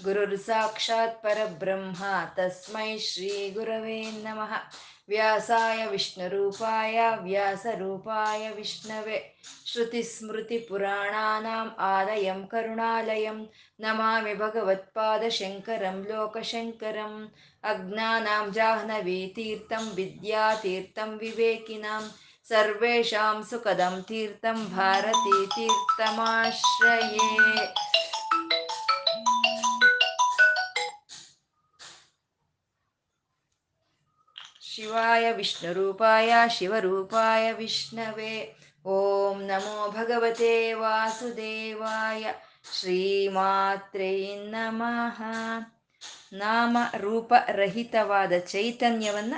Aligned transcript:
ಗುರುರ್ 0.00 0.40
ಸಾಕ್ಷಾತ್ 0.40 1.22
ಪರಬ್ರಹ್ಮ 1.22 2.04
ತಸ್ಮೈ 2.36 2.98
ಶ್ರೀ 3.04 3.54
ಗುರವೇ 3.54 4.02
ನಮಃ 4.24 4.52
ವ್ಯಾಸಾಯ 5.08 5.86
ವಿಷ್ಣುರೂಪಾಯ 5.86 6.98
ವ್ಯಾಸರೂಪಾಯ 7.22 8.50
ವಿಷ್ಣವೆ 8.56 9.36
ಶ್ರುತಿಸ್ಮೃತಿಪುರಾಣಾನಾम् 9.70 11.72
ಆಲಯಂ 11.88 12.46
ಕರುಣಾಲಯಂ 12.46 13.48
ನಮಾಮಿ 13.80 14.34
ಭಗವತ್ಪಾದಶಂಕರಂ 14.34 16.06
ಲೋಕಶಂಕರಂ 16.10 17.30
ಅಜ್ಞಾನಾಂ 17.64 18.52
ಜಾಹ್ನವೀತೀರ್ಥಂ 18.52 19.96
ವಿದ್ಯಾತೀರ್ಥಂ 19.96 21.18
ವಿವೇಕಿನಾಂ 21.18 22.04
ಸರ್ವೇಷಾಂ 22.50 23.48
ಸುಖದಂ 23.48 24.04
ತೀರ್ಥಂ 24.08 24.58
ಭಾರತೀ 24.76 25.38
ತೀರ್ಥಮಾಶ್ರಯೇ 25.56 27.26
ಶಿವಾಯ 34.78 35.32
ವಿಷ್ಣುರೂಪಾಯ 35.32 36.34
ಶಿವರೂಪಾಯ 36.48 37.52
ವಿಷ್ಣವೇ. 37.52 38.56
ಓಂ 38.84 39.42
ನಮೋ 39.42 39.90
ಭಗವತೆ 39.90 40.72
ವಾಸುದೇವಾಯ. 40.72 42.32
ಶ್ರೀಮಾತ್ರೇ 42.80 44.36
ನಮಃ. 44.36 45.22
ನಾಮ 46.32 46.78
ರೂಪರಹಿತವಾದ 46.96 48.32
ಚೈತನ್ಯವನ್ನ 48.38 49.34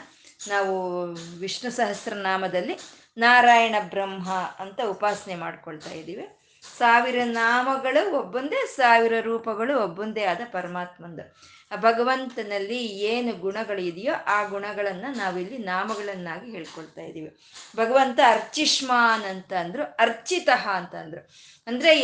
ನಾವು 0.48 1.04
ವಿಷ್ಣು 1.38 1.70
ಸಹಸ್ರನಾಮದಲ್ಲಿ 1.70 2.78
ನಾರಾಯಣ 3.18 3.74
ಬ್ರಹ್ಮ 3.88 4.32
ಅಂತ 4.32 4.80
ಉಪಾಸನೆ 4.88 5.34
ಮಾಡ್ಕೊಳ್ತಾ 5.34 5.90
ಇದ್ದೀವಿ. 5.90 6.39
ಸಾವಿರ 6.62 7.18
ನಾಮಗಳು 7.24 8.02
ಒಬ್ಬೊಂದೇ, 8.18 8.60
ಸಾವಿರ 8.76 9.14
ರೂಪಗಳು 9.20 9.74
ಒಬ್ಬೊಂದೇ 9.82 10.24
ಆದ 10.24 10.40
ಪರಮಾತ್ಮಂದು. 10.52 11.24
ಆ 11.72 11.76
ಭಗವಂತನಲ್ಲಿ 11.76 12.78
ಏನು 13.10 13.32
ಗುಣಗಳಿದೆಯೋ 13.32 14.14
ಆ 14.26 14.38
ಗುಣಗಳನ್ನ 14.44 15.06
ನಾವಿಲ್ಲಿ 15.16 15.58
ನಾಮಗಳನ್ನಾಗಿ 15.58 16.50
ಹೇಳ್ಕೊಳ್ತಾ 16.50 17.02
ಇದ್ದೀವಿ 17.02 17.30
ಭಗವಂತ 17.76 18.20
ಅರ್ಚಿಷ್ಮಾನ್ 18.26 19.24
ಅಂತ 19.24 19.52
ಅಂದ್ರು, 19.52 19.82
ಅರ್ಚಿತಃ 19.98 20.68
ಅಂತ 20.70 20.94
ಅಂದ್ರು. 20.94 21.20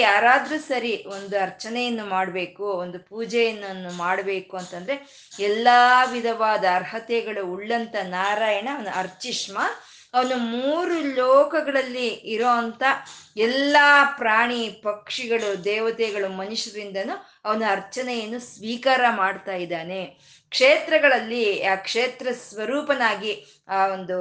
ಯಾರಾದ್ರೂ 0.00 0.58
ಸರಿ 0.58 0.92
ಒಂದು 1.08 1.36
ಅರ್ಚನೆಯನ್ನು 1.40 2.04
ಮಾಡಬೇಕು, 2.06 2.64
ಒಂದು 2.84 2.98
ಪೂಜೆಯನ್ನು 2.98 3.96
ಮಾಡಬೇಕು 3.96 4.56
ಅಂತಂದ್ರೆ 4.56 4.96
ಎಲ್ಲಾ 5.40 6.04
ವಿಧವಾದ 6.04 6.64
ಅರ್ಹತೆಗಳು 6.74 7.52
ಉಳ್ಳಂತ 7.52 7.96
ನಾರಾಯಣ 8.08 8.68
ಅವನ 8.74 8.88
ಅರ್ಚಿಷ್ಮಾನ್ 8.94 9.76
ಅವನು 10.16 10.36
ಮೂರು 10.36 10.96
ಲೋಕಗಳಲ್ಲಿ 11.14 12.08
ಇರೋ 12.08 12.48
ಅಂತ 12.48 12.82
ಎಲ್ಲ 13.36 13.76
ಪ್ರಾಣಿ, 14.16 14.62
ಪಕ್ಷಿಗಳು, 14.82 15.64
ದೇವತೆಗಳು, 15.64 16.28
ಮನುಷ್ಯರಿಂದನೂ 16.36 17.14
ಅವನ 17.44 17.62
ಅರ್ಚನೆಯನ್ನು 17.70 18.40
ಸ್ವೀಕಾರ 18.54 19.02
ಮಾಡ್ತಾ 19.16 19.54
ಇದ್ದಾನೆ. 19.54 20.00
ಕ್ಷೇತ್ರಗಳಲ್ಲಿ, 20.52 21.44
ಆ 21.62 21.74
ಕ್ಷೇತ್ರ 21.74 22.28
ಸ್ವರೂಪನಾಗಿ 22.48 23.32
ಆ 23.68 23.86
ಒಂದು 23.86 24.18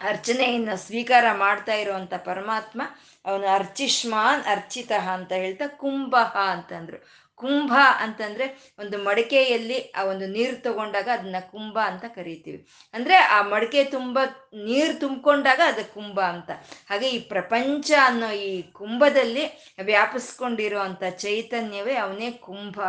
ಅರ್ಚನೆಯನ್ನು 0.00 0.76
ಸ್ವೀಕಾರ 0.86 1.26
ಮಾಡ್ತಾ 1.32 1.74
ಇರುವಂತ 1.74 2.14
ಪರಮಾತ್ಮ 2.24 2.82
ಅವನು 3.24 3.46
ಅರ್ಚಿಷ್ಮಾನ್ 3.46 4.42
ಅರ್ಚಿತ 4.44 4.92
ಅಂತ 4.92 5.32
ಹೇಳ್ತಾ 5.32 5.66
ಕುಂಭ 5.66 6.14
ಅಂತಂದ್ರು. 6.50 6.98
ಕುಂಭ 7.36 7.72
ಅಂತಂದ್ರೆ 8.00 8.74
ಒಂದು 8.78 8.98
ಮಡಿಕೆಯಲ್ಲಿ 8.98 9.78
ಆ 9.96 10.02
ಒಂದು 10.02 10.26
ನೀರು 10.26 10.62
ತಗೊಂಡಾಗ 10.62 11.08
ಅದನ್ನ 11.12 11.36
ಕುಂಭ 11.50 11.78
ಅಂತ 11.86 12.04
ಕರಿತೀವಿ. 12.04 12.66
ಅಂದ್ರೆ 12.94 13.16
ಆ 13.16 13.42
ಮಡಿಕೆ 13.42 13.84
ತುಂಬ 13.84 14.18
ನೀರು 14.64 15.00
ತುಂಬಿಕೊಂಡಾಗ 15.00 15.60
ಅದು 15.66 15.94
ಕುಂಭ 15.94 16.20
ಅಂತ. 16.20 16.50
ಹಾಗೆ 16.90 17.10
ಈ 17.10 17.18
ಪ್ರಪಂಚ 17.18 17.92
ಅನ್ನೋ 18.04 18.30
ಈ 18.30 18.62
ಕುಂಭದಲ್ಲಿ 18.72 19.44
ವ್ಯಾಪಿಸ್ಕೊಂಡಿರುವಂತ 19.82 21.04
ಚೈತನ್ಯವೇ 21.18 21.94
ಅವನೇ 21.96 22.30
ಕುಂಭ 22.30 22.80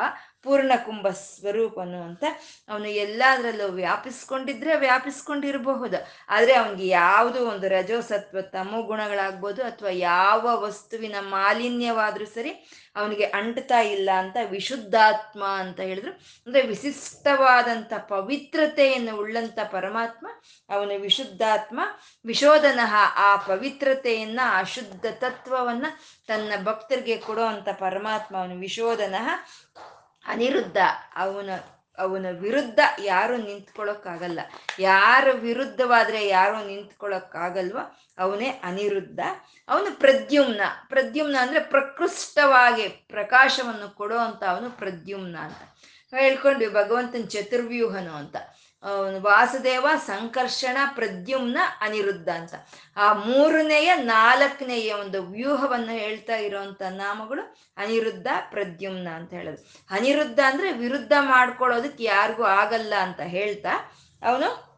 ಪೂರ್ಣ 0.46 0.72
ಕುಂಭ 0.86 1.08
ಸ್ವರೂಪನು 1.08 2.00
ಅಂತ 2.04 2.24
ಅವನು 2.70 2.90
ಎಲ್ಲದರಲ್ಲೂ 3.04 3.68
ವ್ಯಾಪಿಸ್ಕೊಂಡಿದ್ರೆ 3.74 4.74
ವ್ಯಾಪಿಸ್ಕೊಂಡಿರಬಹುದು. 4.80 6.00
ಆದರೆ 6.30 6.54
ಅವನಿಗೆ 6.54 6.88
ಯಾವುದು 6.88 7.40
ಒಂದು 7.50 7.68
ರಜೋಸತ್ವ 7.68 8.42
ತಮೋ 8.42 8.82
ಗುಣಗಳಾಗ್ಬೋದು 8.82 9.62
ಅಥವಾ 9.64 9.94
ಯಾವ 10.10 10.44
ವಸ್ತುವಿನ 10.64 11.16
ಮಾಲಿನ್ಯವಾದ್ರೂ 11.20 12.26
ಸರಿ 12.26 12.54
ಅವನಿಗೆ 12.96 13.26
ಅಂಟ್ತಾ 13.38 13.80
ಇಲ್ಲ 13.80 14.10
ಅಂತ 14.18 14.38
ವಿಶುದ್ಧಾತ್ಮ 14.50 15.44
ಅಂತ 15.46 15.80
ಹೇಳಿದ್ರು. 15.80 16.12
ಅಂದ್ರೆ 16.48 16.62
ವಿಶಿಷ್ಟವಾದಂಥ 16.68 17.94
ಪವಿತ್ರತೆಯನ್ನು 18.08 19.14
ಉಳ್ಳಂತ 19.18 19.60
ಪರಮಾತ್ಮ, 19.72 20.28
ಅವನು 20.70 20.94
ವಿಶುದ್ಧಾತ್ಮ, 21.02 21.80
ವಿಶೋಧನಃ 22.26 22.94
ಆ 23.18 23.36
ಪವಿತ್ರತೆಯನ್ನ 23.36 24.40
ಅಶುದ್ಧ 24.58 24.84
ಶುದ್ಧ 24.86 25.06
ತತ್ವವನ್ನ 25.24 25.86
ತನ್ನ 26.28 26.52
ಭಕ್ತರಿಗೆ 26.64 27.16
ಕೊಡುವಂತ 27.18 27.70
ಪರಮಾತ್ಮ, 27.80 28.34
ಅವನು 28.38 28.56
ವಿಶೋಧನಃ 28.60 29.28
ಅನಿರುದ್ಧ. 30.26 30.78
ಅವನ 31.16 31.50
ಅವನ 31.98 32.26
ವಿರುದ್ಧ 32.40 32.80
ಯಾರು 33.00 33.38
ನಿಂತ್ಕೊಳ್ಳೋಕ್ಕಾಗಲ್ಲ 33.38 34.40
ಯಾರು 34.80 35.34
ವಿರುದ್ಧವಾದರೆ 35.34 36.28
ಯಾರು 36.28 36.68
ನಿಂತ್ಕೊಳ್ಳೋಕ್ಕಾಗಲ್ವೋ 36.68 38.00
ಅವನೇ 38.18 38.50
ಅನಿರುದ್ಧ. 38.50 39.20
ಅವನು 39.70 40.00
ಪ್ರದ್ಯುಮ್ನ. 40.00 40.62
ಪ್ರದ್ಯುಮ್ನ 40.90 41.38
ಅಂದ್ರೆ 41.42 41.60
ಪ್ರಕೃಷ್ಟವಾಗಿ 41.60 42.88
ಪ್ರಕಾಶವನ್ನು 42.88 43.96
ಕೊಡೋ 43.96 44.18
ಅವನು 44.48 44.78
ಪ್ರದ್ಯುಮ್ನ 44.78 45.38
ಅಂತ. 45.38 45.62
ಹೇಳ್ಕೊಂಡ್ವಿ, 46.18 46.68
ಭಗವಂತನ 46.68 47.26
ಚತುರ್ವ್ಯೂಹನು 47.30 48.16
ಅಂತ. 48.16 48.36
ವಾಸುದೇವ, 49.18 49.88
ಸಂಕರ್ಷಣ, 49.98 50.78
ಪ್ರದ್ಯುಮ್ನ 50.96 51.58
ಅನಿರುದ್ಧ 51.82 52.30
ಅಂತ. 52.30 52.54
ಆ 52.98 53.14
ಮೂರನೆಯ, 53.14 53.96
ನಾಲ್ಕನೆಯ 53.96 54.94
ಒಂದು 54.94 55.24
ವ್ಯೂಹವನ್ನು 55.24 55.92
ಹೇಳ್ತಾ 55.92 56.36
ಇರುವಂತ 56.36 56.82
ನಾಮಗಳು 56.82 57.56
ಅನಿರುದ್ಧ, 57.78 58.28
ಪ್ರದ್ಯುಮ್ನ 58.50 59.08
ಅಂತ 59.08 59.34
ಹೇಳೋದು. 59.34 59.86
ಅನಿರುದ್ಧ 59.92 60.40
ಅಂದ್ರೆ 60.48 60.72
ವಿರುದ್ಧ 60.72 61.14
ಮಾಡ್ಕೊಳ್ಳೋದಕ್ಕೆ 61.20 62.04
ಯಾರಿಗೂ 62.04 62.44
ಆಗಲ್ಲ 62.44 62.94
ಅಂತ 63.02 63.20
ಹೇಳ್ತಾ 63.20 63.70
ಅವನು 64.22 64.75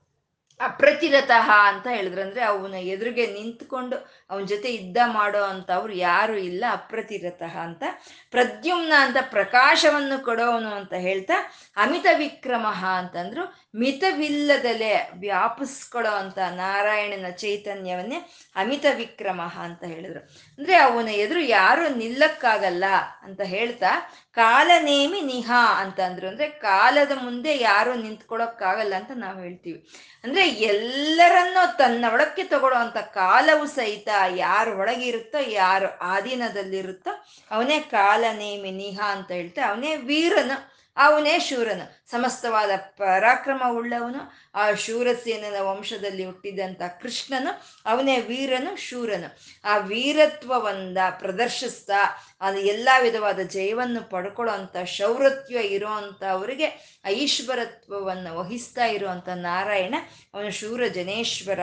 ಅಪ್ರತಿರತಃ 0.59 1.51
ಅಂತ 1.63 1.87
ಹೇಳಿದ್ರು. 1.87 2.21
ಅಂದ್ರೆ 2.21 2.41
ಅವನ 2.41 2.73
ಎದುರಿಗೆ 2.73 3.25
ನಿಂತ್ಕೊಂಡು 3.27 3.95
ಅವನ 4.29 4.43
ಜೊತೆ 4.43 4.75
ಯುದ್ಧ 4.75 4.97
ಮಾಡೋ 5.05 5.43
ಅವ್ರು 5.73 5.93
ಯಾರು 5.93 6.37
ಇಲ್ಲ 6.37 6.65
ಅಪ್ರತಿರತಃ 6.71 7.57
ಅಂತ. 7.57 7.83
ಪ್ರದ್ಯುಮ್ನ 8.31 8.93
ಅಂತ 8.97 9.17
ಪ್ರಕಾಶವನ್ನು 9.21 10.23
ಕೊಡೋವನು 10.23 10.69
ಅಂತ 10.69 10.93
ಹೇಳ್ತಾ 10.93 11.33
ಅಮಿತ 11.77 12.05
ವಿಕ್ರಮ 12.17 12.67
ಅಂತಂದ್ರು. 12.97 13.66
ಮಿತವಿಲ್ಲದಲೆ 13.75 15.09
ವ್ಯಾಪಿಸ್ಕೊಳ್ಳೋ 15.19 16.11
ಅಂತ 16.11 16.39
ನಾರಾಯಣನ 16.39 17.29
ಚೈತನ್ಯವನ್ನೇ 17.29 18.15
ಅಮಿತ 18.55 18.85
ವಿಕ್ರಮ 18.95 19.41
ಅಂತ 19.41 19.83
ಹೇಳಿದ್ರು. 19.83 20.19
ಅಂದ್ರೆ 20.57 20.75
ಅವನ 20.75 21.07
ಎದುರು 21.07 21.39
ಯಾರು 21.39 21.95
ನಿಲ್ಲಕ್ಕಾಗಲ್ಲ 21.95 22.83
ಅಂತ 23.21 23.41
ಹೇಳ್ತಾ, 23.41 24.13
ಕಾಲನೇಮಿ 24.33 25.21
ನಿಹಾ 25.21 25.81
ಅಂತ 25.81 25.99
ಅಂದ್ರು. 25.99 26.27
ಅಂದ್ರೆ 26.27 26.49
ಕಾಲದ 26.49 27.11
ಮುಂದೆ 27.23 27.57
ಯಾರು 27.57 27.93
ನಿಂತ್ಕೊಳಕ್ಕಾಗಲ್ಲ 27.93 28.95
ಅಂತ 28.95 29.11
ನಾವು 29.15 29.39
ಹೇಳ್ತೀವಿ. 29.39 29.87
ಅಂದ್ರೆ 30.23 30.49
ಎಲ್ಲರನ್ನೂ 30.49 31.77
ತನ್ನ 31.77 32.05
ಒಳಕ್ಕೆ 32.13 32.43
ತಗೊಳ್ಳೋ 32.43 32.79
ಅಂತ 32.79 32.97
ಕಾಲವು 32.97 33.67
ಸಹಿತ 33.67 34.09
ಯಾರು 34.35 34.77
ಒಳಗಿರುತ್ತೋ, 34.77 35.49
ಯಾರು 35.49 35.97
ಆಧೀನದಲ್ಲಿರುತ್ತೋ, 35.97 37.25
ಅವನೇ 37.51 37.79
ಕಾಲನೇಮಿ 37.79 38.71
ನಿಹಾ 38.71 39.11
ಅಂತ 39.11 39.31
ಹೇಳ್ತಾ, 39.31 39.69
ಅವನೇ 39.69 39.95
ವೀರನು. 39.95 40.76
ಅವನೇ 40.97 41.39
ಶೂರನು. 41.39 42.09
ಸಮಸ್ತವಾದ 42.11 42.69
ಪರಾಕ್ರಮ 42.77 43.61
ಉಳ್ಳವನು 43.69 44.51
ಆ 44.55 44.71
ಶೂರಸೇನನ 44.71 45.59
ವಂಶದಲ್ಲಿ 45.59 46.25
ಹುಟ್ಟಿದಂಥ 46.25 46.81
ಕೃಷ್ಣನು, 47.01 47.81
ಅವನೇ 47.85 48.19
ವೀರನು, 48.19 48.75
ಶೂರನು. 48.75 49.37
ಆ 49.65 49.77
ವೀರತ್ವವನ್ನ 49.77 50.97
ಪ್ರದರ್ಶಿಸ್ತಾ, 51.19 52.23
ಅದು 52.41 52.59
ಎಲ್ಲ 52.59 52.89
ವಿಧವಾದ 53.01 53.39
ಜಯವನ್ನು 53.39 54.09
ಪಡ್ಕೊಳ್ಳೋ 54.09 54.53
ಅಂಥ 54.53 54.77
ಶೌರತ್ವ 54.77 55.55
ಇರೋ 55.55 55.87
ಅವರಿಗೆ 56.31 56.99
ಐಶ್ವರತ್ವವನ್ನು 57.05 58.39
ವಹಿಸ್ತಾ 58.39 58.85
ಇರುವಂಥ 58.85 59.29
ನಾರಾಯಣ, 59.29 59.95
ಅವನು 60.33 60.51
ಶೂರ 60.51 60.87
ಜನೇಶ್ವರ 60.87 61.59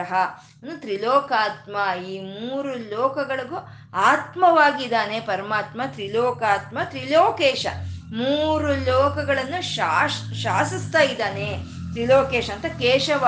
ತ್ರಿಲೋಕಾತ್ಮ. 0.79 2.01
ಈ 2.03 2.19
ಮೂರು 2.19 2.75
ಲೋಕಗಳಿಗೂ 2.75 3.55
ಆತ್ಮವಾಗಿದ್ದಾನೆ 3.93 5.19
ಪರಮಾತ್ಮ, 5.19 5.81
ತ್ರಿಲೋಕಾತ್ಮ, 5.85 6.77
ತ್ರಿಲೋಕೇಶ. 6.83 7.65
ಮೂರು 8.13 8.75
ಲೋಕಗಳನ್ನು 8.75 9.61
ಶಾಸ್ 9.61 10.35
ಶಾಸಿಸ್ತಾ 10.35 10.99
ಇದ್ದಾನೆ. 10.99 11.57
ತ್ರಿಲೋಕೇಶ್ 11.91 12.49
ಅಂತ 12.49 12.65
ಕೇಶವ 12.65 13.25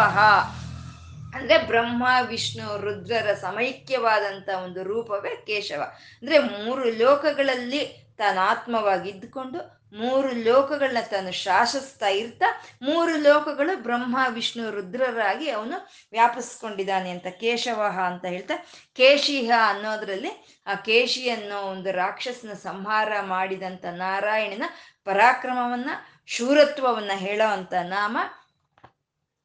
ಅಂದ್ರೆ 1.36 1.58
ಬ್ರಹ್ಮ, 1.58 2.04
ವಿಷ್ಣು, 2.28 2.82
ರುದ್ರರ 2.82 3.34
ಸಮೈಕ್ಯವಾದಂತ 3.34 4.50
ಒಂದು 4.64 4.84
ರೂಪವೇ 4.84 5.30
ಕೇಶವ. 5.30 5.82
ಅಂದ್ರೆ 6.22 6.40
ಮೂರು 6.40 6.84
ಲೋಕಗಳಲ್ಲಿ 6.84 8.08
ತಾನಾತ್ಮವಾಗಿ 8.18 9.10
ಇದ್ದುಕೊಂಡು 9.10 9.77
ಮೂರು 9.92 10.32
ಲೋಕಗಳನ್ನ 10.32 10.98
ತಾನು 11.12 11.32
ಶಾಸಿಸ್ತಾ 11.32 12.08
ಇರ್ತಾ, 12.08 12.46
ಮೂರು 12.82 13.18
ಲೋಕಗಳು 13.18 13.78
ಬ್ರಹ್ಮ, 13.78 14.18
ವಿಷ್ಣು, 14.30 14.72
ರುದ್ರರಾಗಿ 14.72 15.50
ಅವನು 15.50 15.88
ವ್ಯಾಪಿಸ್ಕೊಂಡಿದ್ದಾನೆ 16.12 17.10
ಅಂತ 17.10 17.28
ಕೇಶವಹ 17.28 18.00
ಅಂತ 18.00 18.26
ಹೇಳ್ತಾ, 18.26 18.54
ಕೇಶಿಹ 18.94 19.52
ಅನ್ನೋದ್ರಲ್ಲಿ 19.68 20.64
ಆ 20.68 20.76
ಕೇಶಿ 20.76 21.30
ಅನ್ನೋ 21.30 21.62
ಒಂದು 21.62 21.92
ರಾಕ್ಷಸನ 21.92 22.54
ಸಂಹಾರ 22.54 23.22
ಮಾಡಿದಂಥ 23.22 23.86
ನಾರಾಯಣನ 23.86 24.64
ಪರಾಕ್ರಮವನ್ನ, 25.04 25.90
ಶೂರತ್ವವನ್ನ 26.26 27.12
ಹೇಳೋ 27.16 27.48
ಅಂತ 27.48 27.74
ನಾಮ 27.74 28.18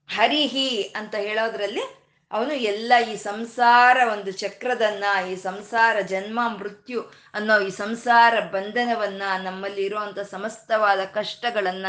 ಹರಿಹಿ 0.08 0.82
ಅಂತ 0.82 1.14
ಹೇಳೋದ್ರಲ್ಲಿ 1.14 2.01
ಅವನು 2.32 2.54
ಎಲ್ಲ 2.54 2.92
ಈ 3.12 3.16
ಸಂಸಾರ 3.16 3.96
ಒಂದು 4.12 4.32
ಚಕ್ರದನ್ನ, 4.32 5.04
ಈ 5.30 5.36
ಸಂಸಾರ 5.36 6.00
ಜನ್ಮ, 6.00 6.40
ಮೃತ್ಯು 6.58 7.00
ಅನ್ನೋ 7.34 7.60
ಈ 7.60 7.70
ಸಂಸಾರ 7.70 8.40
ಬಂಧನವನ್ನ, 8.40 9.22
ನಮ್ಮಲ್ಲಿ 9.42 9.82
ಇರುವಂತ 9.82 10.18
ಸಮಸ್ತವಾದ 10.18 10.98
ಕಷ್ಟಗಳನ್ನ, 10.98 11.86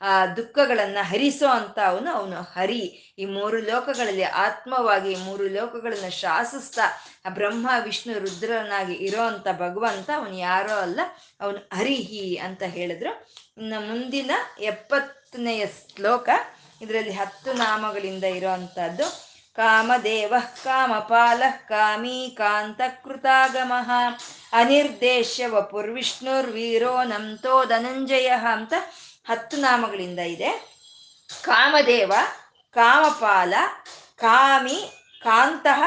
ಆ, 0.00 0.26
ದುಃಖಗಳನ್ನ 0.26 0.98
ಹರಿಸೋ 1.00 1.46
ಅಂತ 1.46 1.78
ಅವನು 1.86 2.10
ಅವನು 2.10 2.36
ಹರಿ. 2.36 3.14
ಈ 3.18 3.24
ಮೂರು 3.24 3.56
ಲೋಕಗಳಲ್ಲಿ 3.56 4.22
ಆತ್ಮವಾಗಿ 4.22 5.14
ಮೂರು 5.16 5.48
ಲೋಕಗಳನ್ನ 5.48 6.08
ಶಾಸಿಸ್ತಾ 6.08 7.02
ಬ್ರಹ್ಮ, 7.28 7.70
ವಿಷ್ಣು, 7.82 8.18
ರುದ್ರನಾಗಿ 8.18 8.92
ಇರೋ 8.92 9.28
ಭಗವಂತ 9.38 10.10
ಅವನು 10.16 10.36
ಯಾರೋ 10.36 10.74
ಅಲ್ಲ, 10.74 11.00
ಅವನು 11.40 11.58
ಹರಿಹಿ 11.58 12.36
ಅಂತ 12.36 12.62
ಹೇಳಿದ್ರು. 12.62 13.26
ಇನ್ನು 13.58 13.80
ಮುಂದಿನ 13.80 14.30
ಎಪ್ಪತ್ತನೆಯ 14.60 15.66
ಶ್ಲೋಕ, 15.66 16.28
ಇದರಲ್ಲಿ 16.82 17.12
ಹತ್ತು 17.12 17.52
ನಾಮಗಳಿಂದ 17.52 18.24
ಇರೋವಂಥದ್ದು 18.24 19.25
ಕಾಮದೇವ 19.56 20.34
ಕಾಮಪಾಲ 20.64 21.42
ಕಾಮಿ 21.68 22.34
ಕಾಂತಕೃತಾಗಮ 22.38 23.72
ಅನಿರ್ದೇಶ್ಯ 24.52 25.46
ವಪುರ್ವಿಷ್ಣುರ್ವೀರೋ 25.46 27.02
ನಂತೋ 27.02 27.64
ಧನಂಜಯ 27.64 28.28
ಅಂತ 28.28 28.72
ಹತ್ತು 29.28 29.56
ನಾಮಗಳಿಂದ 29.56 30.18
ಇದೆ. 30.18 30.50
ಕಾಮದೇವ, 31.42 32.12
ಕಾಮಪಾಲ, 32.74 33.54
ಕಾಮಿ, 34.16 34.92
ಕಾಂತಃ, 35.24 35.82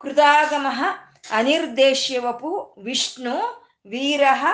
ಕೃತಾಗಮ 0.00 0.66
ಅನಿರ್ದೇಶ್ಯವಪು 1.30 2.74
ವಿಷ್ಣು, 2.84 3.66
ವೀರಃ, 3.86 4.46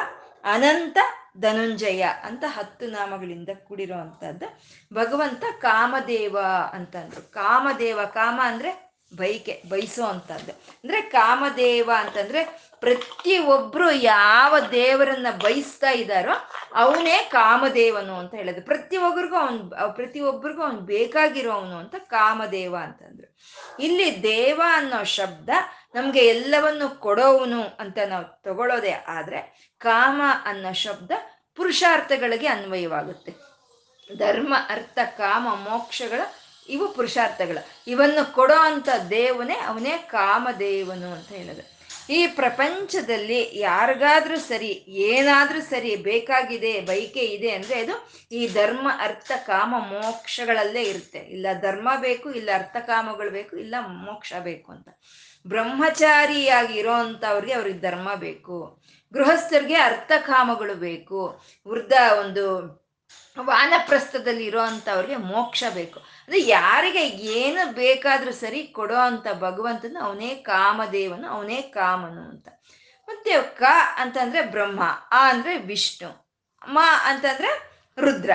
ಅನಂತ 0.44 0.98
ಧನುಂಜಯ 1.40 2.02
ಅಂತ 2.02 2.44
ಹತ್ತು 2.46 2.86
ನಾಮಗಳಿಂದ 2.86 3.48
ಕೂಡಿರುವಂತಹದ್ದು. 3.64 4.58
ಭಗವಂತ 4.94 5.44
ಕಾಮದೇವ 5.60 6.38
ಅಂತಂದ್ರು. 6.72 7.32
ಕಾಮದೇವ 7.32 8.00
ಕಾಮ 8.04 8.40
ಅಂದ್ರೆ 8.44 8.83
ಬೈಕೆ, 9.16 9.62
ಬಯಸೋ 9.68 10.04
ಅಂದರೆ 10.04 11.00
ಕಾಮದೇವ 11.10 11.90
ಅಂತಂದ್ರೆ 11.96 12.42
ಪ್ರತಿ 12.80 13.34
ಒಬ್ರು 13.38 13.90
ಯಾವ 13.90 14.54
ದೇವರನ್ನ 14.72 15.26
ಬಯಸ್ತಾ 15.42 15.90
ಇದ್ದಾರೋ 15.90 16.34
ಅವನೇ 16.74 17.16
ಕಾಮದೇವನು 17.32 18.14
ಅಂತ 18.18 18.34
ಹೇಳೋದು. 18.34 18.62
ಪ್ರತಿ 18.62 18.96
ಒಬ್ಬರಿಗೂ 18.96 19.36
ಅವನ್ 19.36 19.60
ಪ್ರತಿ 19.94 20.20
ಒಬ್ಬರಿಗೂ 20.20 20.62
ಅವನ್ 20.62 20.80
ಬೇಕಾಗಿರೋವನು 20.92 21.76
ಅಂತ 21.78 21.94
ಕಾಮದೇವ 21.98 22.74
ಅಂತಂದ್ರು. 22.76 23.28
ಇಲ್ಲಿ 23.78 24.08
ದೇವ 24.22 24.60
ಅನ್ನೋ 24.72 25.00
ಶಬ್ದ 25.04 25.50
ನಮಗೆ 25.94 26.22
ಎಲ್ಲವನ್ನು 26.26 26.88
ಕೊಡೋವನು 27.00 27.62
ಅಂತ 27.80 27.98
ನಾವು 28.06 28.26
ತಗೊಳ್ಳೋದೇ 28.42 28.94
ಆದರೆ 29.08 29.40
ಕಾಮ 29.78 30.20
ಅನ್ನೋ 30.44 30.72
ಶಬ್ದ 30.72 31.12
ಪುರುಷಾರ್ಥಗಳಿಗೆ 31.56 32.46
ಅನ್ವಯವಾಗುತ್ತೆ. 32.46 33.32
ಧರ್ಮ, 34.10 34.54
ಅರ್ಥ, 34.68 34.98
ಕಾಮ, 35.16 35.46
ಮೋಕ್ಷಗಳ 35.68 36.20
ಇವು 36.68 36.92
ಪುರುಷಾರ್ಥಗಳು. 36.92 37.82
ಇವನ್ನು 37.86 38.34
ಕೊಡೋ 38.34 38.54
ಅಂತ 38.54 38.88
ದೇವನೇ 39.10 39.54
ಅವನೇ 39.54 39.98
ಕಾಮದೇವನು 39.98 41.12
ಅಂತ 41.12 41.28
ಹೇಳೋದು. 41.28 41.74
ಈ 42.10 42.26
ಪ್ರಪಂಚದಲ್ಲಿ 42.26 43.58
ಯಾರಿಗಾದ್ರೂ 43.58 44.38
ಸರಿ, 44.38 44.84
ಏನಾದರೂ 44.88 45.60
ಸರಿ 45.60 45.96
ಬೇಕಾಗಿದೆ 45.96 46.80
ಬೈಕೆ 46.80 47.20
ಇದೆ 47.20 47.50
ಅಂದ್ರೆ 47.50 47.80
ಅದು 47.80 48.10
ಈ 48.32 48.48
ಧರ್ಮ, 48.48 48.88
ಅರ್ಥ, 48.98 49.32
ಕಾಮ, 49.46 49.74
ಮೋಕ್ಷಗಳಲ್ಲೇ 49.78 50.82
ಇರುತ್ತೆ. 50.82 51.18
ಇಲ್ಲ 51.18 51.46
ಧರ್ಮ 51.60 51.88
ಬೇಕು, 51.96 52.32
ಇಲ್ಲ 52.32 52.50
ಅರ್ಥ 52.54 52.76
ಕಾಮಗಳು 52.76 53.30
ಬೇಕು, 53.30 53.56
ಇಲ್ಲ 53.56 53.74
ಮೋಕ್ಷ 53.86 54.32
ಬೇಕು 54.40 54.72
ಅಂತ. 54.72 54.88
ಬ್ರಹ್ಮಚಾರಿಯಾಗಿ 55.46 56.78
ಇರೋ 56.78 56.92
ಅಂಥವ್ರಿಗೆ 56.92 57.52
ಅವ್ರಿಗೆ 57.52 57.78
ಧರ್ಮ 57.78 58.14
ಬೇಕು. 58.14 58.82
ಗೃಹಸ್ಥರಿಗೆ 59.12 59.74
ಅರ್ಥ 59.74 60.12
ಕಾಮಗಳು 60.18 60.74
ಬೇಕು. 60.74 61.40
ವೃದ್ಧ 61.68 61.92
ಒಂದು 62.20 62.84
ವಾನಪ್ರಸ್ಥದಲ್ಲಿ 63.40 64.44
ಇರೋ 64.44 64.60
ಅಂಥವ್ರಿಗೆ 64.60 65.16
ಮೋಕ್ಷ 65.16 65.64
ಬೇಕು. 65.74 66.00
ಅಂದ್ರೆ 66.28 66.42
ಯಾರಿಗೆ 66.42 67.02
ಏನು 67.08 67.72
ಬೇಕಾದ್ರೂ 67.72 68.32
ಸರಿ 68.32 68.66
ಕೊಡೋ 68.66 68.94
ಅಂತ 68.94 69.26
ಭಗವಂತನ 69.38 69.96
ಅವನೇ 70.02 70.34
ಕಾಮದೇವನು, 70.34 71.28
ಅವನೇ 71.28 71.62
ಕಾಮನು 71.62 72.20
ಅಂತ. 72.20 72.48
ಮತ್ತೆ 73.08 73.42
ಕ 73.42 73.62
ಅಂತಂದ್ರೆ 73.96 74.42
ಬ್ರಹ್ಮ, 74.42 74.82
ಆ 75.10 75.30
ಅಂದ್ರೆ 75.30 75.58
ವಿಷ್ಣು, 75.58 76.36
ಮ 76.68 76.78
ಅಂತಂದ್ರೆ 77.04 77.70
ರುದ್ರ, 78.00 78.30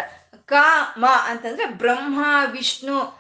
ಕ, 0.46 0.54
ಮ 0.98 1.06
ಅಂತಂದ್ರೆ 1.26 1.66
ಬ್ರಹ್ಮ, 1.66 2.26
ವಿಷ್ಣು 2.52 3.19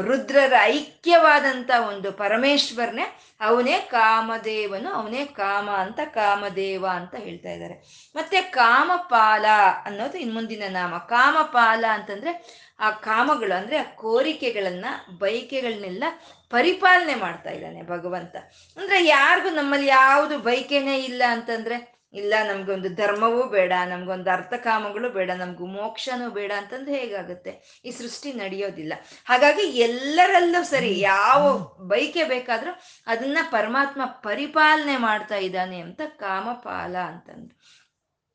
ರುದ್ರರ 0.00 0.52
ಐಕ್ಯವಾದಂಥ 0.60 1.70
ಒಂದು 1.88 2.12
ಪರಮೇಶ್ವರನೇ 2.12 3.18
ಅವನೇ 3.40 3.78
ಕಾಮದೇವನು, 3.78 4.92
ಅವನೇ 4.92 5.24
ಕಾಮ 5.24 5.70
ಅಂತ 5.70 6.00
ಕಾಮದೇವ 6.04 6.86
ಅಂತ 6.86 7.14
ಹೇಳ್ತಾ 7.14 7.48
ಇದ್ದಾರೆ. 7.48 7.74
ಮತ್ತೆ 8.16 8.40
ಕಾಮಪಾಲ 8.40 9.44
ಅನ್ನೋದು 9.84 10.18
ಇನ್ 10.18 10.34
ಮುಂದಿನ 10.34 10.62
ನಾಮ. 10.68 10.98
ಕಾಮಪಾಲ 10.98 11.84
ಅಂತಂದ್ರೆ 11.90 12.60
ಆ 12.80 12.90
ಕಾಮಗಳು 12.90 13.58
ಅಂದ್ರೆ 13.58 13.76
ಆ 13.76 13.82
ಕೋರಿಕೆಗಳನ್ನ 13.82 14.84
ಬೈಕೆಗಳನ್ನೆಲ್ಲ 15.18 16.04
ಪರಿಪಾಲನೆ 16.50 17.14
ಮಾಡ್ತಾ 17.14 17.50
ಇದ್ದಾನೆ 17.50 17.82
ಭಗವಂತ. 17.82 18.36
ಅಂದ್ರೆ 18.76 19.06
ಯಾರಿಗೂ 19.06 19.50
ನಮ್ಮಲ್ಲಿ 19.50 19.86
ಯಾವುದು 19.86 20.38
ಬೈಕೆನೇ 20.38 20.98
ಇಲ್ಲ 20.98 21.22
ಅಂತಂದ್ರೆ 21.28 21.99
ಇಲ್ಲ 22.14 22.34
ನಮ್ಗೊಂದು 22.48 22.88
ಧರ್ಮವೂ 22.94 23.42
ಬೇಡ 23.48 23.72
ನಮ್ಗೊಂದು 23.88 24.30
ಅರ್ಥ 24.30 24.54
ಕಾಮಗಳು 24.54 25.08
ಬೇಡ 25.08 25.30
ನಮ್ಗೂ 25.30 25.66
ಮೋಕ್ಷನೂ 25.66 26.30
ಬೇಡ 26.30 26.52
ಅಂತಂದ್ರೆ 26.56 26.98
ಹೇಗಾಗುತ್ತೆ? 26.98 27.80
ಈ 27.84 27.90
ಸೃಷ್ಟಿ 27.90 28.32
ನಡೆಯೋದಿಲ್ಲ. 28.32 28.92
ಹಾಗಾಗಿ 29.24 29.62
ಎಲ್ಲರಲ್ಲೂ 29.62 30.64
ಸರಿ 30.64 31.00
ಯಾವ 31.00 31.58
ಬೈಕೆ 31.86 32.24
ಬೇಕಾದ್ರೂ 32.24 32.72
ಅದನ್ನ 33.06 33.38
ಪರಮಾತ್ಮ 33.50 34.02
ಪರಿಪಾಲನೆ 34.04 34.96
ಮಾಡ್ತಾ 34.96 35.36
ಇದ್ದಾನೆ 35.36 35.80
ಅಂತ 35.80 36.00
ಕಾಮಪಾಲ 36.06 36.96
ಅಂತಂದ್ರು. 36.96 37.79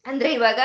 ಅಂದ್ರೆ 0.06 0.34
ಇವಾಗ 0.34 0.60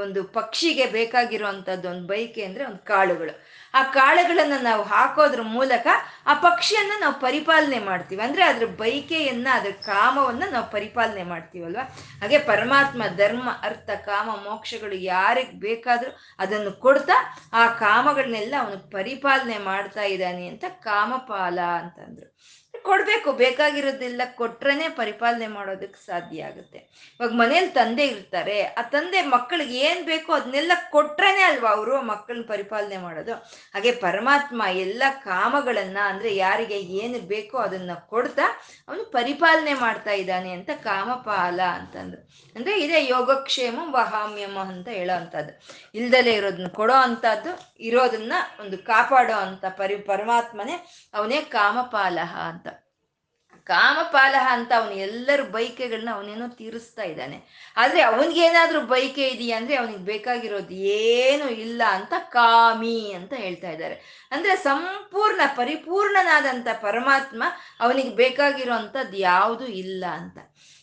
ಒಂದು 0.00 0.24
ಪಕ್ಷಿಗೆ 0.24 0.86
ಬೇಕಾಗಿರುವಂತದ್ದು 0.86 1.90
ಒಂದು 1.90 2.06
ಬೈಕೆ 2.06 2.44
ಅಂದ್ರೆ 2.44 2.64
ಒಂದು 2.64 2.78
ಕಾಳುಗಳು. 2.78 3.42
ಆ 3.74 3.82
ಕಾಳುಗಳನ್ನ 3.82 4.52
ನಾವು 4.62 4.82
ಹಾಕೋದ್ರ 4.82 5.42
ಮೂಲಕ 5.42 5.86
ಆ 6.26 6.34
ಪಕ್ಷಿಯನ್ನ 6.34 6.92
ನಾವು 7.00 7.20
ಪರಿಪಾಲನೆ 7.20 7.78
ಮಾಡ್ತೀವಿ. 7.78 8.22
ಅಂದ್ರೆ 8.22 8.44
ಅದ್ರ 8.44 8.66
ಬೈಕೆಯನ್ನ 8.66 9.48
ಅದ್ರ 9.52 9.70
ಕಾಮವನ್ನ 9.70 10.42
ನಾವು 10.50 10.70
ಪರಿಪಾಲನೆ 10.70 11.22
ಮಾಡ್ತೀವಲ್ವ? 11.22 11.78
ಹಾಗೆ 12.20 12.38
ಪರಮಾತ್ಮ 12.38 13.02
ಧರ್ಮ, 13.16 13.50
ಅರ್ಥ, 13.62 13.90
ಕಾಮ, 13.90 14.30
ಮೋಕ್ಷಗಳು 14.30 14.94
ಯಾರಿಗೆ 14.94 15.52
ಬೇಕಾದ್ರೂ 15.52 16.16
ಅದನ್ನು 16.38 16.72
ಕೊಡ್ತಾ 16.72 17.38
ಆ 17.52 17.66
ಕಾಮಗಳನ್ನೆಲ್ಲ 17.66 18.54
ಅವನು 18.58 18.90
ಪರಿಪಾಲನೆ 18.90 19.58
ಮಾಡ್ತಾ 19.58 20.02
ಇದ್ದಾನೆ 20.02 20.46
ಅಂತ 20.46 20.64
ಕಾಮಪಾಲ 20.68 21.58
ಅಂತಂದ್ರು. 21.60 22.38
ಕೊಡ್ಬೇಕು, 22.74 23.32
ಬೇಕಾಗಿರೋದೆಲ್ಲ 23.32 24.22
ಕೊಟ್ರೇನೆ 24.34 24.88
ಪರಿಪಾಲನೆ 24.88 25.46
ಮಾಡೋದಕ್ಕೆ 25.46 26.06
ಸಾಧ್ಯ 26.06 26.44
ಆಗುತ್ತೆ. 26.44 26.78
ಇವಾಗ 27.20 27.32
ಮನೇಲಿ 27.32 27.68
ತಂದೆ 27.68 28.04
ಇರ್ತಾರೆ, 28.06 28.62
ಆ 28.62 28.82
ತಂದೆ 28.82 29.22
ಮಕ್ಕಳಿಗೆ 29.22 29.76
ಏನ್ 29.78 30.04
ಬೇಕೋ 30.04 30.32
ಅದನ್ನೆಲ್ಲ 30.32 30.72
ಕೊಟ್ರೇನೆ 30.90 31.42
ಅಲ್ವಾ 31.42 31.70
ಅವರು 31.70 32.02
ಮಕ್ಕಳನ್ನ 32.02 32.44
ಪರಿಪಾಲನೆ 32.48 32.96
ಮಾಡೋದು? 32.96 33.34
ಹಾಗೆ 33.74 33.92
ಪರಮಾತ್ಮ 33.92 34.62
ಎಲ್ಲ 34.76 35.02
ಕಾಮಗಳನ್ನ 35.24 35.98
ಅಂದ್ರೆ 36.06 36.36
ಯಾರಿಗೆ 36.36 36.78
ಏನು 36.80 37.20
ಬೇಕೋ 37.26 37.58
ಅದನ್ನ 37.58 37.94
ಕೊಡ್ತಾ 38.08 38.46
ಅವನು 38.88 39.04
ಪರಿಪಾಲನೆ 39.04 39.74
ಮಾಡ್ತಾ 39.74 40.10
ಇದ್ದಾನೆ 40.12 40.52
ಅಂತ 40.52 40.70
ಕಾಮಪಾಲ 40.84 41.60
ಅಂತಂದ್ರು. 41.60 42.20
ಅಂದ್ರೆ 42.56 42.74
ಇದೇ 42.80 43.00
ಯೋಗಕ್ಷೇಮ 43.06 43.78
ವಹಾಮ್ಯಮ 43.90 44.58
ಅಂತ 44.58 44.88
ಹೇಳೋ 44.88 45.14
ಅಂತದ್ದು 45.14 45.54
ಇಲ್ದಲೇ 45.94 46.32
ಇರೋದನ್ನ 46.32 46.68
ಕೊಡೋ 46.68 46.94
ಅಂತದ್ದು 46.94 47.52
ಇರೋದನ್ನ 47.80 48.32
ಒಂದು 48.60 48.78
ಕಾಪಾಡೋ 48.78 49.38
ಅಂತ 49.38 49.64
ಪರಿ, 49.64 49.96
ಪರಮಾತ್ಮನೇ 49.96 50.76
ಅವನೇ 51.14 51.40
ಕಾಮಪಾಲಹ 51.40 52.34
ಅಂತ 52.52 52.66
ಕಾಮಪಾಲಹ 53.64 54.48
ಅಂತ 54.52 54.72
ಅವನು 54.76 54.92
ಎಲ್ಲರ 54.92 55.40
ಬೈಕೆಗಳನ್ನ 55.40 56.08
ಅವನೇನೋ 56.12 56.48
ತೀರಿಸ್ತಾ 56.48 57.02
ಇದ್ದಾನೆ. 57.02 57.70
ಆದ್ರೆ 57.76 58.02
ಅವನಿಗೇನಾದ್ರೂ 58.02 58.80
ಬೈಕೆ 58.80 59.28
ಇದೆಯಾ 59.28 59.56
ಅಂದ್ರೆ 59.56 59.76
ಅವನಿಗೆ 59.76 59.98
ಬೇಕಾಗಿರೋದು 59.98 60.74
ಏನು 60.74 61.50
ಇಲ್ಲ 61.50 61.82
ಅಂತ 61.88 62.12
ಕಾಮಿ 62.18 63.12
ಅಂತ 63.12 63.32
ಹೇಳ್ತಾ 63.32 63.70
ಇದ್ದಾರೆ. 63.70 64.28
ಅಂದ್ರೆ 64.30 64.56
ಸಂಪೂರ್ಣ 64.56 65.40
ಪರಿಪೂರ್ಣನಾದಂಥ 65.56 66.66
ಪರಮಾತ್ಮ 66.82 67.42
ಅವನಿಗೆ 67.80 68.10
ಬೇಕಾಗಿರೋ 68.10 68.74
ಅಂಥದ್ದು 68.74 69.16
ಯಾವುದು 69.16 69.66
ಇಲ್ಲ 69.66 70.04
ಅಂತ. 70.12 70.38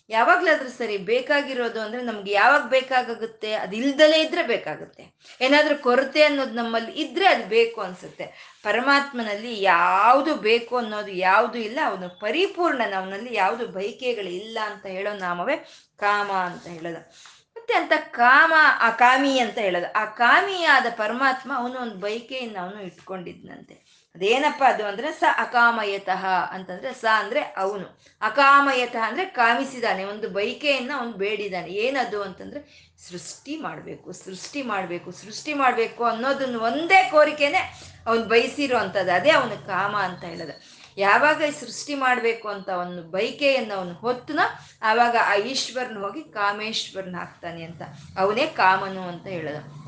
ಯಾವಾಗ್ಲಾದ್ರೂ 0.09 0.69
ಸರಿ 0.69 0.97
ಬೇಕಾಗಿರೋದು 0.97 1.81
ಅಂದ್ರೆ 1.81 2.01
ನಮ್ಗೆ 2.01 2.31
ಯಾವಾಗ 2.31 2.61
ಬೇಕಾಗುತ್ತೆ 2.67 3.53
ಅದು 3.53 3.75
ಇಲ್ದಲೇ 3.75 4.21
ಇದ್ರೆ 4.21 4.43
ಬೇಕಾಗುತ್ತೆ. 4.43 5.17
ಏನಾದ್ರೂ 5.41 5.77
ಕೊರತೆ 5.77 6.23
ಅನ್ನೋದು 6.23 6.51
ನಮ್ಮಲ್ಲಿ 6.51 6.91
ಇದ್ರೆ 6.91 7.27
ಅದು 7.27 7.45
ಬೇಕು 7.45 7.81
ಅನ್ಸುತ್ತೆ. 7.81 8.57
ಪರಮಾತ್ಮನಲ್ಲಿ 8.63 9.61
ಯಾವುದು 9.61 10.35
ಬೇಕು 10.35 10.77
ಅನ್ನೋದು 10.77 11.11
ಯಾವುದು 11.11 11.57
ಇಲ್ಲ, 11.57 11.79
ಅವನು 11.85 12.19
ಪರಿಪೂರ್ಣ 12.19 12.81
ಅವನಲ್ಲಿ 12.95 13.35
ಯಾವುದು 13.35 13.67
ಬೈಕೆಗಳು 13.67 14.29
ಇಲ್ಲ 14.29 14.59
ಅಂತ 14.65 14.85
ಹೇಳೋ 14.85 15.13
ನಾಮವೇ 15.13 15.57
ಕಾಮ 15.97 16.31
ಅಂತ 16.31 16.67
ಹೇಳೋದು. 16.67 17.13
ಮತ್ತೆ 17.57 17.73
ಅಂತ 17.73 17.93
ಕಾಮ 18.09 18.53
ಆ 18.79 18.89
ಕಾಮಿ 18.89 19.39
ಅಂತ 19.39 19.57
ಹೇಳೋದು. 19.57 19.93
ಆ 19.93 20.05
ಕಾಮಿಯಾದ 20.05 20.85
ಪರಮಾತ್ಮ 20.97 21.51
ಅವನು 21.55 21.79
ಒಂದು 21.79 21.95
ಬೈಕೆಯನ್ನು 21.95 22.59
ಅವನು 22.59 22.81
ಇಟ್ಕೊಂಡಿದ್ನಂತೆ. 22.81 23.86
ಅದೇನಪ್ಪ 24.17 24.63
ಅದು 24.67 24.85
ಅಂದ್ರೆ 24.85 25.11
ಸ 25.11 25.23
ಅಕಾಮಯತಃ 25.37 26.25
ಅಂತಂದ್ರೆ 26.51 26.93
ಸ 26.93 27.05
ಅಂದ್ರೆ 27.17 27.39
ಅವನು. 27.39 27.99
ಅಕಾಮಯತಃ 28.21 29.03
ಅಂದ್ರೆ 29.07 29.25
ಕಾಮಿಸಿದಾನೆ, 29.25 30.03
ಒಂದು 30.03 30.29
ಬೈಕೆಯನ್ನ 30.29 30.91
ಅವನು 30.97 31.11
ಬೇಡಿದಾನೆ. 31.11 31.69
ಏನದು 31.69 32.23
ಅಂತಂದ್ರೆ 32.23 32.91
ಸೃಷ್ಟಿ 33.09 33.57
ಮಾಡಬೇಕು 33.57 34.11
ಸೃಷ್ಟಿ 34.11 34.61
ಮಾಡಬೇಕು 34.61 35.11
ಸೃಷ್ಟಿ 35.11 35.53
ಮಾಡಬೇಕು 35.53 36.03
ಅನ್ನೋದನ್ನ 36.03 36.55
ಒಂದೇ 36.55 37.09
ಕೋರಿಕೆನೆ 37.11 37.61
ಅವನು 38.07 38.23
ಬಯಸಿರೋ 38.23 38.77
ಅಂಥದ್ದು 38.77 39.11
ಅದೇ 39.11 39.29
ಅವನ 39.29 39.49
ಕಾಮ 39.49 39.95
ಅಂತ 39.95 40.23
ಹೇಳೋದು. 40.23 40.87
ಯಾವಾಗ 40.97 41.41
ಸೃಷ್ಟಿ 41.59 41.95
ಮಾಡಬೇಕು 41.95 42.49
ಅಂತ 42.49 42.69
ಅವನು 42.69 43.11
ಬೈಕೆಯನ್ನು 43.11 43.73
ಅವನು 43.73 43.93
ಹೊತ್ತನ 43.93 44.39
ಆವಾಗ 44.81 45.15
ಆ 45.25 45.35
ಈಶ್ವರನ 45.35 45.97
ಹೋಗಿ 45.97 46.23
ಕಾಮೇಶ್ವರನ 46.23 47.15
ಹಾಕ್ತಾನೆ 47.15 47.63
ಅಂತ. 47.63 47.81
ಅವನೇ 48.17 48.47
ಕಾಮನು 48.47 49.01
ಅಂತ 49.01 49.27
ಹೇಳೋದು. 49.27 49.86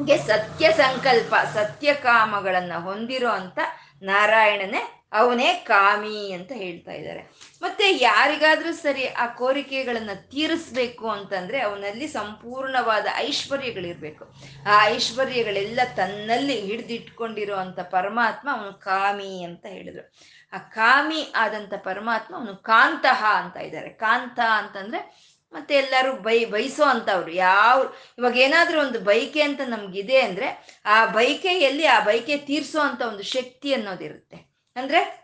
ಹೀಗೆ 0.00 0.16
ಸತ್ಯ 0.18 0.72
ಸಂಕಲ್ಪ, 0.72 1.34
ಸತ್ಯ 1.54 1.94
ಕಾಮಗಳನ್ನ 1.94 2.72
ಹೊಂದಿರೋ 2.78 3.30
ಅಂತ 3.30 3.58
ನಾರಾಯಣನೇ 4.02 5.06
ಅವನೇ 5.12 5.54
ಕಾಮಿ 5.54 6.32
ಅಂತ 6.32 6.52
ಹೇಳ್ತಾ 6.52 6.92
ಇದ್ದಾರೆ. 6.92 7.20
ಮತ್ತೆ 7.62 7.90
ಯಾರಿಗಾದ್ರೂ 7.90 8.72
ಸರಿ 8.72 9.08
ಆ 9.08 9.26
ಕೋರಿಕೆಗಳನ್ನ 9.26 10.10
ತೀರಿಸ್ಬೇಕು 10.14 11.10
ಅಂತಂದ್ರೆ 11.10 11.60
ಅವನಲ್ಲಿ 11.60 12.08
ಸಂಪೂರ್ಣವಾದ 12.08 13.06
ಐಶ್ವರ್ಯಗಳಿರ್ಬೇಕು. 13.16 14.34
ಆ 14.68 14.84
ಐಶ್ವರ್ಯಗಳೆಲ್ಲ 14.84 15.80
ತನ್ನಲ್ಲಿ 15.96 16.60
ಹಿಡಿದಿಟ್ಕೊಂಡಿರೋ 16.60 17.56
ಅಂತ 17.56 17.80
ಪರಮಾತ್ಮ 17.80 18.48
ಅವನು 18.52 18.72
ಕಾಮಿ 18.72 19.42
ಅಂತ 19.42 19.66
ಹೇಳಿದ್ರು. 19.66 20.12
ಆ 20.52 20.58
ಕಾಮಿ 20.58 21.32
ಆದಂತ 21.36 21.74
ಪರಮಾತ್ಮ 21.76 22.36
ಅವನು 22.36 22.56
ಕಾಂತಹ 22.56 23.24
ಅಂತ 23.36 23.56
ಇದ್ದಾರೆ. 23.56 23.88
ಕಾಂತ 23.88 24.40
ಅಂತಂದ್ರೆ 24.40 25.29
ಮತ್ತೆ 25.52 25.74
ಎಲ್ಲರೂ 25.74 26.12
ಬೈ 26.12 26.44
ಬಯಸೋ 26.44 26.84
ಅಂತವ್ರು. 26.84 27.30
ಯಾವ, 27.30 27.92
ಇವಾಗ 28.18 28.36
ಏನಾದ್ರೂ 28.36 28.80
ಒಂದು 28.80 29.00
ಬೈಕೆ 29.00 29.42
ಅಂತ 29.42 29.60
ನಮ್ಗಿದೆ 29.66 30.20
ಅಂದ್ರೆ 30.20 30.80
ಆ 30.84 31.06
ಬೈಕೆಯಲ್ಲಿ 31.06 31.86
ಆ 31.86 32.00
ಬೈಕೆ 32.00 32.36
ತೀರ್ಸೋ 32.36 32.80
ಅಂತ 32.80 33.02
ಒಂದು 33.02 33.22
ಶಕ್ತಿ 33.22 33.74
ಅನ್ನೋದಿರುತ್ತೆ. 33.74 34.54
ಅಂದ್ರೆ 34.76 35.20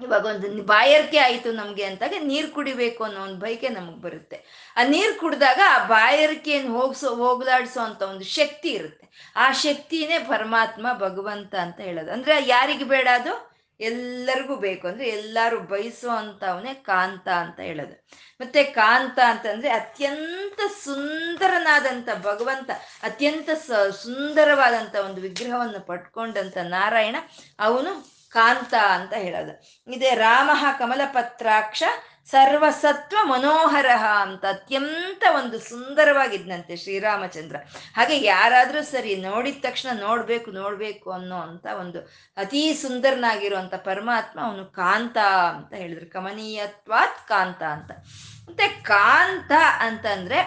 ಇವಾಗ 0.00 0.26
ಒಂದು 0.26 0.62
ಬಾಯರ್ಕೆ 0.62 1.18
ಆಯಿತು 1.18 1.52
ನಮಗೆ 1.52 1.84
ಅಂತಾಗ 1.84 2.14
ನೀರು 2.20 2.50
ಕುಡಿಬೇಕು 2.50 3.04
ಅನ್ನೋ 3.04 3.20
ಒಂದು 3.20 3.36
ಬೈಕೆ 3.36 3.68
ನಮಗೆ 3.68 4.00
ಬರುತ್ತೆ. 4.00 4.44
ಆ 4.76 4.82
ನೀರು 4.88 5.20
ಕುಡಿದಾಗ 5.20 5.60
ಆ 5.68 5.86
ಬಾಯರ್ಕೆಯನ್ನು 5.86 6.72
ಹೋಗ್ಸೋ, 6.72 7.14
ಹೋಗ್ಲಾಡ್ಸೋ 7.14 7.80
ಅಂತ 7.80 8.02
ಒಂದು 8.02 8.24
ಶಕ್ತಿ 8.24 8.68
ಇರುತ್ತೆ. 8.68 9.32
ಆ 9.36 9.52
ಶಕ್ತಿನೇ 9.52 10.18
ಪರಮಾತ್ಮ 10.18 10.86
ಭಗವಂತ 10.92 11.54
ಅಂತ 11.54 11.80
ಹೇಳೋದು. 11.80 12.12
ಅಂದ್ರೆ 12.12 12.48
ಯಾರಿಗೆ 12.48 12.84
ಬೇಡ 12.84 13.08
ಅದು? 13.14 13.51
ಎಲ್ಲರಿಗೂ 13.82 14.56
ಬೇಕು 14.56 14.88
ಅಂದ್ರೆ 14.88 15.08
ಎಲ್ಲರೂ 15.08 15.60
ಬಯಸೋ 15.60 16.08
ಅಂತವನೇ 16.08 16.74
ಕಾಂತ 16.74 17.28
ಅಂತ 17.28 17.60
ಹೇಳೋದು. 17.60 17.94
ಮತ್ತೆ 18.40 18.62
ಕಾಂತ 18.62 19.18
ಅಂತಂದ್ರೆ 19.26 19.68
ಅತ್ಯಂತ 19.68 20.60
ಸುಂದರನಾದಂಥ 20.84 22.08
ಭಗವಂತ, 22.22 22.70
ಅತ್ಯಂತ 23.02 23.50
ಸುಂದರವಾದಂಥ 24.02 24.96
ಒಂದು 24.96 25.20
ವಿಗ್ರಹವನ್ನು 25.20 25.80
ಪಟ್ಕೊಂಡಂತ 25.80 26.58
ನಾರಾಯಣ 26.58 27.16
ಅವನು 27.60 27.92
ಕಾಂತ 28.30 28.74
ಅಂತ 28.74 29.12
ಹೇಳೋದು. 29.12 29.54
ಇದೆ 29.92 30.10
ರಾಮ 30.14 30.50
ಕಮಲಪತ್ರಾಕ್ಷ 30.78 31.82
ಸರ್ವಸತ್ವ 32.30 33.16
ಮನೋಹರ 33.22 33.86
ಅಂತ 34.20 34.44
ಅತ್ಯಂತ 34.44 35.24
ಒಂದು 35.36 35.58
ಸುಂದರವಾಗಿದ್ನಂತೆ 35.58 36.76
ಶ್ರೀರಾಮಚಂದ್ರ. 36.76 37.56
ಹಾಗೆ 37.96 38.24
ಯಾರಾದರೂ 38.24 38.82
ಸರಿ 38.82 39.16
ನೋಡಿದ 39.16 39.56
ತಕ್ಷಣ 39.60 40.00
ನೋಡಬೇಕು 40.00 40.50
ನೋಡಬೇಕು 40.50 41.12
ಅನ್ನೋ 41.12 41.36
ಅಂತ 41.36 41.66
ಒಂದು 41.80 42.00
ಅತೀ 42.36 42.72
ಸುಂದರನಾಗಿರುವಂಥ 42.72 43.74
ಪರಮಾತ್ಮ 43.74 44.40
ಅವನು 44.40 44.64
ಕಾಂತ 44.64 45.18
ಅಂತ 45.48 45.72
ಹೇಳಿದ್ರು. 45.72 46.10
ಕಮನೀಯತ್ವಾತ್ 46.10 47.28
ಕಾಂತ 47.28 47.62
ಅಂತ. 47.62 47.90
ಮತ್ತೆ 48.48 48.68
ಕಾಂತ 48.68 49.52
ಅಂತಂದ್ರೆ 49.78 50.42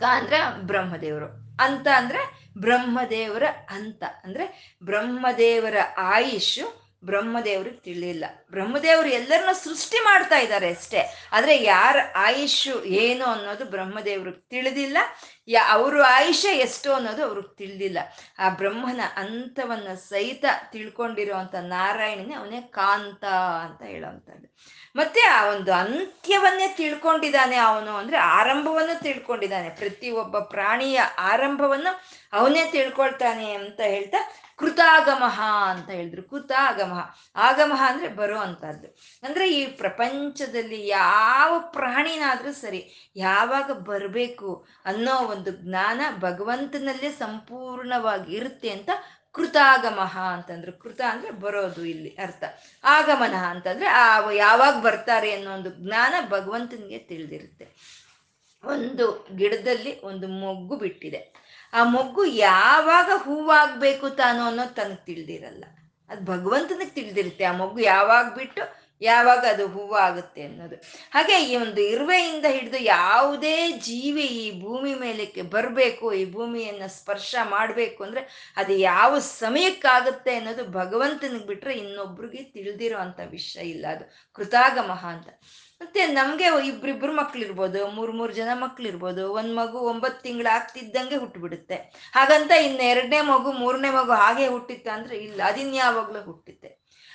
ಕ 0.00 0.04
ಅಂದ್ರೆ 0.04 0.62
ಬ್ರಹ್ಮದೇವರು. 0.62 1.26
ಅಂತ 1.62 1.86
ಅಂದ್ರೆ 1.96 2.48
ಬ್ರಹ್ಮದೇವರ 2.58 3.42
ಅಂತ. 3.70 4.02
ಅಂದ್ರೆ 4.24 4.76
ಬ್ರಹ್ಮದೇವರ 4.84 5.76
ಆಯುಷು 5.98 6.81
ಬ್ರಹ್ಮದೇವ್ರಿಗೆ 7.04 7.76
ತಿಳಿಲ್ಲ 7.76 8.24
ಬ್ರಹ್ಮದೇವರು 8.50 9.08
ಎಲ್ಲರನ್ನ 9.08 9.52
ಸೃಷ್ಟಿ 9.52 9.98
ಮಾಡ್ತಾ 10.04 10.38
ಇದ್ದಾರೆ 10.38 10.68
ಅಷ್ಟೇ. 10.74 11.28
ಆದರೆ 11.32 11.62
ಯಾರ 11.62 11.96
ಆಯುಷು 12.14 12.84
ಏನು 12.84 13.24
ಅನ್ನೋದು 13.24 13.64
ಬ್ರಹ್ಮದೇವ್ರಿಗೆ 13.64 14.48
ತಿಳಿದಿಲ್ಲ. 14.48 14.98
ಯಾ, 15.48 15.62
ಅವರು 15.68 16.02
ಆಯುಷ್ಯ 16.02 16.48
ಎಷ್ಟು 16.48 16.92
ಅನ್ನೋದು 16.92 17.24
ಅವ್ರಿಗೆ 17.24 17.56
ತಿಳಿದಿಲ್ಲ. 17.56 17.98
ಆ 18.38 18.48
ಬ್ರಹ್ಮನ 18.48 19.00
ಅಂತವನ್ನ 19.16 19.94
ಸಹಿತ 19.94 20.44
ತಿಳ್ಕೊಂಡಿರುವಂತ 20.72 21.54
ನಾರಾಯಣನೇ 21.54 22.34
ಅವನೇ 22.34 22.60
ಕಾಂತ 22.60 23.24
ಅಂತ 23.64 23.82
ಹೇಳೋವಂಥದ್ದು 23.82 24.56
ಮತ್ತೆ 24.96 25.20
ಆ 25.28 25.44
ಒಂದು 25.44 25.72
ಅಂತ್ಯವನ್ನೇ 25.72 26.68
ತಿಳ್ಕೊಂಡಿದ್ದಾನೆ 26.76 27.56
ಅವನು 27.56 27.92
ಅಂದ್ರೆ 27.96 28.16
ಆರಂಭವನ್ನು 28.16 29.02
ತಿಳ್ಕೊಂಡಿದ್ದಾನೆ. 29.02 29.68
ಪ್ರತಿ 29.70 30.10
ಒಬ್ಬ 30.10 30.38
ಪ್ರಾಣಿಯ 30.38 31.00
ಆರಂಭವನ್ನು 31.18 31.92
ಅವನೇ 32.32 32.64
ತಿಳ್ಕೊಳ್ತಾನೆ 32.72 33.52
ಅಂತ 33.52 33.80
ಹೇಳ್ತಾ 33.84 34.20
ಕೃತಾಗಮಃ 34.56 35.38
ಅಂತ 35.70 35.88
ಹೇಳಿದ್ರು. 35.90 36.22
ಕೃತ 36.22 36.52
ಆಗಮಃ 37.36 37.82
ಅಂದ್ರೆ 37.88 38.08
ಬರುವಂತಹದ್ದು 38.08 38.88
ಅಂದ್ರೆ 39.22 39.44
ಈ 39.52 39.66
ಪ್ರಪಂಚದಲ್ಲಿ 39.66 40.80
ಯಾವ 40.88 41.50
ಪ್ರಾಣಿನಾದ್ರೂ 41.72 42.52
ಸರಿ 42.52 42.80
ಯಾವಾಗ 43.16 43.70
ಬರಬೇಕು 43.70 44.50
ಅನ್ನೋ 44.86 45.16
ಒಂದು 45.34 45.50
ಜ್ಞಾನ 45.64 46.00
ಭಗವಂತನಲ್ಲೇ 46.18 47.12
ಸಂಪೂರ್ಣವಾಗಿ 47.12 48.34
ಇರುತ್ತೆ 48.34 48.70
ಅಂತ 48.70 48.90
ಕೃತಾಗಮಃ 49.32 50.18
ಅಂತಂದ್ರು. 50.18 50.72
ಕೃತ 50.72 51.00
ಅಂದ್ರೆ 51.10 51.30
ಬರೋದು 51.30 51.84
ಇಲ್ಲಿ 51.84 52.08
ಅರ್ಥ. 52.08 52.44
ಆಗಮನ 52.84 53.34
ಅಂತಂದ್ರೆ 53.34 53.88
ಆ 53.88 54.30
ಯಾವಾಗ 54.30 54.82
ಬರ್ತಾರೆ 54.82 55.32
ಅನ್ನೋ 55.32 55.52
ಒಂದು 55.52 55.70
ಜ್ಞಾನ 55.70 56.14
ಭಗವಂತನಿಗೆ 56.28 56.98
ತಿಳಿದಿರುತ್ತೆ. 56.98 57.68
ಒಂದು 58.64 59.26
ಗಿಡದಲ್ಲಿ 59.36 60.00
ಒಂದು 60.02 60.28
ಮೊಗ್ಗು 60.28 60.76
ಬಿಟ್ಟಿದೆ. 60.76 61.42
ಆ 61.72 61.84
ಮೊಗ್ಗು 61.84 62.24
ಯಾವಾಗ 62.24 63.10
ಹೂವಾಗ್ಬೇಕು 63.22 64.10
ತಾನು 64.10 64.42
ಅನ್ನೋದು 64.42 64.74
ತನಗೆ 64.74 65.04
ತಿಳಿದಿರಲ್ಲ. 65.04 65.64
ಅದು 66.08 66.24
ಭಗವಂತನಿಗೆ 66.24 66.90
ತಿಳಿದಿರುತ್ತೆ. 66.90 67.44
ಆ 67.44 67.52
ಮೊಗ್ಗು 67.52 67.78
ಯಾವಾಗ 67.78 68.34
ಬಿಟ್ಟು 68.34 68.81
ಯಾವಾಗ 69.10 69.42
ಅದು 69.54 69.64
ಹೂವು 69.74 69.96
ಆಗುತ್ತೆ 70.06 70.42
ಅನ್ನೋದು. 70.48 70.76
ಹಾಗೆ 71.14 71.36
ಈ 71.48 71.52
ಒಂದು 71.56 71.80
ಇರುವೆಯಿಂದ 71.94 72.46
ಹಿಡಿದು 72.56 72.80
ಯಾವುದೇ 72.86 73.56
ಜೀವಿ 73.88 74.26
ಈ 74.42 74.44
ಭೂಮಿ 74.64 74.92
ಮೇಲಕ್ಕೆ 75.02 75.42
ಬರಬೇಕು, 75.54 76.06
ಈ 76.20 76.24
ಭೂಮಿಯನ್ನು 76.36 76.88
ಸ್ಪರ್ಶ 76.98 77.34
ಮಾಡಬೇಕು 77.54 78.00
ಅಂದರೆ 78.06 78.22
ಅದು 78.62 78.74
ಯಾವ 78.90 79.12
ಸಮಯಕ್ಕಾಗುತ್ತೆ 79.42 80.34
ಅನ್ನೋದು 80.38 80.64
ಭಗವಂತನಿಗೆ 80.80 81.46
ಬಿಟ್ಟರೆ 81.50 81.74
ಇನ್ನೊಬ್ರಿಗೆ 81.82 82.42
ತಿಳಿದಿರೋ 82.54 82.98
ಅಂತ 83.06 83.20
ವಿಷಯ 83.36 83.64
ಇಲ್ಲ 83.74 83.86
ಅದು. 83.96 84.04
ಕೃತಾಗಮಹ 84.38 85.04
ಅಂತ. 85.14 85.28
ಮತ್ತೆ 85.80 86.02
ನಮಗೆ 86.18 86.48
ಇಬ್ರಿಬ್ರು 86.68 87.12
ಮಕ್ಳಿರ್ಬೋದು, 87.12 87.78
ಮೂರು 87.96 88.12
ಮೂರು 88.18 88.32
ಜನ 88.32 88.50
ಮಕ್ಳಿರ್ಬೋದು, 88.64 89.22
ಒಂದು 89.38 89.52
ಮಗು 89.60 89.78
ಒಂಬತ್ತು 89.92 90.20
ತಿಂಗಳು 90.22 90.50
ಆಗ್ತಿದ್ದಂಗೆ 90.56 91.16
ಹುಟ್ಟುಬಿಡುತ್ತೆ 91.22 91.76
ಹಾಗಂತ 92.16 92.52
ಇನ್ನ 92.66 92.80
ಎರಡನೇ 92.92 93.20
ಮಗು 93.32 93.52
ಮೂರನೇ 93.62 93.90
ಮಗು 93.90 94.14
ಹಾಗೆ 94.22 94.46
ಹುಟ್ಟಿತ್ತ 94.54 94.88
ಅಂದ್ರೆ 94.96 95.16
ಇಲ್ಲ, 95.26 95.40
ಅದಿನ್ಯಾವಾಗ್ಲೂ 95.50 96.22
ಹುಟ್ಟಿತ್ತೆ. 96.30 96.70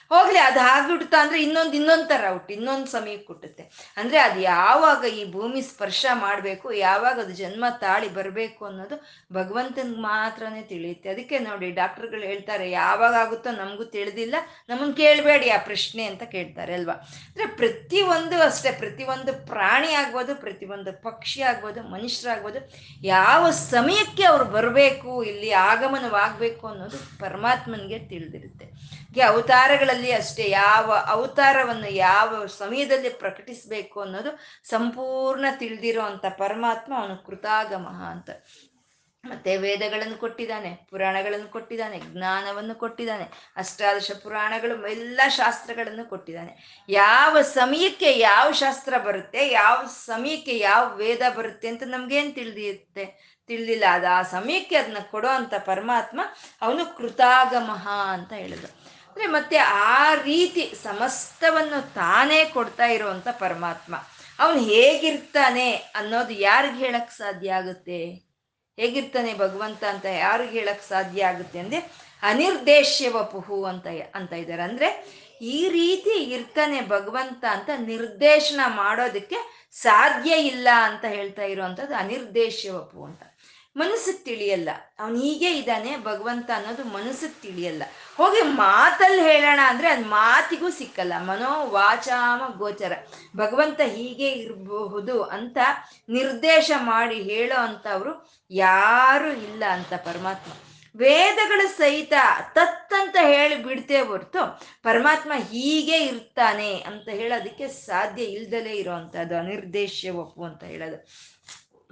ಹೋಗ್ಲಿ, 0.10 0.40
ಅದು 0.40 0.60
ಹುಟ್ಟುತ್ತಾ 0.90 1.22
ಅಂದ್ರೆ 1.22 1.44
ಇನ್ನೊಂದು, 1.44 1.74
ಇನ್ನೊಂದ್ 1.74 2.10
ತರ 2.10 2.26
ಹುಟ್ಟು, 2.32 2.54
ಇನ್ನೊಂದು 2.54 2.86
ಸಮಯಕ್ಕೆ 2.86 3.28
ಹುಟ್ಟುತ್ತೆ. 3.28 3.64
ಅಂದ್ರೆ 3.98 4.18
ಅದು 4.18 4.40
ಯಾವಾಗ 4.40 5.04
ಈ 5.20 5.32
ಭೂಮಿ 5.32 5.62
ಸ್ಪರ್ಶ 5.62 6.06
ಮಾಡ್ಬೇಕು, 6.14 6.72
ಯಾವಾಗ 6.72 7.20
ಅದು 7.20 7.34
ಜನ್ಮ 7.34 7.66
ತಾಳಿ 7.70 8.08
ಬರಬೇಕು 8.08 8.66
ಅನ್ನೋದು 8.66 8.98
ಭಗವಂತನಿಗೆ 9.34 10.02
ಮಾತ್ರನೇ 10.02 10.62
ತಿಳಿಯುತ್ತೆ. 10.62 11.10
ಅದಕ್ಕೆ 11.10 11.40
ನೋಡಿ 11.40 11.72
ಡಾಕ್ಟರ್ಗಳು 11.72 12.22
ಹೇಳ್ತಾರೆ, 12.22 12.72
ಯಾವಾಗ 12.72 13.14
ಆಗುತ್ತೋ 13.14 13.52
ನಮಗೂ 13.52 13.86
ತಿಳಿದಿಲ್ಲ, 13.86 14.36
ನಮ್ಮನ್ 14.70 14.96
ಕೇಳಬೇಡಿ 14.96 15.50
ಆ 15.50 15.58
ಪ್ರಶ್ನೆ 15.58 16.04
ಅಂತ 16.04 16.24
ಕೇಳ್ತಾರೆ 16.24 16.74
ಅಲ್ವಾ? 16.74 16.94
ಅಂದ್ರೆ 16.94 17.48
ಪ್ರತಿಯೊಂದು 17.48 18.42
ಅಷ್ಟೇ, 18.42 18.72
ಪ್ರತಿಯೊಂದು 18.72 19.46
ಪ್ರಾಣಿ 19.46 19.94
ಆಗ್ಬೋದು, 19.94 20.36
ಪ್ರತಿಯೊಂದು 20.36 20.94
ಪಕ್ಷಿ 21.02 21.42
ಆಗ್ಬೋದು, 21.42 21.82
ಮನುಷ್ಯರಾಗ್ಬೋದು, 21.84 22.62
ಯಾವ 23.04 23.52
ಸಮಯಕ್ಕೆ 23.52 24.24
ಅವ್ರು 24.24 24.46
ಬರಬೇಕು, 24.46 25.24
ಇಲ್ಲಿ 25.24 25.52
ಆಗಮನವಾಗಬೇಕು 25.52 26.68
ಅನ್ನೋದು 26.68 27.20
ಪರಮಾತ್ಮನಿಗೆ 27.20 28.00
ತಿಳಿದಿರುತ್ತೆ. 28.00 28.68
ಅವತಾರಗಳಲ್ಲಿ 29.28 29.97
ಅಷ್ಟೇ 30.12 30.50
ಯಾವ 30.50 30.94
ಅವತಾರವನ್ನು 30.94 31.90
ಯಾವ 31.90 32.46
ಸಮಯದಲ್ಲಿ 32.46 33.10
ಪ್ರಕಟಿಸಬೇಕು 33.10 34.02
ಅನ್ನೋದು 34.02 34.40
ಸಂಪೂರ್ಣ 34.64 35.46
ತಿಳಿದಿರೋ 35.60 36.02
ಅಂತ 36.02 36.26
ಪರಮಾತ್ಮ 36.26 36.94
ಅವನು 36.98 37.26
ಕೃತಾಗಮಃ 37.26 38.04
ಅಂತ. 38.04 38.30
ಮತ್ತೆ 39.26 39.58
ವೇದಗಳನ್ನು 39.58 40.18
ಕೊಟ್ಟಿದ್ದಾನೆ, 40.18 40.88
ಪುರಾಣಗಳನ್ನು 40.90 41.48
ಕೊಟ್ಟಿದ್ದಾನೆ, 41.48 42.00
ಜ್ಞಾನವನ್ನು 42.00 42.76
ಕೊಟ್ಟಿದ್ದಾನೆ, 42.76 43.24
ಅಷ್ಟಾದಶ 43.56 44.12
ಪುರಾಣಗಳು, 44.24 44.88
ಎಲ್ಲ 44.88 45.22
ಶಾಸ್ತ್ರಗಳನ್ನು 45.28 46.10
ಕೊಟ್ಟಿದ್ದಾನೆ. 46.10 46.86
ಯಾವ 46.90 47.42
ಸಮಯಕ್ಕೆ 47.42 48.20
ಯಾವ 48.20 48.52
ಶಾಸ್ತ್ರ 48.52 48.98
ಬರುತ್ತೆ, 48.98 49.48
ಯಾವ 49.48 49.86
ಸಮಯಕ್ಕೆ 49.86 50.58
ಯಾವ 50.58 50.96
ವೇದ 50.96 51.22
ಬರುತ್ತೆ 51.38 51.68
ಅಂತ 51.68 51.84
ನಮ್ಗೇನ್ 51.86 52.36
ತಿಳಿದಿರುತ್ತೆ 52.36 53.38
ತಿಳಿದಿಲ್ಲ. 53.48 53.84
ಅದು 53.92 54.08
ಆ 54.08 54.22
ಸಮಯಕ್ಕೆ 54.22 54.76
ಅದನ್ನ 54.76 54.98
ಕೊಡೋ 55.12 55.28
ಅಂತ 55.28 55.54
ಪರಮಾತ್ಮ 55.66 56.22
ಅವನು 56.62 56.98
ಕೃತಾಗಮಃ 56.98 57.90
ಅಂತ 57.90 58.34
ಹೇಳಿದ್ರು. 58.34 58.87
ಅಂದ್ರೆ 59.18 59.32
ಮತ್ತೆ 59.32 59.58
ಆ 59.58 60.14
ರೀತಿ 60.14 60.74
ಸಮಸ್ತವನ್ನು 60.84 61.94
ತಾನೇ 61.94 62.46
ಕೊಡ್ತಾ 62.46 62.86
ಇರುವಂತ 62.86 63.28
ಪರಮಾತ್ಮ. 63.40 63.96
ಅವನು 64.40 64.60
ಹೇಗಿರ್ತಾನೆ 64.60 65.72
ಅನ್ನೋದು 65.72 66.34
ಯಾರಿಗೆ 66.34 66.78
ಹೇಳಕ್ 66.78 67.12
ಸಾಧ್ಯ 67.12 67.54
ಆಗುತ್ತೆ? 67.54 68.06
ಹೇಗಿರ್ತಾನೆ 68.80 69.34
ಭಗವಂತ 69.34 69.84
ಅಂತ 69.84 70.06
ಯಾರಿಗೆ 70.06 70.52
ಹೇಳಕ್ 70.52 70.84
ಸಾಧ್ಯ 70.84 71.26
ಆಗುತ್ತೆ 71.26 71.60
ಅಂದ್ರೆ 71.60 71.80
ಅನಿರ್ದೇಶ್ಯ 72.24 73.10
ವಪುಹು 73.10 73.66
ಅಂತ 73.66 73.88
ಅಂತ 74.16 74.34
ಇದ್ದಾರೆ. 74.34 74.62
ಅಂದ್ರೆ 74.62 74.90
ಈ 75.42 75.70
ರೀತಿ 75.70 76.24
ಇರ್ತಾನೆ 76.24 76.82
ಭಗವಂತ 76.82 77.46
ಅಂತ 77.52 77.70
ನಿರ್ದೇಶನ 77.80 78.60
ಮಾಡೋದಕ್ಕೆ 78.68 79.70
ಸಾಧ್ಯ 79.72 80.32
ಇಲ್ಲ 80.32 80.68
ಅಂತ 80.82 81.06
ಹೇಳ್ತಾ 81.06 81.44
ಇರುವಂಥದ್ದು 81.44 81.96
ಅನಿರ್ದೇಶ್ಯ 81.96 82.72
ವಪು 82.72 83.06
ಅಂತ. 83.06 83.22
ಮನಸ್ಸಿಗೆ 83.78 84.18
ತಿಳಿಯಲ್ಲ. 84.18 84.70
ಅವನು 85.00 85.20
ಹೀಗೆ 85.20 85.58
ಇದ್ದಾನೆ, 85.58 85.98
ಭಗವಂತ 85.98 86.50
ಅನ್ನೋದು 86.56 86.84
ಮನಸ್ಸಿಗೆ 86.84 87.42
ತಿಳಿಯಲ್ಲ. 87.42 87.84
ಹೋಗಿ 88.18 88.42
ಮಾತಲ್ಲಿ 88.42 89.22
ಹೇಳೋಣ 89.22 89.60
ಅಂದ್ರೆ 89.64 89.90
ಅದು 89.90 90.06
ಮಾತಿಗೂ 90.06 90.70
ಸಿಕ್ಕಲ್ಲ. 90.70 91.14
ಮನೋ 91.20 91.70
ವಾಚಾಮ 91.70 92.42
ಗೋಚರ. 92.58 92.92
ಭಗವಂತ 93.38 93.82
ಹೀಗೆ 93.82 94.32
ಇರಬಹುದು 94.32 95.24
ಅಂತ 95.24 95.58
ನಿರ್ದೇಶ 96.10 96.72
ಮಾಡಿ 96.78 97.22
ಹೇಳೋ 97.22 97.60
ಅಂತವ್ರು 97.60 98.42
ಯಾರು 98.52 99.28
ಇಲ್ಲ 99.28 99.66
ಅಂತ 99.66 99.94
ಪರಮಾತ್ಮ. 99.94 100.52
ವೇದಗಳ 100.96 101.68
ಸಹಿತ 101.78 102.14
ತತ್ತಂತ 102.54 103.18
ಹೇಳಿ 103.22 103.56
ಬಿಡ್ತೇ 103.56 104.00
ಹೊರ್ತು 104.02 104.60
ಪರಮಾತ್ಮ 104.84 105.32
ಹೀಗೆ 105.36 106.06
ಇರ್ತಾನೆ 106.06 106.74
ಅಂತ 106.82 107.10
ಹೇಳೋದಕ್ಕೆ 107.10 107.68
ಸಾಧ್ಯ 107.68 108.24
ಇಲ್ದಲೇ 108.24 108.72
ಇರೋವಂಥದ್ದು 108.72 109.38
ಅನಿರ್ದೇಶ್ಯ 109.38 110.10
ಒಪ್ಪು 110.10 110.44
ಅಂತ 110.44 110.64
ಹೇಳೋದು. 110.64 111.08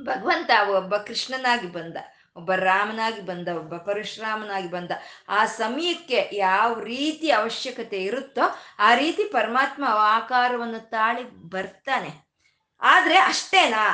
ಭಗವಂತ, 0.01 0.51
ಒಬ್ಬ 0.69 0.97
ಕೃಷ್ಣನಾಗಿ 0.97 1.67
ಬಂದ, 1.67 1.97
ಒಬ್ಬ 2.35 2.53
ರಾಮನಾಗಿ 2.53 3.21
ಬಂದ, 3.21 3.47
ಒಬ್ಬ 3.47 3.77
ಪರಶುರಾಮನಾಗಿ 3.77 4.71
ಬಂದ. 4.71 4.91
ಆ 5.29 5.45
ಸಮಯಕ್ಕೆ 5.45 6.29
ಯಾವ 6.33 6.79
ರೀತಿ 6.79 7.31
ಅವಶ್ಯಕತೆ 7.31 8.03
ಇರುತ್ತೋ 8.03 8.41
ಆ 8.79 8.95
ರೀತಿ 8.95 9.23
ಪರಮಾತ್ಮ 9.23 9.85
ಆಕಾರವನ್ನು 9.89 10.89
ತಾಳಿ 10.89 11.29
ಬರ್ತಾನೆ. 11.29 12.25
ಆದರೆ 12.81 13.17
ಅಷ್ಟೇನಾ? 13.17 13.85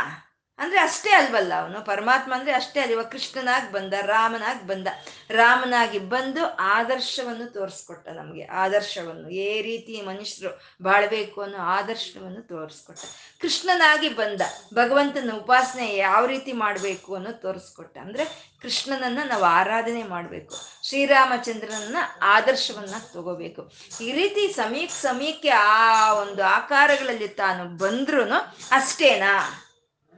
ಅಂದ್ರೆ 0.57 0.79
ಅಷ್ಟೇ 0.79 1.09
ಅಲ್ವಲ್ಲ 1.09 1.53
ಅವನು? 1.53 1.85
ಪರಮಾತ್ಮ 1.85 2.33
ಅಂದ್ರೆ 2.35 2.51
ಅಷ್ಟೇ 2.51 2.79
ಅಲ್ಲಿ. 2.79 3.11
ಕೃಷ್ಣನಾಗಿ 3.11 3.71
ಬಂದ, 3.71 3.93
ರಾಮನಾಗಿ 4.01 4.67
ಬಂದ. 4.67 4.87
ರಾಮನಾಗಿ 5.29 5.99
ಬಂದು 5.99 6.45
ಆದರ್ಶವನ್ನು 6.55 7.53
ತೋರಿಸ್ಕೊಟ್ಟ 7.53 8.09
ನಮಗೆ. 8.09 8.45
ಆದರ್ಶವನ್ನು. 8.45 9.29
ಏ 9.29 9.61
ರೀತಿ 9.61 10.01
ಮನುಷ್ಯರು 10.01 10.61
ಬಾಳ್ಬೇಕು 10.81 11.41
ಅನ್ನೋ 11.41 11.57
ಆದರ್ಶವನ್ನು 11.57 12.41
ತೋರಿಸ್ಕೊಟ್ಟ. 12.41 13.01
ಕೃಷ್ಣನಾಗಿ 13.41 14.09
ಬಂದ. 14.09 14.41
ಭಗವಂತನ 14.73 15.31
ಉಪಾಸನೆ 15.35 15.95
ಯಾವ 15.95 16.25
ರೀತಿ 16.25 16.51
ಮಾಡಬೇಕು 16.51 17.15
ಅನ್ನೋ 17.15 17.31
ತೋರಿಸ್ಕೊಟ್ಟ. 17.31 17.97
ಅಂದ್ರೆ 17.97 18.25
ಕೃಷ್ಣನನ್ನ 18.61 19.19
ನಾವು 19.25 19.43
ಆರಾಧನೆ 19.43 20.03
ಮಾಡಬೇಕು. 20.03 20.55
ಶ್ರೀರಾಮಚಂದ್ರನನ್ನ 20.83 21.97
ಆದರ್ಶವನ್ನ 22.21 22.95
ತಗೋಬೇಕು. 23.13 23.71
ಈ 24.01 24.11
ರೀತಿ 24.11 24.53
ಸಮೀಕ್ 24.53 24.91
ಸಮೀಕ್ಕೆ 24.91 25.49
ಆ 25.49 26.13
ಒಂದು 26.13 26.43
ಆಕಾರಗಳಲ್ಲಿ 26.43 27.27
ತಾನು 27.27 27.77
ಬಂದ್ರೂ 27.77 28.23
ಅಷ್ಟೇನಾ? 28.71 29.65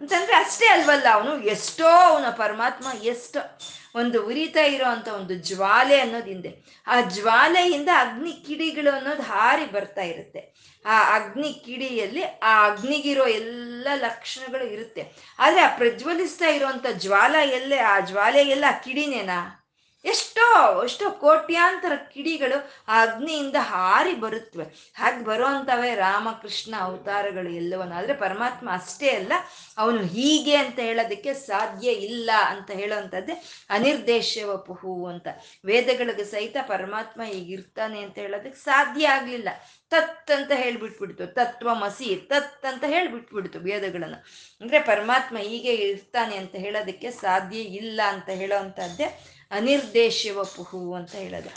ಅಂತಂದ್ರೆ 0.02 0.36
ಅಷ್ಟೇ 0.36 0.66
ಅಲ್ವಲ್ಲ, 0.66 1.08
ಅವನು 1.14 1.44
ಎಷ್ಟೋ, 1.44 1.88
ಅವನ 1.88 2.30
ಪರಮಾತ್ಮ 2.30 3.04
ಎಷ್ಟೋ, 3.04 3.60
ಒಂದು 3.96 4.26
ಉರಿತಾ 4.28 4.62
ಇರೋ 4.62 4.86
ಅಂತ 4.86 5.08
ಒಂದು 5.08 5.34
ಜ್ವಾಲೆ 5.34 6.00
ಅನ್ನೋದಿಂದೆ 6.00 6.84
ಆ 6.88 7.02
ಜ್ವಾಲೆಯಿಂದ 7.02 7.90
ಅಗ್ನಿ 7.98 8.32
ಕಿಡಿಗಳು 8.48 8.96
ಅನ್ನೋದು 8.96 9.22
ಹಾರಿ 9.22 9.66
ಬರ್ತಾ 9.66 10.02
ಇರುತ್ತೆ. 10.02 10.54
ಆ 10.86 11.16
ಅಗ್ನಿ 11.16 11.64
ಕಿಡಿಯಲ್ಲಿ 11.66 12.24
ಆ 12.24 12.66
ಅಗ್ನಿಗಿರೋ 12.66 13.26
ಎಲ್ಲ 13.26 13.88
ಲಕ್ಷಣಗಳು 13.96 14.66
ಇರುತ್ತೆ. 14.66 15.12
ಆದ್ರೆ 15.40 15.62
ಆ 15.62 15.76
ಪ್ರಜ್ವಲಿಸ್ತಾ 15.78 16.46
ಇರುವಂತ 16.46 16.86
ಜ್ವಾಲ 16.94 17.36
ಎಲ್ಲೇ, 17.36 17.78
ಆ 17.78 18.00
ಜ್ವಾಲೆ 18.00 18.44
ಎಲ್ಲ 18.44 18.66
ಕಿಡಿನೇನಾ? 18.84 19.62
ಎಷ್ಟೋ 20.06 20.46
ಎಷ್ಟೋ 20.84 21.06
ಕೋಟ್ಯಾಂತರ 21.12 21.94
ಕಿಡಿಗಳು 22.14 22.58
ಆ 22.88 22.98
ಅಗ್ನಿಯಿಂದ 23.02 23.58
ಹಾರಿ 23.62 24.14
ಬರುತ್ತವೆ 24.14 24.66
ಹಾಗೆ 24.96 25.24
ಬರುವಂಥವೇ 25.26 25.96
ರಾಮಕೃಷ್ಣ 25.96 26.74
ಅವತಾರಗಳು 26.80 27.50
ಎಲ್ಲವನ್ನ 27.50 27.94
ಆದರೆ 27.94 28.14
ಪರಮಾತ್ಮ 28.14 28.70
ಅಷ್ಟೇ 28.74 29.10
ಅಲ್ಲ, 29.10 29.34
ಅವನು 29.78 30.00
ಹೀಗೆ 30.06 30.56
ಅಂತ 30.56 30.80
ಹೇಳೋದಕ್ಕೆ 30.80 31.34
ಸಾಧ್ಯ 31.34 31.92
ಇಲ್ಲ 31.92 32.32
ಅಂತ 32.50 32.72
ಹೇಳುವಂಥದ್ದೇ 32.72 33.36
ಅನಿರ್ದೇಶವ 33.70 34.58
ಪುಹು 34.58 35.06
ಅಂತ. 35.06 35.28
ವೇದಗಳಿಗೆ 35.66 36.26
ಸಹಿತ 36.26 36.58
ಪರಮಾತ್ಮ 36.68 37.22
ಹೀಗಿರ್ತಾನೆ 37.24 38.02
ಅಂತ 38.02 38.18
ಹೇಳೋದಕ್ಕೆ 38.20 38.60
ಸಾಧ್ಯ 38.60 39.08
ಆಗಲಿಲ್ಲ. 39.08 39.50
ತತ್ 39.92 40.32
ಅಂತ 40.32 40.52
ಹೇಳ್ಬಿಟ್ಬಿಡ್ತು, 40.56 41.26
ತತ್ವ 41.28 41.70
ಮಸಿ, 41.76 42.16
ತತ್ 42.16 42.66
ಅಂತ 42.66 42.84
ಹೇಳ್ಬಿಟ್ಬಿಡ್ತು 42.88 43.60
ವೇದಗಳನ್ನು. 43.60 44.20
ಅಂದ್ರೆ 44.62 44.80
ಪರಮಾತ್ಮ 44.80 45.38
ಹೀಗೆ 45.38 45.74
ಇರ್ತಾನೆ 45.88 46.36
ಅಂತ 46.38 46.56
ಹೇಳೋದಕ್ಕೆ 46.56 47.12
ಸಾಧ್ಯ 47.12 47.60
ಇಲ್ಲ 47.82 48.02
ಅಂತ 48.08 48.30
ಹೇಳೋವಂಥದ್ದೇ 48.30 49.08
ಅನಿರ್ದೇಶ್ಯವ 49.54 50.44
ಪುಹು 50.44 50.94
ಅಂತ 50.94 51.16
ಹೇಳೋದು. 51.16 51.52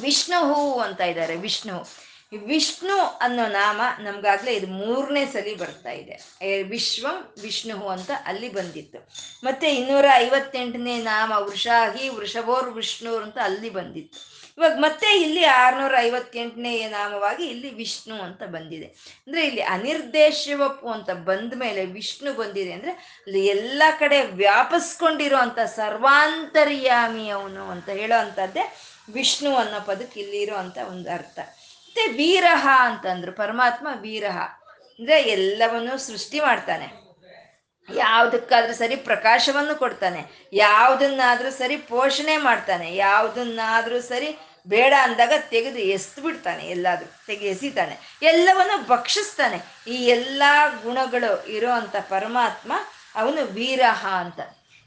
ವಿಷ್ಣು 0.00 0.54
ಹೂವು 0.54 0.80
ಅಂತ 0.80 1.00
ಇದ್ದಾರೆ, 1.00 1.36
ವಿಷ್ಣು. 1.36 1.88
ವಿಷ್ಣು 2.46 2.96
ಅನ್ನೋ 2.98 3.46
ನಾಮ 3.46 3.80
ನಮ್ಗಾಗ್ಲೇ 3.98 4.52
ಇದು 4.52 4.66
ಮೂರನೇ 4.66 5.26
ಸಲಿ 5.26 5.54
ಬರ್ತಾ 5.54 5.90
ಇದೆ. 5.90 6.16
ವಿಶ್ವಂ 6.62 7.34
ವಿಷ್ಣು 7.42 7.88
ಅಂತ 7.88 8.10
ಅಲ್ಲಿ 8.24 8.48
ಬಂದಿತ್ತು. 8.52 9.08
ಮತ್ತೆ 9.44 9.74
ಇನ್ನೂರ 9.74 10.04
ಐವತ್ತೆಂಟನೇ 10.14 11.02
ನಾಮ 11.02 11.32
ವೃಷಾಹಿ, 11.36 12.08
ವೃಷಭೋರ್ 12.08 12.70
ವಿಷ್ಣು 12.70 13.16
ಅಂತ 13.16 13.38
ಅಲ್ಲಿ 13.42 13.70
ಬಂದಿತ್ತು. 13.70 14.29
ಇವಾಗ 14.60 14.78
ಮತ್ತೆ 14.78 15.20
ಇಲ್ಲಿ 15.20 15.44
ಆರ್ನೂರ 15.44 15.94
ಐವತ್ತೆಂಟನೇ 15.98 16.88
ನಾಮವಾಗಿ 16.88 17.44
ಇಲ್ಲಿ 17.44 17.74
ವಿಷ್ಣು 17.74 18.22
ಅಂತ 18.22 18.42
ಬಂದಿದೆ. 18.42 18.84
ಅಂದ್ರೆ 19.26 19.46
ಇಲ್ಲಿ 19.46 19.62
ಅನಿರ್ದೇಶವಪ್ಪು 19.62 20.88
ಅಂತ 20.88 21.10
ಬಂದ 21.10 21.52
ಮೇಲೆ 21.56 21.84
ವಿಷ್ಣು 21.84 22.32
ಬಂದಿದೆ 22.32 22.72
ಅಂದ್ರೆ 22.72 22.90
ಅಲ್ಲಿ 22.92 23.46
ಎಲ್ಲ 23.46 23.82
ಕಡೆ 23.98 24.22
ವ್ಯಾಪಿಸ್ಕೊಂಡಿರುವಂತ 24.22 25.58
ಸರ್ವಾಂತರ್ಯಾಮಿ 25.58 27.28
ಅವನು 27.28 27.70
ಅಂತ 27.70 27.88
ಹೇಳೋ 27.88 28.18
ಅಂತದ್ದೇ 28.18 28.76
ವಿಷ್ಣು 29.12 29.56
ಅನ್ನೋ 29.56 29.80
ಪದಕ್ಕೆ 29.80 30.20
ಇಲ್ಲಿರೋ 30.20 30.56
ಅಂತ 30.56 30.78
ಒಂದು 30.88 31.10
ಅರ್ಥ. 31.10 31.38
ಮತ್ತೆ 31.38 32.06
ವೀರಹ 32.06 32.68
ಅಂತಂದ್ರು, 32.80 33.32
ಪರಮಾತ್ಮ 33.32 33.88
ವೀರಹ. 34.00 34.38
ಅಂದ್ರೆ 34.98 35.22
ಎಲ್ಲವನ್ನೂ 35.22 35.98
ಸೃಷ್ಟಿ 35.98 36.40
ಮಾಡ್ತಾನೆ. 36.40 37.10
ಯಾವುದಕ್ಕಾದ್ರೂ 37.94 38.72
ಸರಿ 38.72 38.96
ಪ್ರಕಾಶವನ್ನು 38.96 39.74
ಕೊಡ್ತಾನೆ. 39.74 40.48
ಯಾವುದನ್ನಾದ್ರೂ 40.52 41.50
ಸರಿ 41.50 41.76
ಪೋಷಣೆ 41.76 42.36
ಮಾಡ್ತಾನೆ. 42.36 42.96
ಯಾವುದನ್ನಾದ್ರೂ 42.96 44.00
ಸರಿ 44.00 44.38
ಬೇಡ 44.68 44.92
ಅಂದಾಗ 45.02 45.32
ತೆಗೆದು 45.50 45.78
ಎಸ್ದು 45.78 46.22
ಬಿಡ್ತಾನೆ 46.22 46.66
ಎಲ್ಲಾದ್ರೂ, 46.66 47.12
ತೆಗೆ 47.26 47.46
ಎಸಿತಾನೆ. 47.48 48.18
ಎಲ್ಲವನ್ನು 48.22 48.88
ಭಕ್ಷಿಸ್ತಾನೆ. 48.88 49.90
ಈ 49.90 49.94
ಎಲ್ಲ 49.94 50.42
ಗುಣಗಳು 50.82 51.46
ಇರೋ 51.46 51.70
ಅಂತ 51.70 51.96
ಪರಮಾತ್ಮ 51.96 52.72
ಅವನು 53.14 53.46
ವೀರಹ 53.46 54.06
ಅಂತ. 54.06 54.40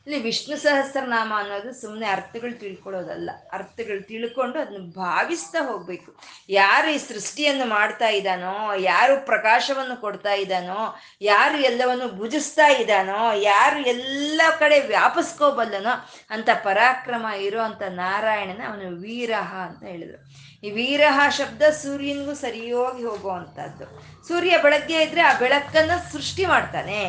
ಇಲ್ಲಿ 0.07 0.23
ವಿಷ್ಣು 0.23 0.57
ಸಹಸ್ರನಾಮ 0.57 1.33
ಅನ್ನೋದು 1.37 1.81
ಸುಮ್ಮನೆ 1.81 2.07
ಅರ್ಥಗಳು 2.07 2.59
ತಿಳ್ಕೊಳ್ಳೋದಲ್ಲ. 2.59 3.29
ಅರ್ಥಗಳು 3.51 4.07
ತಿಳ್ಕೊಂಡು 4.07 4.59
ಅದನ್ನ 4.59 4.91
ಭಾವಿಸ್ತಾ 4.91 5.65
ಹೋಗ್ಬೇಕು. 5.65 6.15
ಯಾರು 6.49 6.89
ಈ 6.91 6.97
ಸೃಷ್ಟಿಯನ್ನು 6.97 7.65
ಮಾಡ್ತಾ 7.65 8.07
ಇದ್ದಾನೋ, 8.07 8.73
ಯಾರು 8.73 9.25
ಪ್ರಕಾಶವನ್ನು 9.25 10.01
ಕೊಡ್ತಾ 10.01 10.33
ಇದ್ದಾನೋ, 10.33 10.95
ಯಾರು 11.21 11.57
ಎಲ್ಲವನ್ನು 11.57 12.09
ಭುಜಿಸ್ತಾ 12.17 12.67
ಇದ್ದಾನೋ, 12.67 13.33
ಯಾರು 13.33 13.79
ಎಲ್ಲ 13.79 14.41
ಕಡೆ 14.59 14.79
ವ್ಯಾಪಿಸ್ಕೋಬಲ್ಲನೋ 14.79 16.09
ಅಂತ 16.29 16.49
ಪರಾಕ್ರಮ 16.63 17.25
ಇರೋ 17.25 17.61
ಅಂತ 17.61 17.81
ನಾರಾಯಣನ 17.81 18.61
ಅವನು 18.67 19.01
ವೀರಹ 19.01 19.55
ಅಂತ 19.55 19.83
ಹೇಳಿದ್ರು. 19.83 20.52
ಈ 20.63 20.71
ವೀರಹ 20.71 21.29
ಶಬ್ದ 21.29 21.61
ಸೂರ್ಯನಿಗೂ 21.61 22.33
ಸರಿಯೋಗಿ 22.33 23.03
ಹೋಗುವಂಥದ್ದು 23.03 23.85
ಸೂರ್ಯ 24.27 24.57
ಬೆಳಗ್ಗೆ 24.57 25.01
ಇದ್ರೆ 25.03 25.21
ಆ 25.21 25.33
ಬೆಳಕನ್ನ 25.39 25.91
ಸೃಷ್ಟಿ 26.11 26.45
ಮಾಡ್ತಾನೆ. 26.45 26.99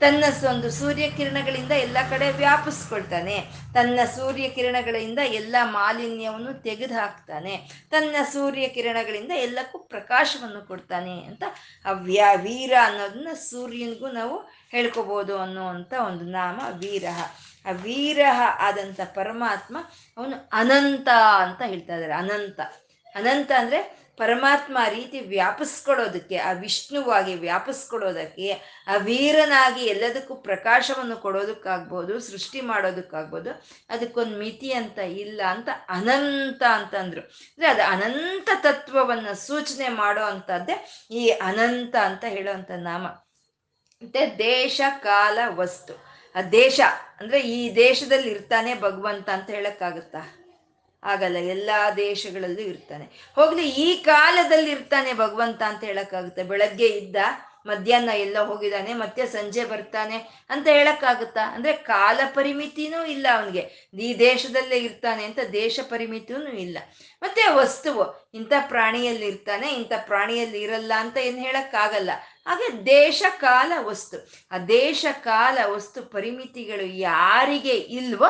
ತನ್ನ 0.00 0.24
ಒಂದು 0.48 0.70
ಸೂರ್ಯ 0.70 1.10
ಕಿರಣಗಳಿಂದ 1.10 1.70
ಎಲ್ಲ 1.70 1.96
ಕಡೆ 2.10 2.30
ವ್ಯಾಪಿಸ್ಕೊಳ್ತಾನೆ. 2.30 3.36
ತನ್ನ 3.74 4.00
ಸೂರ್ಯ 4.16 4.48
ಕಿರಣಗಳಿಂದ 4.48 5.18
ಎಲ್ಲ 5.18 5.56
ಮಾಲಿನ್ಯವನ್ನು 5.62 6.62
ತೆಗೆದು 6.62 6.94
ಹಾಕ್ತಾನೆ 6.94 7.56
ತನ್ನ 7.90 8.16
ಸೂರ್ಯ 8.32 8.68
ಕಿರಣಗಳಿಂದ 8.68 9.30
ಎಲ್ಲಕ್ಕೂ 9.30 9.78
ಪ್ರಕಾಶವನ್ನು 9.78 10.66
ಕೊಡ್ತಾನೆ 10.66 11.24
ಅಂತ 11.24 11.44
ಆ 11.84 11.92
ವ್ಯಾ 11.92 12.32
ವೀರ 12.32 12.72
ಅನ್ನೋದನ್ನ 12.82 13.28
ಸೂರ್ಯನಿಗೂ 13.34 14.08
ನಾವು 14.10 14.36
ಹೇಳ್ಕೋಬೋದು 14.70 15.38
ಅನ್ನುವಂಥ 15.38 15.94
ಒಂದು 16.06 16.24
ನಾಮ 16.24 16.60
ವೀರಹ. 16.78 17.22
ಆ 17.66 17.70
ವೀರಹ 17.70 18.40
ಆದಂಥ 18.58 19.00
ಪರಮಾತ್ಮ 19.14 19.76
ಅವನು 20.16 20.48
ಅನಂತ 20.52 21.08
ಅಂತ 21.38 21.62
ಹೇಳ್ತಾ 21.66 21.94
ಇದ್ದಾರೆ. 21.94 22.12
ಅನಂತ. 22.12 22.60
ಅನಂತ 23.14 23.52
ಅಂದ್ರೆ 23.58 24.04
ಪರಮಾತ್ಮ 24.16 24.78
ರೀತಿ 24.88 25.20
ವ್ಯಾಪಿಸ್ಕೊಳ್ಳೋದಕ್ಕೆ, 25.20 26.36
ಆ 26.36 26.52
ವಿಷ್ಣುವಾಗಿ 26.52 27.34
ವ್ಯಾಪಿಸ್ಕೊಳ್ಳೋದಕ್ಕೆ, 27.34 28.52
ಆ 28.86 28.96
ವೀರನಾಗಿ 28.96 29.84
ಎಲ್ಲದಕ್ಕೂ 29.84 30.34
ಪ್ರಕಾಶವನ್ನು 30.34 31.16
ಕೊಡೋದಕ್ಕಾಗ್ಬೋದು, 31.16 32.20
ಸೃಷ್ಟಿ 32.20 32.60
ಮಾಡೋದಕ್ಕಾಗ್ಬೋದು, 32.60 33.64
ಅದಕ್ಕೊಂದು 33.90 34.38
ಮಿತಿ 34.38 34.72
ಅಂತ 34.72 34.98
ಇಲ್ಲ 34.98 35.40
ಅಂತ 35.48 35.68
ಅನಂತ 35.88 36.62
ಅಂತಂದ್ರು. 36.70 37.20
ಅಂದ್ರೆ 37.20 37.66
ಅದು 37.66 37.82
ಅನಂತ 37.82 38.50
ತತ್ವವನ್ನು 38.62 39.46
ಸೂಚನೆ 39.46 39.88
ಮಾಡೋ 39.88 40.22
ಅಂತದ್ದೇ 40.22 40.86
ಈ 41.10 41.28
ಅನಂತ 41.28 41.96
ಅಂತ 41.96 42.24
ಹೇಳೋವಂಥ 42.28 42.70
ನಾಮ. 42.70 43.06
ಮತ್ತೆ 44.02 44.38
ದೇಶ, 44.38 44.80
ಕಾಲ, 45.02 45.38
ವಸ್ತು. 45.46 46.14
ಆ 46.34 46.42
ದೇಶ 46.42 46.80
ಅಂದ್ರೆ 47.20 47.40
ಈ 47.40 47.76
ದೇಶದಲ್ಲಿ 47.76 48.30
ಇರ್ತಾನೆ 48.30 48.74
ಭಗವಂತ 48.74 49.28
ಅಂತ 49.28 49.50
ಹೇಳಕ್ಕಾಗುತ್ತಾ? 49.50 50.43
ಆಗಲ್ಲ, 51.04 51.36
ಎಲ್ಲಾ 51.36 51.90
ದೇಶಗಳಲ್ಲೂ 51.90 52.60
ಇರ್ತಾನೆ. 52.60 53.32
ಹೋಗ್ಲಿ, 53.34 53.68
ಈ 53.68 54.02
ಕಾಲದಲ್ಲಿ 54.02 54.70
ಇರ್ತಾನೆ 54.70 55.12
ಭಗವಂತ 55.12 55.62
ಅಂತ 55.62 55.84
ಹೇಳಕ್ಕಾಗುತ್ತೆ. 55.84 56.42
ಬೆಳಗ್ಗೆ 56.42 56.86
ಇದ್ದ, 56.86 57.16
ಮಧ್ಯಾಹ್ನ 57.66 58.08
ಎಲ್ಲ 58.08 58.38
ಹೋಗಿದ್ದಾನೆ 58.38 58.94
ಮತ್ತೆ 58.94 59.26
ಸಂಜೆ 59.26 59.64
ಬರ್ತಾನೆ 59.64 60.46
ಅಂತ 60.50 60.68
ಹೇಳಕ್ಕಾಗುತ್ತಾ? 60.68 61.40
ಅಂದ್ರೆ 61.54 61.72
ಕಾಲ 61.72 62.20
ಪರಿಮಿತಿನೂ 62.34 63.04
ಇಲ್ಲ 63.04 63.26
ಅವನಿಗೆ. 63.34 63.90
ಈ 64.00 64.18
ದೇಶದಲ್ಲೇ 64.18 64.76
ಇರ್ತಾನೆ 64.76 65.24
ಅಂತ 65.24 65.38
ದೇಶ 65.52 65.80
ಪರಿಮಿತಿನೂ 65.88 66.50
ಇಲ್ಲ. 66.50 66.78
ಮತ್ತೆ 67.22 67.52
ವಸ್ತುವು, 67.52 68.30
ಇಂಥ 68.34 68.52
ಪ್ರಾಣಿಯಲ್ಲಿ 68.68 69.26
ಇರ್ತಾನೆ, 69.26 69.68
ಇಂಥ 69.68 69.92
ಪ್ರಾಣಿಯಲ್ಲಿ 70.06 70.62
ಇರಲ್ಲ 70.62 70.92
ಅಂತ 70.96 71.16
ಏನು 71.16 71.38
ಹೇಳಕ್ಕಾಗಲ್ಲ. 71.38 72.10
ಹಾಗೆ 72.46 72.86
ದೇಶ 72.86 73.22
ಕಾಲ 73.40 73.72
ವಸ್ತು. 73.80 74.32
ಆ 74.52 74.58
ದೇಶ 74.58 75.06
ಕಾಲ 75.20 75.58
ವಸ್ತು 75.66 76.02
ಪರಿಮಿತಿಗಳು 76.02 76.86
ಯಾರಿಗೆ 76.86 77.74
ಇಲ್ವೋ 77.74 78.26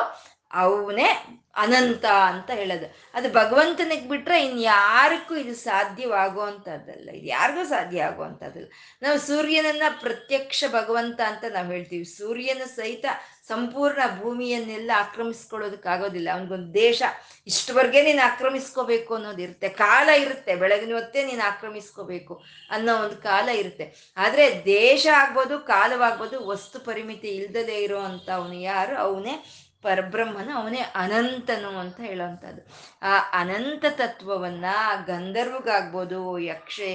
ಅವನೇ 0.53 1.41
ಅನಂತ 1.55 2.05
ಅಂತ 2.05 2.51
ಹೇಳೋದು. 2.51 3.11
ಅದು 3.13 3.33
ಭಗವಂತನಿಗೆ 3.33 4.09
ಬಿಟ್ರೆ 4.09 4.45
ಇನ್ 4.45 4.61
ಯಾರಕ್ಕೂ 4.61 5.35
ಇದು 5.35 5.55
ಸಾಧ್ಯವಾಗುವಂಥದ್ದಲ್ಲ. 5.55 7.09
ಇದು 7.09 7.27
ಯಾರಿಗೂ 7.27 7.63
ಸಾಧ್ಯ 7.63 8.03
ಆಗುವಂಥದ್ದಲ್ಲ. 8.03 8.67
ನಾವು 9.01 9.19
ಸೂರ್ಯನನ್ನ 9.19 9.83
ಪ್ರತ್ಯಕ್ಷ 10.01 10.63
ಭಗವಂತ 10.71 11.21
ಅಂತ 11.21 11.43
ನಾವು 11.53 11.71
ಹೇಳ್ತೀವಿ. 11.71 12.05
ಸೂರ್ಯನ 12.05 12.61
ಸಹಿತ 12.65 13.05
ಸಂಪೂರ್ಣ 13.47 13.99
ಭೂಮಿಯನ್ನೆಲ್ಲ 14.21 14.91
ಆಕ್ರಮಿಸ್ಕೊಳ್ಳೋದಕ್ಕಾಗೋದಿಲ್ಲ. 14.95 16.29
ಅವನಿಗೊಂದು 16.33 16.73
ದೇಶ, 16.73 17.01
ಇಷ್ಟವರೆಗೆ 17.47 18.03
ನೀನು 18.03 18.31
ಆಕ್ರಮಿಸ್ಕೋಬೇಕು 18.31 19.15
ಅನ್ನೋದಿರುತ್ತೆ 19.15 19.69
ಕಾಲ 19.69 20.09
ಇರುತ್ತೆ. 20.09 20.55
ಬೆಳಗಿನ 20.55 20.93
ಹೊತ್ತೇ 20.93 21.25
ನೀನು 21.25 21.47
ಆಕ್ರಮಿಸ್ಕೋಬೇಕು 21.47 22.43
ಅನ್ನೋ 22.69 22.95
ಒಂದು 22.95 23.17
ಕಾಲ 23.17 23.49
ಇರುತ್ತೆ. 23.49 24.13
ಆದರೆ 24.17 24.65
ದೇಶ 24.65 25.07
ಆಗ್ಬೋದು, 25.13 25.59
ಕಾಲವಾಗ್ಬೋದು, 25.59 26.47
ವಸ್ತು 26.47 26.79
ಪರಿಮಿತಿ 26.79 27.27
ಇಲ್ದಲೇ 27.27 27.77
ಇರೋ 27.77 27.99
ಅಂತ 27.99 28.29
ಅವನು 28.29 28.53
ಯಾರು? 28.53 28.97
ಅವನೇ 28.97 29.45
ಪರಬ್ರಹ್ಮನು 29.85 30.51
ಅವನೇ 30.59 30.81
ಅನಂತನು 30.95 31.71
ಅಂತ 31.79 31.97
ಹೇಳೋವಂಥದ್ದು. 31.99 32.61
ಆ 33.01 33.13
ಅನಂತ 33.39 33.85
ತತ್ವವನ್ನ 34.01 34.65
ಗಂಧರ್ವಗಾಗ್ಬೋದು, 35.07 36.21
ಯಕ್ಷೆ 36.51 36.91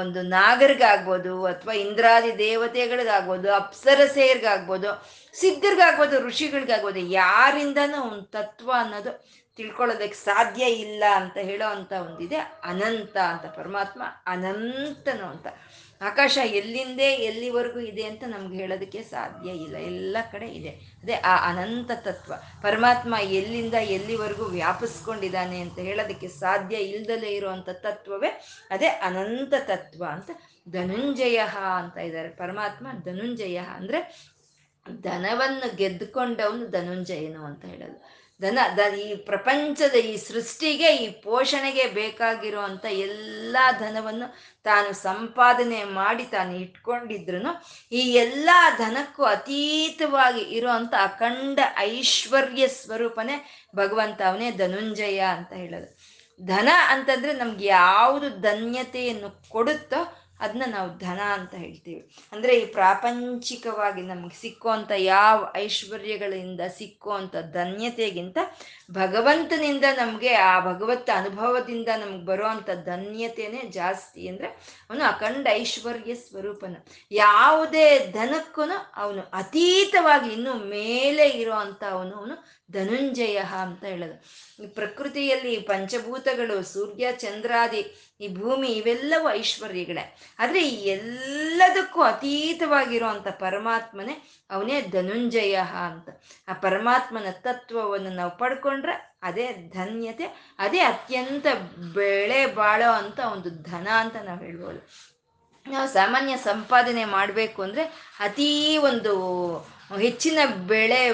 ಒಂದು 0.00 0.22
ನಾಗರಿಗಾಗ್ಬೋದು, 0.28 1.34
ಅಥವಾ 1.44 1.74
ಇಂದ್ರಾದಿ 1.84 2.32
ದೇವತೆಗಳಿಗಾಗ್ಬೋದು 2.38 3.48
ಅಪ್ಸರಸೇರ್ಗಾಗ್ಬೋದು, 3.54 4.90
ಸಿದ್ಧರಿಗಾಗ್ಬೋದು, 5.34 6.16
ಋಷಿಗಳಿಗಾಗ್ಬೋದು, 6.28 7.02
ಯಾರಿಂದನೂ 7.20 7.98
ಒಂದು 8.12 8.28
ತತ್ವ 8.38 8.70
ಅನ್ನೋದು 8.78 9.12
ತಿಳ್ಕೊಳ್ಳೋದಕ್ಕೆ 9.58 10.18
ಸಾಧ್ಯ 10.24 10.64
ಇಲ್ಲ 10.84 11.04
ಅಂತ 11.16 11.36
ಹೇಳೋ 11.48 11.68
ಅಂತ 11.76 11.92
ಒಂದಿದೆ 12.06 12.38
ಅನಂತ 12.70 13.16
ಅಂತ, 13.30 13.46
ಪರಮಾತ್ಮ 13.56 14.02
ಅನಂತನು 14.26 15.26
ಅಂತ. 15.34 15.46
ಆಕಾಶ 16.00 16.38
ಎಲ್ಲಿಂದೇ 16.44 17.04
ಎಲ್ಲಿವರೆಗೂ 17.04 17.80
ಇದೆ 17.80 18.02
ಅಂತ 18.02 18.24
ನಮ್ಗೆ 18.26 18.56
ಹೇಳೋದಕ್ಕೆ 18.56 19.02
ಸಾಧ್ಯ 19.02 19.50
ಇಲ್ಲ. 19.50 19.76
ಎಲ್ಲ 19.76 20.16
ಕಡೆ 20.32 20.46
ಇದೆ. 20.46 20.68
ಅದೇ 20.68 21.12
ಆ 21.12 21.50
ಅನಂತ 21.50 21.90
ತತ್ವ. 21.94 22.32
ಪರಮಾತ್ಮ 22.62 23.14
ಎಲ್ಲಿಂದ 23.22 23.74
ಎಲ್ಲಿವರೆಗೂ 23.74 24.44
ವ್ಯಾಪಿಸ್ಕೊಂಡಿದ್ದಾನೆ 24.44 25.60
ಅಂತ 25.60 25.78
ಹೇಳೋದಕ್ಕೆ 25.78 26.28
ಸಾಧ್ಯ 26.28 26.76
ಇಲ್ದಲೇ 26.76 27.28
ಇರುವಂಥ 27.28 27.68
ತತ್ವವೇ 27.68 28.44
ಅದೇ 28.70 28.86
ಅನಂತ 28.86 29.54
ತತ್ವ 29.58 30.04
ಅಂತ 30.04 30.30
ಧನುಂಜಯ 30.68 31.36
ಅಂತ 31.78 31.96
ಇದ್ದಾರೆ. 31.96 32.28
ಪರಮಾತ್ಮ 32.28 32.86
ಧನುಂಜಯ 33.04 33.56
ಅಂದರೆ 33.56 34.28
ಧನವನ್ನು 35.02 35.76
ಗೆದ್ದುಕೊಂಡವನು 35.76 36.66
ಧನುಂಜಯನು 36.66 37.44
ಅಂತ 37.44 37.64
ಹೇಳೋದು. 37.64 38.17
ದನ 38.40 38.58
ದ, 38.76 38.80
ಈ 39.04 39.14
ಪ್ರಪಂಚದ 39.28 39.96
ಈ 40.10 40.16
ಸೃಷ್ಟಿಗೆ, 40.16 40.88
ಈ 40.96 41.06
ಪೋಷಣೆಗೆ 41.22 41.84
ಬೇಕಾಗಿರುವಂಥ 41.86 42.84
ಎಲ್ಲ 43.06 43.56
ಧನವನ್ನು 43.78 44.26
ತಾನು 44.64 44.92
ಸಂಪಾದನೆ 44.92 45.84
ಮಾಡಿ 45.84 46.24
ತಾನು 46.24 46.52
ಇಟ್ಕೊಂಡಿದ್ರು 46.56 47.52
ಈ 47.92 48.02
ಎಲ್ಲ 48.24 48.48
ಧನಕ್ಕೂ 48.78 49.22
ಅತೀತವಾಗಿ 49.24 50.40
ಇರುವಂಥ 50.58 50.94
ಅಖಂಡ 51.00 51.58
ಐಶ್ವರ್ಯ 51.78 52.68
ಸ್ವರೂಪನೇ 52.68 53.36
ಭಗವಂತ 53.76 54.22
ಅವನೇ 54.22 54.50
ಧನುಂಜಯ 54.52 55.20
ಅಂತ 55.36 55.52
ಹೇಳೋದು. 55.52 55.90
ಧನ 56.40 56.68
ಅಂತಂದ್ರೆ 56.88 57.32
ನಮ್ಗೆ 57.32 57.66
ಯಾವುದು 57.66 58.28
ಧನ್ಯತೆಯನ್ನು 58.40 59.48
ಕೊಡುತ್ತೋ 59.48 60.00
ಅದನ್ನ 60.40 60.66
ನಾವು 60.76 60.88
ಧನ 60.98 61.20
ಅಂತ 61.36 61.54
ಹೇಳ್ತೀವಿ. 61.54 62.00
ಅಂದರೆ 62.32 62.52
ಈ 62.60 62.64
ಪ್ರಾಪಂಚಿಕವಾಗಿ 62.78 64.02
ನಮ್ಗೆ 64.02 64.36
ಸಿಕ್ಕುವಂಥ 64.42 64.90
ಯಾವ 65.14 65.38
ಐಶ್ವರ್ಯಗಳಿಂದ 65.56 66.62
ಸಿಕ್ಕುವಂಥ 66.78 67.36
ಧನ್ಯತೆಗಿಂತ 67.52 68.38
ಭಗವಂತನಿಂದ 68.92 69.86
ನಮಗೆ 69.98 70.32
ಆ 70.50 70.52
ಭಗವತ್ 70.60 71.10
ಅನುಭವದಿಂದ 71.10 71.88
ನಮ್ಗೆ 72.02 72.24
ಬರುವಂಥ 72.24 72.68
ಧನ್ಯತೆನೇ 72.84 73.62
ಜಾಸ್ತಿ 73.70 74.22
ಅಂದರೆ 74.28 74.48
ಅವನು 74.88 75.04
ಅಖಂಡ 75.04 75.46
ಐಶ್ವರ್ಯ 75.62 76.14
ಸ್ವರೂಪನ. 76.24 76.74
ಯಾವುದೇ 77.12 77.86
ಧನಕ್ಕೂ 78.12 78.64
ಅವನು 79.02 79.24
ಅತೀತವಾಗಿ 79.32 80.30
ಇನ್ನೂ 80.32 80.54
ಮೇಲೆ 80.76 81.26
ಇರುವಂಥ 81.42 81.82
ಅವನು 81.90 82.14
ಅವನು 82.20 82.36
ಧನುಂಜಯ 82.72 83.38
ಅಂತ 83.60 83.82
ಹೇಳೋದು. 83.84 84.16
ಪ್ರಕೃತಿಯಲ್ಲಿ 84.74 85.52
ಪಂಚಭೂತಗಳು 85.70 86.56
ಸೂರ್ಯ, 86.72 87.04
ಚಂದ್ರಾದಿ 87.22 87.82
ಈ 88.20 88.28
ಭೂಮಿ 88.28 88.68
ಇವೆಲ್ಲವೂ 88.68 89.26
ಐಶ್ವರ್ಯಗಳೇ. 89.30 90.04
ಆದರೆ 90.38 90.60
ಈ 90.68 90.76
ಎಲ್ಲದಕ್ಕೂ 90.88 92.00
ಅತೀತವಾಗಿರುವಂಥ 92.02 93.28
ಪರಮಾತ್ಮನೇ 93.40 94.14
ಅವನೇ 94.50 94.80
ಧನುಂಜಯ 94.82 95.56
ಅಂತ. 95.88 96.08
ಆ 96.48 96.52
ಪರಮಾತ್ಮನ 96.52 97.30
ತತ್ವವನ್ನು 97.40 98.10
ನಾವು 98.10 98.32
ಪಡ್ಕೊಂಡ್ರೆ 98.38 98.94
ಅದೇ 99.22 99.46
ಧನ್ಯತೆ, 99.52 100.26
ಅದೇ 100.58 100.80
ಅತ್ಯಂತ 100.80 101.46
ಬೆಳೆ 101.94 102.40
ಬಾಳೋ 102.54 102.90
ಅಂತ 102.92 103.18
ಒಂದು 103.34 103.50
ಧನ 103.70 103.88
ಅಂತ 104.02 104.16
ನಾವು 104.24 104.40
ಹೇಳ್ಬೋದು. 104.40 104.80
ನಾವು 105.66 105.88
ಸಾಮಾನ್ಯ 105.88 106.34
ಸಂಪಾದನೆ 106.36 107.04
ಮಾಡಬೇಕು 107.04 107.62
ಅಂದರೆ 107.62 107.84
ಅತೀ 108.20 108.76
ಒಂದು 108.90 109.12
ಹೆಚ್ಚಿನ 109.90 110.38
ಬೆಳೆ 110.66 111.08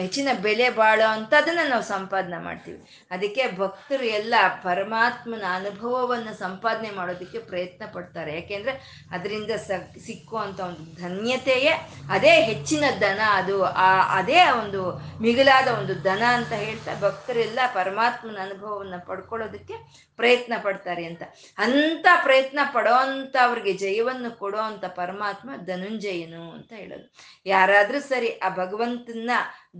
ಹೆಚ್ಚಿನ 0.00 0.28
ಬೆಲೆ 0.42 0.70
ಬಾಳೋ 0.70 1.08
ಅಂಥದ್ದನ್ನು 1.08 1.68
ನಾವು 1.68 1.82
ಸಂಪಾದನೆ 1.82 2.38
ಮಾಡ್ತೀವಿ. 2.38 2.78
ಅದಕ್ಕೆ 3.10 3.56
ಭಕ್ತರು 3.56 4.04
ಎಲ್ಲ 4.04 4.34
ಪರಮಾತ್ಮನ 4.62 5.42
ಅನುಭವವನ್ನು 5.54 6.38
ಸಂಪಾದನೆ 6.38 6.90
ಮಾಡೋದಕ್ಕೆ 6.90 7.38
ಪ್ರಯತ್ನ 7.38 7.82
ಪಡ್ತಾರೆ. 7.92 8.34
ಯಾಕೆಂದರೆ 8.34 9.06
ಅದರಿಂದ 9.12 9.50
ಸ 9.50 9.70
ಸಿಕ್ಕುವಂಥ 10.06 10.60
ಒಂದು 10.60 11.00
ಧನ್ಯತೆಯೇ, 11.00 11.72
ಅದೇ 12.10 12.40
ಹೆಚ್ಚಿನ 12.42 12.84
ದನ 13.00 13.20
ಅದು 13.32 13.62
ಆ, 13.62 14.00
ಅದೇ 14.02 14.50
ಒಂದು 14.50 15.00
ಮಿಗಿಲಾದ 15.20 15.66
ಒಂದು 15.68 16.04
ದನ 16.04 16.22
ಅಂತ 16.22 16.52
ಹೇಳ್ತಾ 16.52 17.00
ಭಕ್ತರೆಲ್ಲ 17.00 17.58
ಪರಮಾತ್ಮನ 17.74 18.36
ಅನುಭವವನ್ನು 18.40 19.06
ಪಡ್ಕೊಳ್ಳೋದಕ್ಕೆ 19.06 20.08
ಪ್ರಯತ್ನ 20.16 20.52
ಪಡ್ತಾರೆ 20.62 21.04
ಅಂತ. 21.04 21.22
ಅಂಥ 21.58 22.06
ಪ್ರಯತ್ನ 22.22 22.58
ಪಡೋ 22.72 22.94
ಅವ್ರಿಗೆ 23.38 23.72
ಜಯವನ್ನು 23.72 24.38
ಕೊಡೋ 24.38 24.58
ಅಂಥ 24.58 24.84
ಪರಮಾತ್ಮ 24.84 25.50
ಧನುಂಜಯನು 25.66 26.50
ಅಂತ 26.50 26.72
ಹೇಳೋದು. 26.72 27.06
ಯಾರಾದರೂ 27.46 28.00
ಸರಿ 28.00 28.17
ಆ 28.26 28.48
ಭಗವಂತನ 28.48 29.30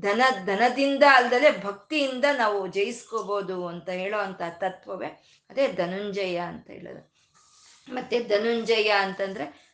ಧನ, 0.01 0.23
ಧನದಿಂದ 0.45 1.05
ಅಲ್ದಲೆ 1.13 1.51
ಭಕ್ತಿಯಿಂದ 1.65 2.25
ನಾವು 2.37 2.67
ಜಯಿಸ್ಕೋಬೋದು 2.67 3.67
ಅಂತ 3.67 3.89
ಹೇಳೋ 3.89 4.19
ಅಂತ 4.19 4.43
ತತ್ವವೇ 4.51 5.11
ಅದೇ 5.51 5.67
ಧನುಂಜಯ 5.73 6.37
ಅಂತ 6.37 6.67
ಹೇಳೋದು. 6.71 7.03
ಮತ್ತೆ 7.95 8.17
ಧನುಂಜಯ 8.25 8.89
ಅಂತಂದ್ರೆ 8.89 9.69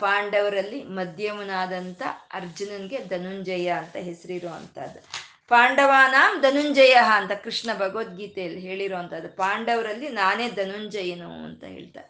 ಪಾಂಡವರಲ್ಲಿ 0.00 0.84
ಮಧ್ಯಮನಾದಂತ 0.84 2.02
ಅರ್ಜುನನ್ಗೆ 2.32 2.98
ಧನುಂಜಯ 3.04 3.68
ಅಂತ 3.70 3.96
ಹೆಸರಿರುವಂತಹದ್ದು 3.96 5.00
ಪಾಂಡವಾನಾಂ 5.48 6.40
ಧನುಂಜಯ 6.40 6.94
ಅಂತ 7.16 7.32
ಕೃಷ್ಣ 7.32 7.70
ಭಗವದ್ಗೀತೆಯಲ್ಲಿ 7.74 8.60
ಹೇಳಿರುವಂಥದ್ದು. 8.60 9.28
ಪಾಂಡವರಲ್ಲಿ 9.36 10.08
ನಾನೇ 10.08 10.46
ಧನುಂಜಯನು 10.50 11.30
ಅಂತ 11.44 11.64
ಹೇಳ್ತಾರೆ. 11.64 12.08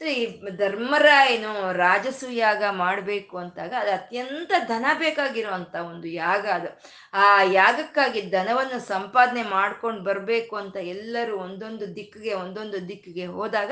ಸರಿ 0.00 0.14
ಧರ್ಮರಾಯನು 0.60 1.50
ರಾಜಸು 1.78 2.28
ಯಾಗ 2.36 2.62
ಮಾಡಬೇಕು 2.76 3.34
ಅಂತಾಗ 3.38 3.72
ಅದು 3.80 3.90
ಅತ್ಯಂತ 3.92 4.52
ಧನ 4.68 4.84
ಬೇಕಾಗಿರುವಂತ 5.00 5.74
ಒಂದು 5.88 6.08
ಯಾಗ 6.16 6.44
ಅದು. 6.54 6.70
ಆ 7.14 7.24
ಯಾಗಕ್ಕಾಗಿ 7.52 8.20
ಧನವನ್ನು 8.30 8.78
ಸಂಪಾದನೆ 8.86 9.42
ಮಾಡ್ಕೊಂಡು 9.50 10.00
ಬರಬೇಕು 10.02 10.56
ಅಂತ 10.56 10.76
ಎಲ್ಲರೂ 10.94 11.34
ಒಂದೊಂದು 11.38 11.88
ದಿಕ್ಕಿಗೆ 11.96 12.32
ಒಂದೊಂದು 12.34 12.80
ದಿಕ್ಕಿಗೆ 12.88 13.26
ಹೋದಾಗ 13.34 13.70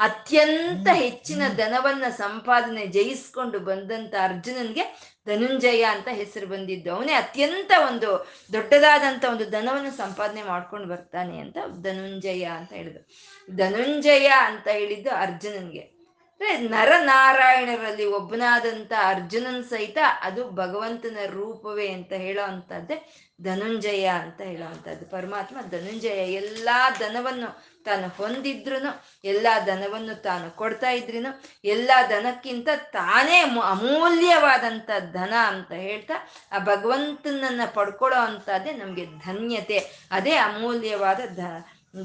ಅತ್ಯಂತ 0.00 0.88
ಹೆಚ್ಚಿನ 1.02 1.42
ಧನವನ್ನ 1.56 2.08
ಸಂಪಾದನೆ 2.18 2.84
ಜಯಿಸ್ಕೊಂಡು 2.96 3.60
ಬಂದಂತ 3.66 4.14
ಅರ್ಜುನನ್ಗೆ 4.22 4.86
ಧನುಂಜಯ 5.28 5.82
ಅಂತ 5.82 6.08
ಹೆಸರು 6.12 6.46
ಬಂದಿದ್ದು. 6.46 6.94
ಅವನೇ 6.94 7.12
ಅತ್ಯಂತ 7.12 7.72
ಒಂದು 7.86 8.28
ದೊಡ್ಡದಾದಂಥ 8.52 9.24
ಒಂದು 9.24 9.50
ಧನವನ್ನು 9.50 9.90
ಸಂಪಾದನೆ 9.90 10.42
ಮಾಡ್ಕೊಂಡು 10.42 10.88
ಬರ್ತಾನೆ 10.88 11.38
ಅಂತ 11.38 11.56
ಧನುಂಜಯ 11.82 12.44
ಅಂತ 12.44 12.72
ಹೇಳಿದ್ರು. 12.72 13.08
ಧನುಂಜಯ 13.56 14.26
ಅಂತ 14.26 14.68
ಹೇಳಿದ್ದು 14.68 15.10
ಅರ್ಜುನನ್ಗೆ. 15.10 15.97
ನರನಾರಾಯಣರಲ್ಲಿ 16.40 18.04
ಒಬ್ಬನಾದಂಥ 18.06 18.92
ಅರ್ಜುನನ್ 19.00 19.64
ಸಹಿತ 19.64 19.98
ಅದು 20.22 20.50
ಭಗವಂತನ 20.50 21.16
ರೂಪವೇ 21.26 21.88
ಅಂತ 21.88 22.12
ಹೇಳೋ 22.12 22.42
ಅಂಥದ್ದೇ 22.42 22.96
ಧನುಂಜಯ 23.42 24.06
ಅಂತ 24.06 24.40
ಹೇಳೋ 24.40 24.66
ಪರಮಾತ್ಮ 25.10 25.58
ಧನುಂಜಯ 25.70 26.32
ಎಲ್ಲ 26.32 26.68
ಧನವನ್ನು 26.98 27.78
ತಾನು 27.84 28.08
ಹೊಂದಿದ್ರು 28.08 28.76
ಎಲ್ಲ 29.24 29.46
ಧನವನ್ನು 29.66 30.22
ತಾನು 30.22 30.50
ಕೊಡ್ತಾ 30.50 30.90
ಇದ್ರು 30.90 31.42
ಎಲ್ಲ 31.64 31.90
ಧನಕ್ಕಿಂತ 32.08 32.68
ತಾನೇ 32.92 33.40
ಅಮೂಲ್ಯವಾದಂಥ 33.62 34.90
ಧನ 35.12 35.34
ಅಂತ 35.46 35.72
ಹೇಳ್ತಾ 35.72 36.14
ಆ 36.52 36.58
ಭಗವಂತನನ್ನ 36.58 37.60
ಪಡ್ಕೊಳ್ಳೋ 37.74 38.18
ಅಂಥದ್ದೇ 38.20 38.72
ನಮಗೆ 38.72 39.06
ಧನ್ಯತೆ. 39.06 40.08
ಅದೇ 40.12 40.36
ಅಮೂಲ್ಯವಾದ 40.36 41.20
ಧ 41.36 41.40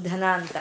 ಧನ 0.02 0.24
ಅಂತ. 0.24 0.56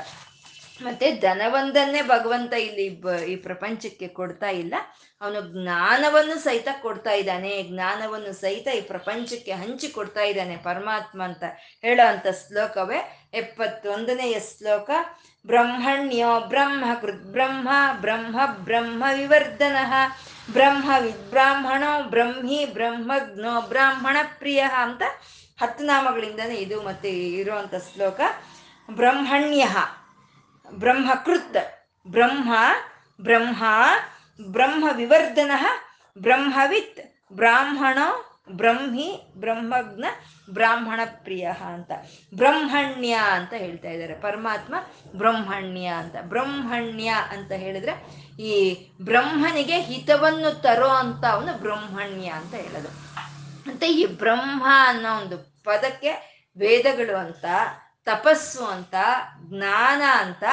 ಮತ್ತೆ 0.84 1.12
ಧನವೊಂದನ್ನೇ 1.12 2.02
ಭಗವಂತ 2.02 2.54
ಇಲ್ಲಿ 2.54 2.86
ಈ 3.32 3.36
ಪ್ರಪಂಚಕ್ಕೆ 3.36 4.08
ಕೊಡ್ತಾ 4.08 4.50
ಇಲ್ಲ. 4.50 4.76
ಅವನು 5.22 5.42
ಜ್ಞಾನವನ್ನು 5.42 6.36
ಸಹಿತ 6.36 6.68
ಕೊಡ್ತಾ 6.82 7.12
ಇದ್ದಾನೆ. 7.12 7.64
ಜ್ಞಾನವನ್ನು 7.64 8.34
ಸಹಿತ 8.34 8.68
ಈ 8.68 8.82
ಪ್ರಪಂಚಕ್ಕೆ 8.82 9.52
ಹಂಚಿ 9.52 9.88
ಕೊಡ್ತಾ 9.90 10.22
ಇದ್ದಾನೆ 10.22 10.58
ಪರಮಾತ್ಮ 10.58 11.24
ಅಂತ 11.24 11.44
ಹೇಳೋ 11.82 12.08
ಅಂತ 12.08 12.28
ಶ್ಲೋಕವೇ 12.48 13.30
ಎಪ್ಪತ್ತೊಂದನೆಯ 13.34 14.40
ಶ್ಲೋಕ. 14.40 14.90
ಬ್ರಹ್ಮಣ್ಯೋ 15.46 16.40
ಬ್ರಹ್ಮ 16.40 16.86
ಕೃತ್ 17.02 17.24
ಬ್ರಹ್ಮ 17.24 17.70
ಬ್ರಹ್ಮ 18.02 18.40
ಬ್ರಹ್ಮ 18.46 19.04
ವಿವರ್ಧನ. 19.14 19.78
ಬ್ರಹ್ಮ 20.52 20.92
ವಿದ್ಬ್ರಾಹ್ಮಣೋ 21.00 22.10
ಬ್ರಹ್ಮಿ 22.10 22.66
ಬ್ರಹ್ಮಜ್ಞೋ 22.74 23.62
ಬ್ರಾಹ್ಮಣ 23.62 24.18
ಪ್ರಿಯ 24.40 24.60
ಅಂತ 24.60 25.02
ಹತ್ತು 25.62 25.86
ನಾಮಗಳಿಂದನೇ 25.86 26.56
ಇದು 26.56 26.82
ಮತ್ತೆ 26.82 27.10
ಇರುವಂತ 27.10 27.76
ಶ್ಲೋಕ. 27.94 28.22
ಬ್ರಹ್ಮಣ್ಯ. 28.92 29.66
ಬ್ರಹ್ಮಕೃತ್, 30.72 31.58
ಬ್ರಹ್ಮ 32.08 32.54
ಬ್ರಹ್ಮ 33.22 33.64
ಬ್ರಹ್ಮ 34.52 34.90
ವಿವರ್ಧನ 34.94 35.52
ಬ್ರಹ್ಮವಿತ್, 36.18 37.34
ಬ್ರಾಹ್ಮಣ, 37.34 37.98
ಬ್ರಹ್ಮಿ, 38.52 39.34
ಬ್ರಹ್ಮಜ್ಞ 39.38 40.04
ಬ್ರಾಹ್ಮಣ 40.50 41.00
ಪ್ರಿಯ 41.24 41.46
ಅಂತ. 41.46 41.92
ಬ್ರಹ್ಮಣ್ಯ 42.36 43.14
ಅಂತ 43.14 43.54
ಹೇಳ್ತಾ 43.54 43.88
ಇದ್ದಾರೆ. 43.88 44.14
ಪರಮಾತ್ಮ 44.14 44.76
ಬ್ರಹ್ಮಣ್ಯ 45.16 45.86
ಅಂತ. 45.86 46.16
ಬ್ರಹ್ಮಣ್ಯ 46.22 47.14
ಅಂತ 47.30 47.52
ಹೇಳಿದ್ರೆ 47.52 47.92
ಈ 48.42 48.88
ಬ್ರಹ್ಮನಿಗೆ 49.02 49.80
ಹಿತವನ್ನು 49.80 50.62
ತರೋ 50.62 50.88
ಅಂತ 50.88 51.26
ಅವನು 51.26 51.60
ಬ್ರಹ್ಮಣ್ಯ 51.60 52.28
ಅಂತ 52.28 52.54
ಹೇಳೋದು. 52.54 52.88
ಅಂತ 53.72 53.84
ಈ 53.84 54.06
ಬ್ರಹ್ಮ 54.06 54.66
ಅನ್ನೋ 54.88 55.22
ಒಂದು 55.22 55.64
ಪದಕ್ಕೆ 55.64 56.44
ವೇದಗಳು 56.58 57.18
ಅಂತ 57.18 57.46
ತಪಸ್ಸು 58.06 58.66
ಅಂತ 58.66 58.96
ಜ್ಞಾನ 59.44 60.02
ಅಂತ 60.20 60.44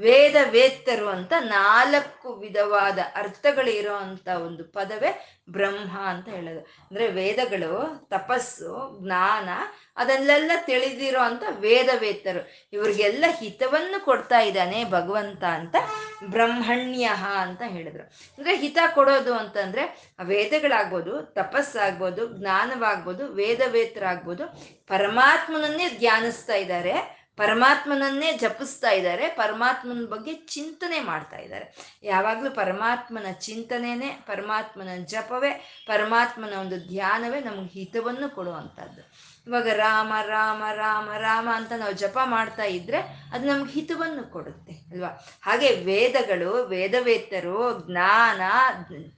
ವೇದ 0.00 0.36
ವೇತ್ತರು 0.50 1.08
ಅಂತ 1.08 1.32
ನಾಲ್ಕು 1.38 2.34
ವಿಧವಾದ 2.34 2.98
ಅರ್ಥಗಳಿರೋ 3.14 3.94
ಅಂತ 3.94 4.28
ಒಂದು 4.28 4.64
ಪದವೇ 4.64 5.36
ಬ್ರಹ್ಮ 5.50 5.98
ಅಂತ 5.98 6.28
ಹೇಳೋದು. 6.28 6.60
ಅಂದ್ರೆ 6.60 7.10
ವೇದಗಳು, 7.10 8.06
ತಪಸ್ಸು, 8.10 8.98
ಜ್ಞಾನ, 9.02 9.48
ಅದನ್ನೆಲ್ಲ 9.96 10.52
ತಿಳಿದಿರೋ 10.66 11.20
ಅಂತ 11.20 11.42
ವೇದವೇತ್ತರು. 11.50 12.68
ಇವ್ರಿಗೆಲ್ಲ 12.72 13.24
ಹಿತವನ್ನು 13.40 14.04
ಕೊಡ್ತಾ 14.04 14.40
ಇದ್ದಾನೆ 14.40 14.84
ಭಗವಂತ 14.84 15.44
ಅಂತ 15.44 15.76
ಬ್ರಹ್ಮಣ್ಯ 16.24 17.10
ಅಂತ 17.40 17.62
ಹೇಳಿದ್ರು. 17.66 18.02
ಅಂದ್ರೆ 18.02 18.56
ಹಿತ 18.56 18.78
ಕೊಡೋದು 18.94 19.34
ಅಂತಂದ್ರೆ 19.34 20.14
ವೇದಗಳಾಗ್ಬೋದು, 20.24 21.22
ತಪಸ್ಸಾಗ್ಬೋದು, 21.22 22.40
ಜ್ಞಾನವಾಗ್ಬೋದು, 22.40 23.26
ವೇದವೇತ್ತರಾಗ್ಬೋದು, 23.26 24.46
ಪರಮಾತ್ಮನನ್ನೇ 24.86 25.88
ಧ್ಯಾನಿಸ್ತಾ 25.98 26.54
ಇದ್ದಾರೆ. 26.54 27.19
ಪರಮಾತ್ಮನನ್ನೇ 27.40 28.30
ಜಪಿಸ್ತಾ 28.42 28.90
ಇದ್ದಾರೆ, 28.90 29.26
ಪರಮಾತ್ಮನ 29.40 30.04
ಬಗ್ಗೆ 30.14 30.32
ಚಿಂತನೆ 30.54 30.98
ಮಾಡ್ತಾ 31.00 31.38
ಇದ್ದಾರೆ. 31.44 31.66
ಯಾವಾಗಲೂ 32.02 32.50
ಪರಮಾತ್ಮನ 32.60 33.28
ಚಿಂತನೆನೇ, 33.46 34.10
ಪರಮಾತ್ಮನ 34.30 34.94
ಜಪವೇ, 35.12 35.52
ಪರಮಾತ್ಮನ 35.86 36.54
ಒಂದು 36.64 36.78
ಧ್ಯಾನವೇ 36.88 37.40
ನಮ್ಗೆ 37.40 37.70
ಹಿತವನ್ನು 37.78 38.28
ಕೊಡುವಂಥದ್ದು. 38.38 39.02
ಇವಾಗ 39.46 39.68
ರಾಮ 39.76 40.12
ರಾಮ 40.26 40.62
ರಾಮ 40.76 41.08
ರಾಮ 41.18 41.46
ಅಂತ 41.58 41.72
ನಾವು 41.82 41.94
ಜಪ 42.02 42.18
ಮಾಡ್ತಾ 42.24 42.64
ಇದ್ರೆ 42.78 42.98
ಅದು 43.34 43.44
ನಮ್ಗೆ 43.46 43.72
ಹಿತವನ್ನು 43.72 44.24
ಕೊಡುತ್ತೆ, 44.32 44.72
ಅಲ್ವಾ? 44.92 45.10
ಹಾಗೆ 45.42 45.68
ವೇದಗಳು, 45.88 46.50
ವೇದವೇತ್ತರು, 46.72 47.60
ಜ್ಞಾನ, 47.86 48.42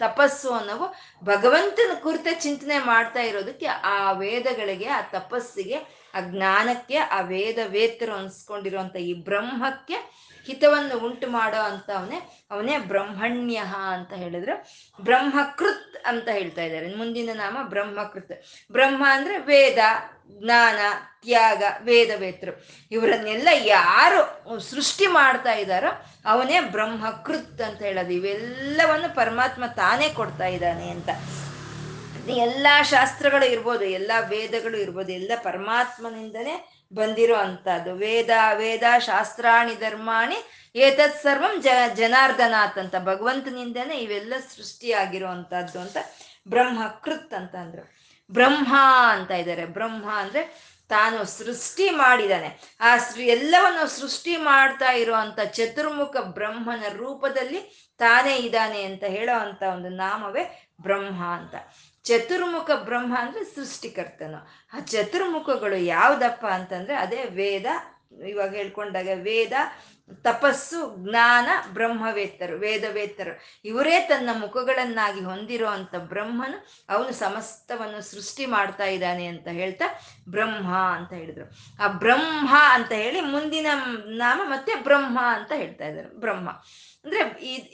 ತಪಸ್ಸು 0.05 0.51
ಅನ್ನೋವು 0.51 0.87
ಭಗವಂತನ 1.25 1.97
ಕುರಿತ 2.03 2.29
ಚಿಂತನೆ 2.41 2.79
ಮಾಡ್ತಾ 2.93 3.25
ಇರೋದಕ್ಕೆ 3.31 3.69
ಆ 3.95 3.97
ವೇದಗಳಿಗೆ, 4.23 4.89
ಆ 4.99 5.01
ತಪಸ್ಸಿಗೆ 5.17 5.81
ಆ 6.15 6.21
ಜ್ಞಾನಕ್ಕೆ, 6.21 6.97
ಆ 6.97 7.21
ವೇದ 7.21 7.59
ವೇತರು 7.67 8.15
ಅನ್ಸ್ಕೊಂಡಿರುವಂತ 8.15 8.97
ಈ 8.97 9.15
ಬ್ರಹ್ಮಕ್ಕೆ 9.15 10.23
ಹಿತವನ್ನು 10.47 10.99
ಉಂಟು 10.99 11.27
ಮಾಡೋ 11.27 11.57
ಅಂತ 11.57 11.91
ಅವನೇ 11.91 12.47
ಅವನೇ 12.51 12.79
ಬ್ರಹ್ಮಣ್ಯ 12.79 13.63
ಅಂತ 13.95 14.13
ಹೇಳಿದ್ರು. 14.13 14.67
ಬ್ರಹ್ಮಕೃತ್ 15.03 16.07
ಅಂತ 16.07 16.29
ಹೇಳ್ತಾ 16.29 16.63
ಇದ್ದಾರೆ. 16.63 16.95
ಮುಂದಿನ 16.95 17.31
ನಾಮ 17.33 17.59
ಬ್ರಹ್ಮಕೃತ್. 17.63 18.43
ಬ್ರಹ್ಮ 18.73 19.05
ಅಂದ್ರೆ 19.11 19.39
ವೇದ, 19.39 19.79
ಜ್ಞಾನ, 20.39 20.79
ತ್ಯಾಗ 21.23 21.63
ವೇದ 21.81 22.11
ವೇತರು 22.17 22.67
ಇವರನ್ನೆಲ್ಲ 22.91 23.49
ಯಾರು 23.53 24.61
ಸೃಷ್ಟಿ 24.61 25.07
ಮಾಡ್ತಾ 25.07 25.53
ಇದ್ದಾರೋ 25.53 26.05
ಅವನೇ 26.27 26.61
ಬ್ರಹ್ಮಕೃತ್ 26.61 27.61
ಅಂತ 27.61 27.83
ಹೇಳೋದು. 27.83 28.13
ಇವೆಲ್ಲವನ್ನು 28.13 29.15
ಪರಮಾತ್ಮ 29.15 29.67
ತಾನೇ 29.67 30.09
ಕೊಡ್ತಾ 30.09 30.47
ಇದ್ದಾನೆ 30.47 30.91
ಅಂತ. 30.91 31.09
ಎಲ್ಲ 32.29 32.67
ಶಾಸ್ತ್ರಗಳು 32.83 33.45
ಇರ್ಬೋದು, 33.45 33.85
ಎಲ್ಲ 33.85 34.13
ವೇದಗಳು 34.29 34.77
ಇರ್ಬೋದು, 34.77 35.13
ಎಲ್ಲ 35.13 35.33
ಪರಮಾತ್ಮನಿಂದನೇ 35.43 36.83
ಬಂದಿರೋ 36.95 37.35
ಅಂಥದ್ದು. 37.35 37.95
ವೇದ 37.95 38.31
ವೇದ 38.55 38.83
ಶಾಸ್ತ್ರಾಣಿ 38.99 39.75
ಧರ್ಮಾಣಿ 39.75 40.37
ಏತತ್ 40.75 41.23
ಸರ್ವಂ 41.23 41.61
ಜ, 41.61 41.67
ಜನಾರ್ದನಾಥ್ 41.95 42.79
ಅಂತ 42.79 42.95
ಭಗವಂತನಿಂದನೇ 42.99 43.95
ಇವೆಲ್ಲ 43.95 44.35
ಸೃಷ್ಟಿಯಾಗಿರುವಂಥದ್ದು 44.57 45.81
ಅಂತ 45.81 45.97
ಅಂತ 45.97 46.07
ಬ್ರಹ್ಮಕೃತ್ 46.49 47.35
ಅಂತ 47.35 47.55
ಅಂದ್ರು. 47.55 47.83
ಬ್ರಹ್ಮ 48.31 48.75
ಅಂತ 49.11 49.31
ಇದ್ದಾರೆ. 49.31 49.67
ಬ್ರಹ್ಮ 49.67 50.11
ಅಂದ್ರೆ 50.11 50.73
ತಾನು 50.89 51.25
ಸೃಷ್ಟಿ 51.25 51.91
ಮಾಡಿದಾನೆ. 51.91 52.77
ಆ 52.81 52.97
ಎಲ್ಲವನ್ನು 53.19 53.89
ಸೃಷ್ಟಿ 53.89 54.37
ಮಾಡ್ತಾ 54.37 54.93
ಇರುವಂತ 54.93 55.41
ಚತುರ್ಮುಖ 55.41 56.17
ಬ್ರಹ್ಮನ 56.17 56.85
ರೂಪದಲ್ಲಿ 56.97 57.93
ತಾನೇ 57.99 58.37
ಇದ್ದಾನೆ 58.37 58.83
ಅಂತ 58.83 59.05
ಹೇಳೋ 59.05 59.39
ಅಂತ 59.39 59.63
ಒಂದು 59.63 59.89
ನಾಮವೇ 59.89 60.73
ಬ್ರಹ್ಮ 60.81 61.25
ಅಂತ. 61.25 61.55
ಚತುರ್ಮುಖ 62.05 62.71
ಬ್ರಹ್ಮ 62.85 63.17
ಅಂದ್ರೆ 63.19 63.45
ಸೃಷ್ಟಿಕರ್ತನು. 63.45 64.49
ಆ 64.77 64.81
ಚತುರ್ಮುಖಗಳು 64.81 65.77
ಯಾವ್ದಪ್ಪ 65.77 66.47
ಅಂತಂದ್ರೆ 66.47 66.95
ಅದೇ 66.95 67.25
ವೇದ, 67.25 67.67
ಇವಾಗ 68.27 68.57
ಹೇಳ್ಕೊಂಡಾಗ 68.57 69.09
ವೇದ, 69.15 69.53
ತಪಸ್ಸು, 70.23 71.09
ಜ್ಞಾನ, 71.09 71.49
ಬ್ರಹ್ಮವೇತ್ತರು, 71.73 72.59
ವೇದವೇತ್ತರು. 72.59 73.41
ಇವರೇ 73.65 74.07
ತನ್ನ 74.09 74.31
ಮುಖಗಳನ್ನಾಗಿ 74.33 75.21
ಹೊಂದಿರೋ 75.21 75.69
ಅಂತ 75.69 75.95
ಬ್ರಹ್ಮನು 75.97 76.67
ಅವನು 76.89 77.13
ಸಮಸ್ತವನ್ನು 77.13 78.01
ಸೃಷ್ಟಿ 78.01 78.47
ಮಾಡ್ತಾ 78.47 78.85
ಇದ್ದಾನೆ 78.85 79.27
ಅಂತ 79.27 79.49
ಹೇಳ್ತಾ 79.49 79.85
ಬ್ರಹ್ಮ 80.29 80.77
ಅಂತ 80.77 81.13
ಹೇಳಿದ್ರು. 81.13 81.47
ಆ 81.85 81.89
ಬ್ರಹ್ಮ 81.89 82.55
ಅಂತ 82.69 82.93
ಹೇಳಿ 82.93 83.21
ಮುಂದಿನ 83.21 83.67
ನಾಮ 84.07 84.41
ಮತ್ತೆ 84.45 84.75
ಬ್ರಹ್ಮ 84.75 85.19
ಅಂತ 85.23 85.53
ಹೇಳ್ತಾ 85.53 85.87
ಇದ್ದಾರೆ. 85.87 86.09
ಬ್ರಹ್ಮ. 86.09 86.49
ಅಂದ್ರೆ 87.05 87.21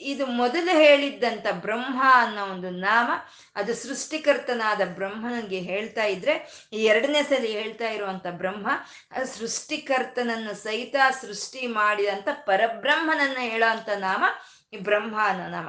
ಇದು 0.00 0.26
ಮೊದಲು 0.26 0.78
ಹೇಳಿದ್ದಂತ 0.78 1.46
ಬ್ರಹ್ಮ 1.52 2.02
ಅನ್ನೋ 2.14 2.46
ಒಂದು 2.46 2.70
ನಾಮ, 2.70 3.10
ಅದು 3.56 3.74
ಸೃಷ್ಟಿಕರ್ತನಾದ 3.74 4.80
ಬ್ರಹ್ಮನಿಗೆ 4.84 5.60
ಹೇಳ್ತಾ 5.60 6.04
ಇದ್ರೆ, 6.04 6.66
ಈ 6.72 6.84
ಎರಡನೇ 6.84 7.22
ಸಲ 7.22 7.44
ಹೇಳ್ತಾ 7.46 7.88
ಇರುವಂತ 7.88 8.26
ಬ್ರಹ್ಮ 8.26 8.68
ಸೃಷ್ಟಿಕರ್ತನನ್ನು 9.24 10.54
ಸಹಿತ 10.54 10.96
ಸೃಷ್ಟಿ 11.20 11.66
ಮಾಡಿದಂತ 11.66 12.28
ಪರಬ್ರಹ್ಮನನ್ನ 12.32 13.36
ಹೇಳೋ 13.40 13.70
ಅಂತ 13.70 13.88
ನಾಮ 13.88 14.24
ಈ 14.72 14.76
ಬ್ರಹ್ಮ 14.76 15.20
ಅನ್ನೋ 15.22 15.48
ನಾಮ. 15.48 15.68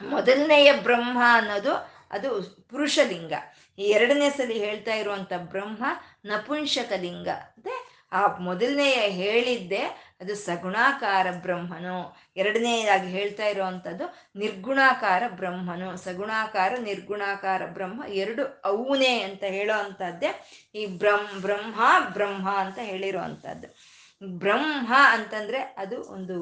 ಮೊದಲನೆಯ 0.00 0.72
ಬ್ರಹ್ಮ 0.72 1.18
ಅನ್ನೋದು 1.32 1.74
ಅದು 2.10 2.28
ಪುರುಷಲಿಂಗ. 2.70 3.32
ಈ 3.78 3.82
ಎರಡನೇ 3.82 4.30
ಸಲಿ 4.30 4.58
ಹೇಳ್ತಾ 4.58 4.94
ಇರುವಂತ 4.94 5.32
ಬ್ರಹ್ಮ 5.38 5.84
ನಪುಂಸಕಲಿಂಗ. 6.24 7.28
ಅಂದ್ರೆ 7.28 7.98
ಆ 8.12 8.26
ಮೊದಲನೆಯ 8.36 8.94
ಹೇಳಿದ್ದೆ 8.94 10.07
ಅದು 10.20 10.34
ಸಗುಣಾಕಾರ 10.34 11.26
ಬ್ರಹ್ಮನು. 11.42 12.16
ಎರಡನೇದಾಗಿ 12.36 13.08
ಹೇಳ್ತಾ 13.08 13.46
ಇರುವಂಥದ್ದು 13.46 14.30
ನಿರ್ಗುಣಾಕಾರ 14.36 15.22
ಬ್ರಹ್ಮನು. 15.28 15.96
ಸಗುಣಾಕಾರ, 15.96 16.72
ನಿರ್ಗುಣಾಕಾರ 16.78 17.62
ಬ್ರಹ್ಮ 17.66 18.02
ಎರಡು 18.08 18.44
ಅವನೇ 18.64 19.22
ಅಂತ 19.22 19.44
ಹೇಳೋ 19.44 19.78
ಅಂಥದ್ದೇ 19.78 20.30
ಈ 20.74 20.86
ಬ್ರಹ್ಮ 20.86 21.40
ಬ್ರಹ್ಮ 21.40 21.80
ಬ್ರಹ್ಮ 22.12 22.50
ಅಂತ 22.50 22.78
ಹೇಳಿರುವಂಥದ್ದು. 22.82 23.98
ಬ್ರಹ್ಮ 24.38 24.92
ಅಂತಂದ್ರೆ 25.10 25.58
ಅದು 25.58 26.02
ಒಂದು 26.02 26.36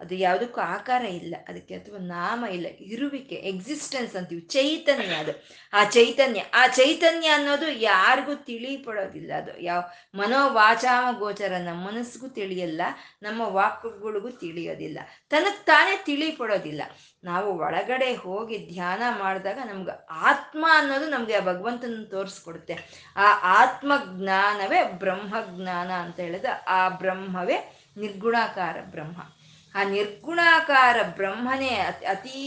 ಅದು 0.00 0.14
ಯಾವುದಕ್ಕೂ 0.14 0.60
ಆಕಾರ 0.60 1.04
ಇಲ್ಲ. 1.04 1.36
ಅದಕ್ಕೆ 1.48 1.74
ಅಥವಾ 1.74 1.98
ನಾಮ 1.98 2.44
ಇಲ್ಲ. 2.46 2.66
ಇರುವಿಕೆ 2.80 3.34
ಎಕ್ಸಿಸ್ಟೆನ್ಸ್ 3.34 4.16
ಅಂತೀವಿ. 4.16 4.40
ಚೈತನ್ಯ 4.40 5.14
ಅದು. 5.14 5.42
ಆ 5.72 5.84
ಚೈತನ್ಯ 5.84 6.42
ಆ 6.54 6.66
ಚೈತನ್ಯ 6.66 7.28
ಅನ್ನೋದು 7.28 7.70
ಯಾರಿಗೂ 7.70 8.34
ತಿಳಿಪಡೋದಿಲ್ಲ 8.34 9.32
ಅದು. 9.32 9.60
ಯಾವ 9.60 9.82
ಮನೋವಾಚಾಮ 10.14 11.18
ಗೋಚರ 11.18 11.52
ನಮ್ಮ 11.64 11.86
ಮನಸ್ಸಿಗೂ 11.86 12.28
ತಿಳಿಯಲ್ಲ, 12.28 12.82
ನಮ್ಮ 13.22 13.40
ವಾಕ್ಗಳಿಗೂ 13.40 14.30
ತಿಳಿಯೋದಿಲ್ಲ. 14.30 14.98
ತನಗೆ 15.30 15.64
ತಾನೇ 15.64 16.02
ತಿಳಿಪಡೋದಿಲ್ಲ. 16.04 16.82
ನಾವು 17.24 17.58
ಒಳಗಡೆ 17.58 18.14
ಹೋಗಿ 18.14 18.58
ಧ್ಯಾನ 18.72 19.02
ಮಾಡಿದಾಗ 19.18 19.58
ನಮ್ಗೆ 19.64 20.06
ಆತ್ಮ 20.10 20.66
ಅನ್ನೋದು 20.72 21.10
ನಮ್ಗೆ 21.10 21.34
ಆ 21.34 21.40
ಭಗವಂತನ 21.40 22.04
ತೋರಿಸ್ಕೊಡುತ್ತೆ. 22.10 22.76
ಆ 23.16 23.38
ಆತ್ಮ 23.62 23.92
ಜ್ಞಾನವೇ 24.18 24.82
ಬ್ರಹ್ಮ 24.82 25.34
ಜ್ಞಾನ 25.62 25.90
ಅಂತ 25.90 26.20
ಹೇಳಿದ್ರೆ 26.20 26.48
ಆ 26.48 26.88
ಬ್ರಹ್ಮವೇ 26.88 27.82
ನಿರ್ಗುಣಾಕಾರ 27.96 28.76
ಬ್ರಹ್ಮ. 28.82 29.35
ಆ 29.76 29.82
ನಿರ್ಗುಣಾಕಾರ 29.84 30.96
ಬ್ರಹ್ಮನೇ 31.16 31.72
ಅತೀ 32.10 32.42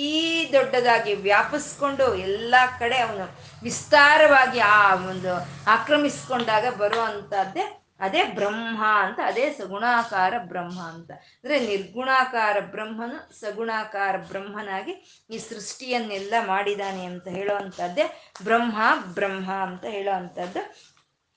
ದೊಡ್ಡದಾಗಿ 0.53 1.13
ವ್ಯಾಪಿಸ್ಕೊಂಡು 1.13 2.15
ಎಲ್ಲ 2.15 2.55
ಕಡೆ 2.79 2.97
ಅವನು 2.97 3.25
ವಿಸ್ತಾರವಾಗಿ 3.63 4.59
ಆ 4.59 4.95
ಒಂದು 4.95 5.33
ಆಕ್ರಮಿಸ್ಕೊಂಡಾಗ 5.69 6.65
ಬರುವಂತಹದ್ದೇ 6.77 7.65
ಅದೇ 7.99 8.23
ಬ್ರಹ್ಮ 8.23 8.81
ಅಂತ, 8.97 9.19
ಅದೇ 9.25 9.45
ಸಗುಣಾಕಾರ 9.53 10.33
ಬ್ರಹ್ಮ 10.37 10.79
ಅಂತ. 10.81 11.11
ಅಂದ್ರೆ 11.11 11.59
ನಿರ್ಗುಣಾಕಾರ 11.59 12.59
ಬ್ರಹ್ಮನು 12.59 13.39
ಸಗುಣಾಕಾರ 13.39 14.17
ಬ್ರಹ್ಮನಾಗಿ 14.17 14.93
ಈ 15.29 15.37
ಸೃಷ್ಟಿಯನ್ನೆಲ್ಲ 15.37 16.33
ಮಾಡಿದಾನೆ 16.45 17.03
ಅಂತ 17.05 17.27
ಹೇಳುವಂಥದ್ದೇ 17.27 18.05
ಬ್ರಹ್ಮ 18.43 18.77
ಬ್ರಹ್ಮ 19.13 19.51
ಅಂತ 19.51 19.85
ಹೇಳುವಂಥದ್ದು 19.85 20.61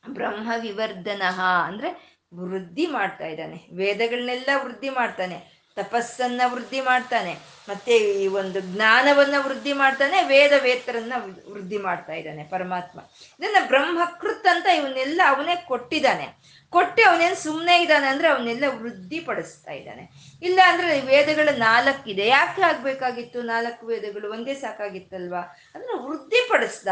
ಬ್ರಹ್ಮ 0.05 0.53
ವಿವರ್ಧನ 0.61 1.23
ಅಂದ್ರೆ 1.67 1.91
ವೃದ್ಧಿ 2.35 2.87
ಮಾಡ್ತಾ 2.87 3.27
ಇದ್ದಾನೆ. 3.27 3.59
ವೇದಗಳನ್ನೆಲ್ಲ 3.77 4.51
ವೃದ್ಧಿ 4.65 4.91
ಮಾಡ್ತಾನೆ. 4.91 5.62
ತಪಸ್ಸನ್ನ 5.77 6.41
ವೃದ್ಧಿ 6.47 6.81
ಮಾಡ್ತಾನೆ. 6.81 7.33
ಮತ್ತೆ 7.69 7.97
ಈ 7.97 8.27
ಒಂದು 8.27 8.61
ಜ್ಞಾನವನ್ನ 8.61 9.35
ವೃದ್ಧಿ 9.39 9.73
ಮಾಡ್ತಾನೆ 9.73 10.23
ವೇದ 10.23 10.53
ವೇತ್ರನ್ನ 10.63 11.13
ವೃದ್ಧಿ 11.53 11.79
ಮಾಡ್ತಾ 11.79 12.13
ಇದ್ದಾನೆ 12.13 12.45
ಪರಮಾತ್ಮ. 12.45 13.01
ಇದನ್ನ 13.41 13.67
ಬ್ರಹ್ಮಕೃತ್ 13.67 14.47
ಅಂತ 14.47 14.67
ಇವನ್ನೆಲ್ಲ 14.67 15.21
ಅವನೇ 15.27 15.65
ಕೊಟ್ಟಿದ್ದಾನೆ. 15.69 16.29
ಕೊಟ್ಟು 16.73 17.03
ಅವನೇನು 17.09 17.35
ಸುಮ್ಮನೆ 17.35 17.83
ಇದ್ದಾನೆ 17.83 18.07
ಅಂದ್ರೆ 18.07 18.29
ಅವನ್ನೆಲ್ಲ 18.29 18.65
ವೃದ್ಧಿ 18.69 19.21
ಪಡಿಸ್ತಾ 19.21 19.73
ಇದ್ದಾನೆ. 19.73 20.05
ಇಲ್ಲ 20.43 20.61
ಅಂದ್ರೆ 20.67 21.01
ವೇದಗಳು 21.01 21.57
ನಾಲ್ಕಿದೆ. 21.59 22.27
ಯಾಕೆ 22.27 22.63
ಆಗಬೇಕಾಗಿತ್ತು 22.63 23.43
ನಾಲ್ಕು 23.43 23.87
ವೇದಗಳು? 23.87 24.33
ಒಂದೇ 24.33 24.55
ಸಾಕಾಗಿತ್ತಲ್ವಾ? 24.55 25.43
ಅಂದರೆ 25.75 25.97
ವೃದ್ಧಿ 26.07 26.49
ಪಡಿಸ್ದ 26.49 26.89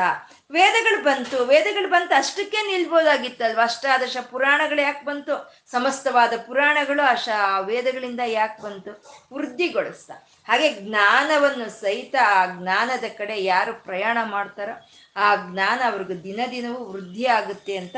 ವೇದಗಳು 0.50 1.02
ಬಂತು. 1.02 1.44
ವೇದಗಳು 1.44 1.88
ಬಂತು 1.88 2.14
ಅಷ್ಟಕ್ಕೆ 2.14 2.56
ನಿಲ್ಬೋದಾಗಿತ್ತಲ್ವ? 2.66 3.60
ಅಷ್ಟಾದಶ 3.62 4.16
ಪುರಾಣಗಳು 4.30 4.80
ಯಾಕೆ 4.80 5.04
ಬಂತು? 5.04 5.36
ಸಮಸ್ತವಾದ 5.70 6.32
ಪುರಾಣಗಳು 6.46 7.02
ಅಶ 7.02 7.28
ವೇದಗಳಿಂದ 7.60 8.20
ಯಾಕೆ 8.26 8.62
ಬಂತು? 8.62 8.92
ವೃದ್ಧಿಗೊಳಿಸ್ದ. 9.32 10.10
ಹಾಗೆ 10.48 10.68
ಜ್ಞಾನವನ್ನು 10.72 11.68
ಸಹಿತ 11.80 12.16
ಆ 12.26 12.46
ಜ್ಞಾನದ 12.46 13.04
ಕಡೆ 13.18 13.44
ಯಾರು 13.44 13.72
ಪ್ರಯಾಣ 13.74 14.18
ಮಾಡ್ತಾರೋ 14.24 14.74
ಆ 15.16 15.28
ಜ್ಞಾನ 15.36 15.80
ಅವ್ರಿಗೆ 15.90 16.22
ದಿನ 16.22 16.40
ದಿನವೂ 16.50 16.80
ವೃದ್ಧಿ 16.84 17.26
ಆಗುತ್ತೆ 17.26 17.76
ಅಂತ 17.76 17.96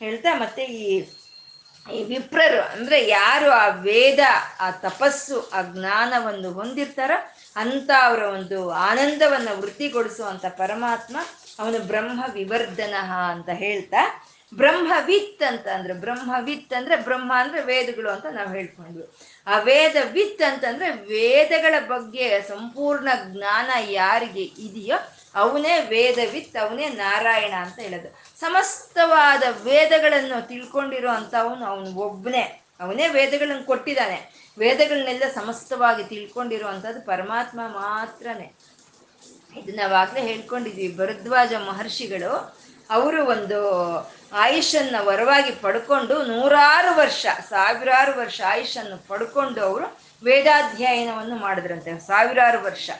ಹೇಳ್ತಾ 0.00 0.34
ಮತ್ತೆ 0.34 0.62
ಈ 0.62 0.84
ಈ 1.94 2.04
ವಿಪ್ರರು 2.04 2.62
ಅಂದ್ರೆ 2.62 3.08
ಯಾರು 3.08 3.50
ಆ 3.50 3.68
ವೇದ, 3.68 4.18
ಆ 4.60 4.70
ತಪಸ್ಸು, 4.70 5.50
ಆ 5.50 5.62
ಜ್ಞಾನವನ್ನು 5.62 6.52
ಹೊಂದಿರ್ತಾರೋ 6.52 7.18
ಅಂತ 7.56 7.90
ಅವರ 8.02 8.22
ಒಂದು 8.22 8.70
ಆನಂದವನ್ನ 8.70 9.48
ವೃತ್ತಿಗೊಳಿಸುವಂಥ 9.52 10.46
ಪರಮಾತ್ಮ 10.46 11.16
ಅವನು 11.58 11.78
ಬ್ರಹ್ಮ 11.78 12.24
ವಿವರ್ಧನ 12.32 12.94
ಅಂತ 13.30 13.48
ಹೇಳ್ತಾ, 13.48 14.26
ಬ್ರಹ್ಮವಿತ್ 14.54 15.42
ಅಂತ 15.42 15.66
ಅಂದ್ರೆ 15.68 15.92
ಬ್ರಹ್ಮವಿತ್ 15.92 16.72
ಅಂದ್ರೆ 16.72 16.96
ಬ್ರಹ್ಮ 16.96 17.32
ಅಂದ್ರೆ 17.36 17.60
ವೇದಗಳು 17.62 18.10
ಅಂತ 18.10 18.26
ನಾವು 18.26 18.48
ಹೇಳ್ಕೊಂಡ್ವಿ. 18.48 19.04
ಆ 19.46 19.58
ವೇದ 19.58 19.96
ವಿತ್ 20.12 20.42
ಅಂತಂದ್ರೆ 20.42 20.90
ವೇದಗಳ 20.90 21.74
ಬಗ್ಗೆ 21.86 22.42
ಸಂಪೂರ್ಣ 22.48 23.08
ಜ್ಞಾನ 23.32 23.70
ಯಾರಿಗೆ 23.88 24.42
ಇದೆಯೋ 24.42 24.98
ಅವನೇ 25.34 25.80
ವೇದವಿತ್ 25.80 26.56
ಅವನೇ 26.56 26.88
ನಾರಾಯಣ 26.88 27.52
ಅಂತ 27.52 27.78
ಹೇಳೋದು. 27.78 28.40
ಸಮಸ್ತವಾದ 28.40 29.42
ವೇದಗಳನ್ನು 29.62 30.48
ತಿಳ್ಕೊಂಡಿರೋ 30.48 31.10
ಅಂತ 31.10 31.34
ಅವನು 31.34 31.64
ಅವನು 31.64 31.94
ಒಬ್ಬನೇ. 31.94 32.62
ಅವನೇ 32.80 33.08
ವೇದಗಳನ್ನು 33.08 33.66
ಕೊಟ್ಟಿದ್ದಾನೆ. 33.66 34.50
ವೇದಗಳನ್ನೆಲ್ಲ 34.58 35.22
ಸಮಸ್ತವಾಗಿ 35.34 36.04
ತಿಳ್ಕೊಂಡಿರುವಂಥದ್ದು 36.04 37.00
ಪರಮಾತ್ಮ 37.00 37.60
ಮಾತ್ರನೇ. 37.66 38.52
ಇದು 39.56 39.76
ನಾವಾಗಲೇ 39.76 40.20
ಹೇಳ್ಕೊಂಡಿದ್ವಿ, 40.20 40.96
ಭರದ್ವಾಜ 40.96 41.54
ಮಹರ್ಷಿಗಳು 41.54 42.60
ಅವರು 42.90 43.26
ಒಂದು 43.26 43.58
ಆಯುಷನ್ನ 44.32 44.96
ವರವಾಗಿ 45.00 45.50
ಪಡ್ಕೊಂಡು 45.50 46.22
ನೂರಾರು 46.22 46.96
ವರ್ಷ, 46.96 47.26
ಸಾವಿರಾರು 47.48 48.18
ವರ್ಷ 48.18 48.40
ಆಯುಷನ್ನು 48.46 49.08
ಪಡ್ಕೊಂಡು 49.08 49.60
ಅವರು 49.60 50.00
ವೇದಾಧ್ಯಯನವನ್ನು 50.24 51.36
ಮಾಡಿದ್ರಂತೆ, 51.36 51.98
ಸಾವಿರಾರು 51.98 52.64
ವರ್ಷ. 52.64 52.90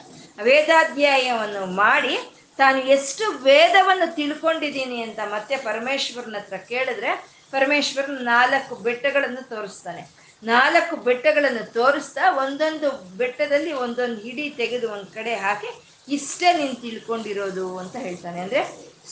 ವೇದಾಧ್ಯಯನವನ್ನು 0.43 1.67
ಮಾಡಿ 1.67 2.15
ತಾನು 2.59 2.79
ಎಷ್ಟು 2.79 3.25
ವೇದವನ್ನು 3.31 4.15
ತಿಳ್ಕೊಂಡಿದ್ದೀನಿ 4.15 5.03
ಅಂತ 5.03 5.19
ಮತ್ತೆ 5.33 5.57
ಪರಮೇಶ್ವರನ 5.57 6.37
ಹತ್ರ 6.37 6.57
ಕೇಳಿದ್ರೆ 6.57 7.11
ಪರಮೇಶ್ವರನ 7.51 8.19
ನಾಲ್ಕು 8.23 8.75
ಬೆಟ್ಟಗಳನ್ನು 8.75 9.49
ತೋರಿಸ್ತಾನೆ. 9.49 10.03
ನಾಲ್ಕು 10.43 10.97
ಬೆಟ್ಟಗಳನ್ನು 10.97 11.73
ತೋರಿಸ್ತಾ 11.73 12.31
ಒಂದೊಂದು 12.33 12.91
ಬೆಟ್ಟದಲ್ಲಿ 13.17 13.73
ಒಂದೊಂದು 13.73 14.21
ಹಿಡಿ 14.21 14.51
ತೆಗೆದು 14.51 14.93
ಒಂದು 14.93 15.07
ಕಡೆ 15.07 15.35
ಹಾಕಿ 15.35 15.71
ಇಷ್ಟೇ 16.09 16.53
ನೀನು 16.53 16.75
ತಿಳ್ಕೊಂಡಿರೋದು 16.75 17.79
ಅಂತ 17.79 17.97
ಹೇಳ್ತಾನೆ. 17.97 18.41
ಅಂದ್ರೆ 18.41 18.63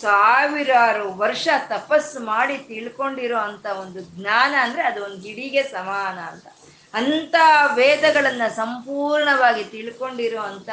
ಸಾವಿರಾರು 0.01 1.13
ವರ್ಷ 1.13 1.49
ತಪಸ್ಸು 1.69 2.21
ಮಾಡಿ 2.21 2.59
ತಿಳ್ಕೊಂಡಿರೋ 2.59 3.39
ಅಂತ 3.39 3.67
ಒಂದು 3.67 4.01
ಜ್ಞಾನ 4.01 4.55
ಅಂದ್ರೆ 4.61 4.83
ಅದು 4.83 5.05
ಒಂದು 5.05 5.21
ಗಿಡಿಗೆ 5.21 5.63
ಸಮಾನ 5.63 6.19
ಅಂತ. 6.19 6.47
ಅಂತ 6.95 7.35
ವೇದಗಳನ್ನು 7.75 8.57
ಸಂಪೂರ್ಣವಾಗಿ 8.57 9.65
ತಿಳ್ಕೊಂಡಿರೋ 9.65 10.41
ಅಂತ 10.41 10.71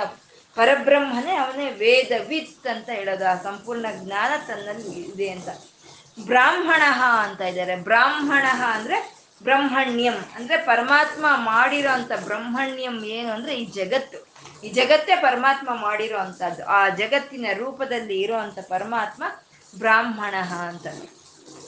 ಪರಬ್ರಹ್ಮನೇ 0.55 1.35
ಅವನೇ 1.35 1.71
ವೇದ 1.71 2.11
ವಿತ್ 2.27 2.67
ಅಂತ 2.67 2.89
ಹೇಳೋದು. 2.89 3.27
ಆ 3.29 3.35
ಸಂಪೂರ್ಣ 3.35 3.85
ಜ್ಞಾನ 3.95 4.31
ತನ್ನಲ್ಲಿ 4.47 5.01
ಇದೆ 5.01 5.29
ಅಂತ. 5.29 5.49
ಬ್ರಾಹ್ಮಣ 6.25 6.81
ಅಂತ 7.21 7.41
ಇದ್ದಾರೆ. 7.41 7.75
ಬ್ರಾಹ್ಮಣ 7.75 8.45
ಅಂದ್ರೆ 8.67 9.15
ಬ್ರಹ್ಮಣ್ಯಂ. 9.43 10.13
ಅಂದ್ರೆ 10.35 10.57
ಪರಮಾತ್ಮ 10.57 11.25
ಮಾಡಿರೋ 11.35 11.89
ಅಂತ 11.89 12.11
ಬ್ರಹ್ಮಣ್ಯಂ 12.23 13.05
ಏನು 13.05 13.31
ಅಂದ್ರೆ 13.31 13.55
ಈ 13.55 13.65
ಜಗತ್ತು. 13.65 14.27
ಈ 14.63 14.69
ಜಗತ್ತೇ 14.69 15.15
ಪರಮಾತ್ಮ 15.15 15.81
ಮಾಡಿರೋ 15.81 16.17
ಅಂತದ್ದು. 16.17 16.65
ಆ 16.65 16.89
ಜಗತ್ತಿನ 16.89 17.45
ರೂಪದಲ್ಲಿ 17.53 18.21
ಇರೋ 18.21 18.35
ಅಂತ 18.35 18.59
ಪರಮಾತ್ಮ 18.69 19.23
ಬ್ರಾಹ್ಮಣ 19.77 20.35
ಅಂತ. 20.69 20.87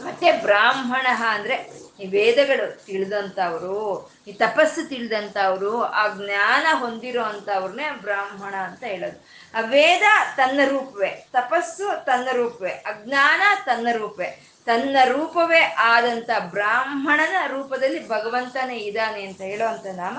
ಮತ್ತೆ 0.03 0.31
ಬ್ರಾಹ್ಮಣ 0.31 1.07
ಅಂದ್ರೆ 1.29 1.86
ಈ 1.99 2.07
ವೇದಗಳು 2.07 2.85
ತಿಳಿದಂಥವ್ರು, 2.85 4.11
ಈ 4.27 4.31
ತಪಸ್ಸು 4.31 4.89
ತಿಳಿದಂಥವ್ರು, 4.89 5.83
ಆ 5.83 6.07
ಜ್ಞಾನ 6.07 6.65
ಹೊಂದಿರೋ 6.79 7.23
ಅಂಥವ್ರನ್ನೇ 7.23 7.91
ಬ್ರಾಹ್ಮಣ 7.91 8.55
ಅಂತ 8.55 8.83
ಹೇಳೋದು. 8.83 9.25
ಆ 9.57 9.59
ವೇದ 9.59 10.03
ತನ್ನ 10.35 10.59
ರೂಪವೇ, 10.69 11.27
ತಪಸ್ಸು 11.33 12.05
ತನ್ನ 12.05 12.27
ರೂಪವೇ 12.31 12.69
ಅಜ್ಞಾನ 12.69 13.41
ತನ್ನ 13.65 13.87
ರೂಪವೇ. 13.91 14.53
ತನ್ನ 14.65 14.97
ರೂಪವೇ 15.05 15.59
ಆದಂಥ 15.59 16.29
ಬ್ರಾಹ್ಮಣನ 16.39 17.35
ರೂಪದಲ್ಲಿ 17.47 18.07
ಭಗವಂತನೇ 18.07 18.77
ಇದ್ದಾನೆ 18.77 19.25
ಅಂತ 19.25 19.41
ಹೇಳೋವಂಥ 19.41 19.85
ನಾಮ 19.85 20.17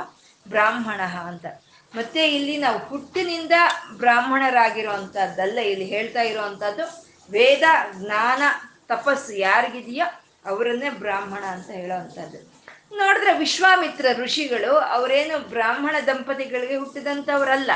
ಬ್ರಾಹ್ಮಣ 0.49 1.01
ಅಂತ. 1.01 1.47
ಮತ್ತೆ 1.95 2.29
ಇಲ್ಲಿ 2.29 2.57
ನಾವು 2.57 2.79
ಹುಟ್ಟಿನಿಂದ 2.79 3.53
ಬ್ರಾಹ್ಮಣರಾಗಿರುವಂಥದ್ದಲ್ಲ, 3.93 5.59
ಇಲ್ಲಿ 5.59 5.85
ಹೇಳ್ತಾ 5.85 6.23
ಇರೋವಂಥದ್ದು 6.23 7.09
ವೇದ, 7.31 7.63
ಜ್ಞಾನ, 7.93 8.43
ತಪಸ್ಸು 8.89 9.33
ಯಾರಿಗಿದೆಯೋ 9.33 10.28
ಅವರನ್ನೇ 10.49 10.91
ಬ್ರಾಹ್ಮಣ 10.91 11.45
ಅಂತ 11.45 11.71
ಹೇಳೋವಂಥದ್ದು 11.71 12.59
ನೋಡಿದ್ರೆ 12.97 13.39
ವಿಶ್ವಾಮಿತ್ರ 13.39 14.07
ಋಷಿಗಳು 14.17 14.77
ಅವರೇನು 14.77 15.49
ಬ್ರಾಹ್ಮಣ 15.49 15.97
ದಂಪತಿಗಳಿಗೆ 16.07 16.77
ಹುಟ್ಟಿದಂಥವರಲ್ಲ. 16.77 17.71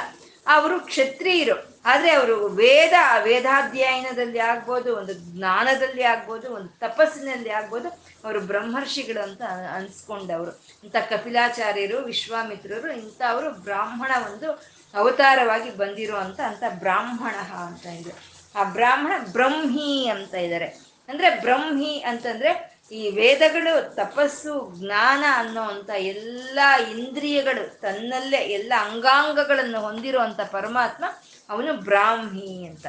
ಅವರು 0.47 0.81
ಕ್ಷತ್ರಿಯರು. 0.81 1.81
ಆದ್ರೆ 1.85 2.11
ಅವರು 2.11 2.47
ವೇದ, 2.47 2.93
ವೇದಾಧ್ಯಯನದಲ್ಲಿ 3.23 4.39
ಆಗ್ಬೋದು, 4.39 4.97
ಒಂದು 4.97 5.13
ಜ್ಞಾನದಲ್ಲಿ 5.13 6.03
ಆಗ್ಬೋದು, 6.03 6.51
ಒಂದು 6.51 6.69
ತಪಸ್ಸಿನಲ್ಲಿ 6.69 7.51
ಆಗ್ಬೋದು. 7.51 7.89
ಅವರು 8.25 8.41
ಬ್ರಹ್ಮರ್ಷಿಗಳು 8.41 9.23
ಅಂತ 9.23 9.43
ಅನ್ಸ್ಕೊಂಡವರು. 9.75 10.65
ಇಂಥ 10.85 10.97
ಕಪಿಲಾಚಾರ್ಯರು, 10.97 11.99
ವಿಶ್ವಾಮಿತ್ರರು 11.99 12.93
ಇಂಥ 12.93 13.23
ಅವರು 13.29 13.51
ಬ್ರಾಹ್ಮಣ 13.51 14.11
ಒಂದು 14.33 14.51
ಅವತಾರವಾಗಿ 14.95 15.77
ಬಂದಿರೋ 15.77 16.17
ಅಂತ 16.17 16.41
ಅಂತ 16.41 16.63
ಬ್ರಾಹ್ಮಣ 16.69 17.35
ಅಂತ 17.55 17.87
ಇದೆ. 17.87 18.15
ಆ 18.55 18.65
ಬ್ರಾಹ್ಮಣ 18.65 19.13
ಬ್ರಹ್ಮಿ 19.33 20.07
ಅಂತ 20.07 20.35
ಇದ್ದಾರೆ. 20.35 20.92
ಅಂದ್ರೆ 21.13 21.31
ಬ್ರಹ್ಮಿ 21.41 22.03
ಅಂತಂದ್ರೆ 22.07 22.73
ಈ 22.93 23.11
ವೇದಗಳು, 23.11 23.95
ತಪಸ್ಸು, 23.95 24.73
ಜ್ಞಾನ 24.79 25.25
ಅನ್ನೋ 25.35 25.63
ಅಂತ 25.63 25.91
ಎಲ್ಲ 25.91 26.59
ಇಂದ್ರಿಯಗಳು 26.99 27.81
ತನ್ನಲ್ಲೇ 27.81 28.37
ಎಲ್ಲ 28.37 28.73
ಅಂಗಾಂಗಗಳನ್ನು 28.79 29.81
ಹೊಂದಿರುವಂತ 29.81 30.41
ಪರಮಾತ್ಮ 30.41 31.05
ಅವನು 31.51 31.73
ಬ್ರಾಹ್ಮಿ 31.73 32.67
ಅಂತ. 32.67 32.87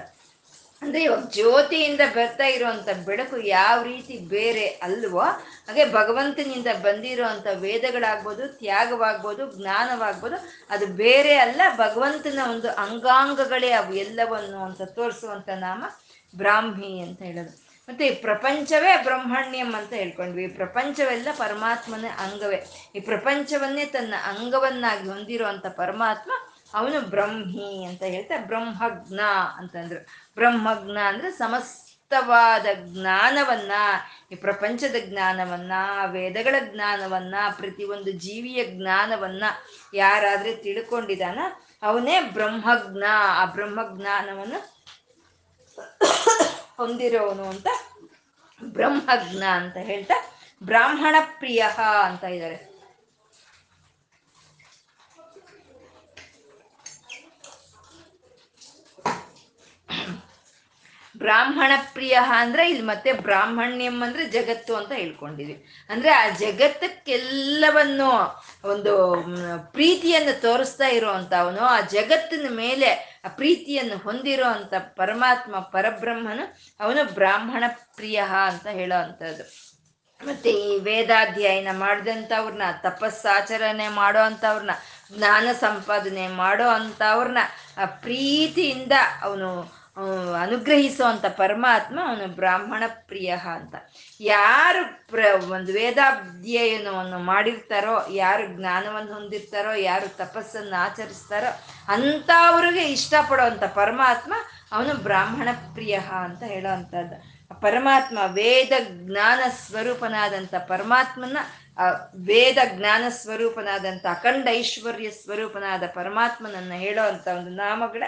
ಅಂದ್ರೆ 0.82 1.04
ಇವಾಗ 1.04 1.24
ಜ್ಯೋತಿಯಿಂದ 1.34 2.02
ಬರ್ತಾ 2.16 2.46
ಇರುವಂತ 2.46 2.90
ಬೆಳಕು 3.06 3.38
ಯಾವ 3.38 3.84
ರೀತಿ 3.84 4.18
ಬೇರೆ 4.18 4.66
ಅಲ್ವೋ, 4.68 5.20
ಹಾಗೆ 5.68 5.86
ಭಗವಂತನಿಂದ 5.92 6.68
ಬಂದಿರುವಂತ 6.82 7.48
ವೇದಗಳಾಗ್ಬೋದು, 7.54 8.48
ತ್ಯಾಗವಾಗ್ಬೋದು, 8.48 9.62
ಜ್ಞಾನವಾಗ್ಬೋದು, 9.62 10.36
ಅದು 10.70 10.86
ಬೇರೆ 10.86 11.36
ಅಲ್ಲ, 11.36 11.62
ಭಗವಂತನ 11.78 12.40
ಒಂದು 12.52 12.70
ಅಂಗಾಂಗಗಳೇ 12.70 13.72
ಅವು 13.72 13.94
ಎಲ್ಲವನ್ನು 13.94 14.64
ಅಂತ 14.64 14.82
ತೋರಿಸುವಂತ 14.82 15.50
ನಾಮ 15.50 15.84
ಬ್ರಾಹ್ಮಿ 16.36 17.00
ಅಂತ 17.00 17.22
ಹೇಳೋದು. 17.22 17.63
ಮತ್ತೆ 17.90 18.08
ಈ 18.08 18.16
ಪ್ರಪಂಚವೇ 18.16 19.04
ಬ್ರಹ್ಮಣ್ಯಂ 19.04 19.76
ಅಂತ 19.76 19.94
ಹೇಳ್ಕೊಂಡ್ವಿ. 19.94 20.44
ಈ 20.44 20.48
ಪ್ರಪಂಚವೆಲ್ಲ 20.48 21.28
ಪರಮಾತ್ಮನ 21.38 22.06
ಅಂಗವೇ. 22.20 22.64
ಈ 22.96 23.00
ಪ್ರಪಂಚವನ್ನೇ 23.00 23.86
ತನ್ನ 23.86 24.14
ಅಂಗವನ್ನಾಗಿ 24.24 25.10
ಹೊಂದಿರುವಂತ 25.10 25.66
ಪರಮಾತ್ಮ 25.66 26.32
ಅವನು 26.74 27.02
ಬ್ರಹ್ಮಿ 27.02 27.84
ಅಂತ 27.84 28.04
ಹೇಳ್ತಾ 28.04 28.38
ಬ್ರಹ್ಮಜ್ಞ 28.38 29.20
ಅಂತಂದ್ರು. 29.58 30.00
ಬ್ರಹ್ಮಜ್ಞ 30.36 30.98
ಅಂದ್ರೆ 30.98 31.32
ಸಮಸ್ತವಾದ 31.32 32.66
ಜ್ಞಾನವನ್ನ, 32.74 33.72
ಈ 34.32 34.36
ಪ್ರಪಂಚದ 34.36 34.96
ಜ್ಞಾನವನ್ನ, 35.00 35.72
ವೇದಗಳ 36.06 36.56
ಜ್ಞಾನವನ್ನ, 36.60 37.36
ಪ್ರತಿಯೊಂದು 37.58 38.12
ಜೀವಿಯ 38.12 38.66
ಜ್ಞಾನವನ್ನ 38.66 39.44
ಯಾರಾದ್ರೆ 39.94 40.56
ತಿಳ್ಕೊಂಡಿದಾನ 40.56 41.40
ಅವನೇ 41.84 42.22
ಬ್ರಹ್ಮಜ್ಞ. 42.22 43.04
ಆ 43.28 43.46
ಬ್ರಹ್ಮಜ್ಞಾನವನ್ನು 43.46 44.83
ಹೊಂದಿರೋನು 46.78 47.44
ಅಂತ 47.44 47.68
ಬ್ರಹ್ಮಜ್ಞ 48.64 49.44
ಅಂತ 49.44 49.78
ಹೇಳ್ತಾ 49.78 50.18
ಬ್ರಾಹ್ಮಣ 50.64 51.16
ಪ್ರಿಯ 51.40 51.62
ಅಂತ 52.06 52.24
ಇದ್ದಾರೆ. 52.24 52.74
ಬ್ರಾಹ್ಮಣ 61.18 61.72
ಪ್ರಿಯ 61.94 62.20
ಅಂದ್ರೆ 62.38 62.70
ಇಲ್ಲಿ 62.70 62.84
ಮತ್ತೆ 62.84 63.14
ಬ್ರಾಹ್ಮಣ್ಯಂ 63.14 64.04
ಅಂದ್ರೆ 64.04 64.26
ಜಗತ್ತು 64.26 64.76
ಅಂತ 64.76 64.92
ಹೇಳ್ಕೊಂಡಿದ್ವಿ. 64.92 65.66
ಅಂದ್ರೆ 65.90 66.10
ಆ 66.10 66.30
ಜಗತ್ತಕ್ಕೆಲ್ಲವನ್ನು 66.30 68.10
ಒಂದು 68.68 68.94
ಪ್ರೀತಿಯನ್ನು 69.72 70.42
ತೋರಿಸ್ತಾ 70.42 70.88
ಇರುವಂತ 70.88 71.34
ಅವನು 71.34 71.62
ಆ 71.62 71.82
ಜಗತ್ತಿನ 71.82 72.48
ಮೇಲೆ 72.50 73.13
ಪ್ರೀತಿಯನ್ನು 73.28 73.98
ಹೊಂದಿರೋ 73.98 74.46
ಅಂತ 74.46 74.74
ಪರಮಾತ್ಮ 74.80 75.60
ಪರಬ್ರಹ್ಮನು 75.60 76.58
ಅವನು 76.80 77.14
ಬ್ರಾಹ್ಮಣ 77.14 77.64
ಪ್ರಿಯ 77.96 78.24
ಅಂತ 78.46 78.68
ಹೇಳೋ 78.68 79.04
ಅಂಥದ್ದು. 79.04 79.74
ಮತ್ತೆ 80.28 80.50
ಈ 80.50 80.80
ವೇದಾಧ್ಯಯನ 80.80 81.68
ಮಾಡಿದಂಥವ್ರನ್ನ, 81.80 82.62
ತಪಸ್ಸಾಚರಣೆ 82.82 83.88
ಮಾಡೋ 83.88 84.20
ಅಂಥವ್ರನ್ನ, 84.20 84.72
ಜ್ಞಾನ 85.18 85.48
ಸಂಪಾದನೆ 85.60 86.28
ಮಾಡೋ 86.28 86.68
ಅಂಥವ್ರನ್ನ 86.68 87.38
ಪ್ರೀತಿಯಿಂದ 87.86 88.92
ಅವನು 89.22 89.83
ಅನುಗ್ರಹಿಸುವಂತ 89.98 91.26
ಪರಮಾತ್ಮ 91.26 92.00
ಅವನು 92.08 92.28
ಬ್ರಾಹ್ಮಣ 92.28 92.84
ಪ್ರಿಯ 92.88 93.36
ಅಂತ. 93.54 93.76
ಯಾರು 94.20 95.08
ಪ್ರ, 95.08 95.26
ಒಂದು 95.50 95.74
ವೇದಾಧ್ಯಯನವನ್ನು 95.74 97.20
ಮಾಡಿರ್ತಾರೋ, 97.20 98.06
ಯಾರು 98.10 98.48
ಜ್ಞಾನವನ್ನು 98.48 99.14
ಹೊಂದಿರ್ತಾರೋ, 99.14 99.74
ಯಾರು 99.74 100.08
ತಪಸ್ಸನ್ನು 100.18 100.84
ಆಚರಿಸ್ತಾರೋ, 100.84 101.52
ಅಂಥವ್ರಿಗೆ 101.88 102.92
ಇಷ್ಟಪಡುವಂಥ 102.92 103.64
ಪರಮಾತ್ಮ 103.64 104.34
ಅವನು 104.72 104.94
ಬ್ರಾಹ್ಮಣ 104.94 105.50
ಪ್ರಿಯ 105.74 105.96
ಅಂತ 105.96 106.44
ಹೇಳೋ 106.44 106.72
ಪರಮಾತ್ಮ 107.62 108.20
ವೇದ 108.26 108.72
ಜ್ಞಾನ 108.90 109.40
ಸ್ವರೂಪನಾದಂಥ 109.50 110.56
ಪರಮಾತ್ಮನ 110.68 111.38
ವೇದ 112.16 112.58
ಜ್ಞಾನ 112.74 113.04
ಸ್ವರೂಪನಾದಂಥ 113.10 114.06
ಅಖಂಡ 114.06 114.48
ಐಶ್ವರ್ಯ 114.50 115.10
ಸ್ವರೂಪನಾದ 115.12 115.84
ಪರಮಾತ್ಮನನ್ನ 115.94 116.74
ಹೇಳೋ 116.74 117.04
ಅಂತ 117.08 117.28
ಒಂದು 117.28 117.50
ನಾಮಗಳ. 117.50 118.04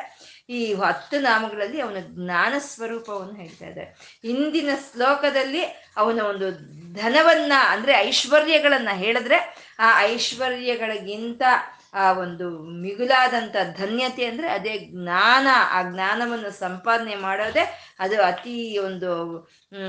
ಈ 0.50 0.74
ಹತ್ತು 0.74 1.20
ನಾಮಗಳಲ್ಲಿ 1.20 1.80
ಅವನ 1.82 2.00
ಜ್ಞಾನ 2.10 2.54
ಸ್ವರೂಪವನ್ನು 2.60 3.36
ಹೇಳ್ತಾ 3.36 3.66
ಇದ್ದಾರೆ. 3.66 3.90
ಇಂದಿನ 4.24 4.70
ಶ್ಲೋಕದಲ್ಲಿ 4.86 5.64
ಅವನ 5.98 6.20
ಒಂದು 6.22 6.50
ಧನವನ್ನ 6.94 7.54
ಅಂದ್ರೆ 7.68 7.94
ಐಶ್ವರ್ಯಗಳನ್ನ 7.94 8.90
ಹೇಳಿದ್ರೆ 8.94 9.40
ಆ 9.80 10.02
ಐಶ್ವರ್ಯಗಳಿಗಿಂತ 10.02 11.42
ಆ 11.94 12.06
ಒಂದು 12.12 12.46
ಮಿಗುಲಾದಂಥ 12.82 13.56
ಧನ್ಯತೆ 13.78 14.26
ಅಂದರೆ 14.26 14.48
ಅದೇ 14.50 14.74
ಜ್ಞಾನ, 14.92 15.48
ಆ 15.76 15.80
ಜ್ಞಾನವನ್ನು 15.92 16.52
ಸಂಪಾದನೆ 16.60 17.16
ಮಾಡೋದೇ 17.16 17.64
ಅದು 18.00 18.22
ಅತಿ 18.22 18.56
ಒಂದು 18.78 19.12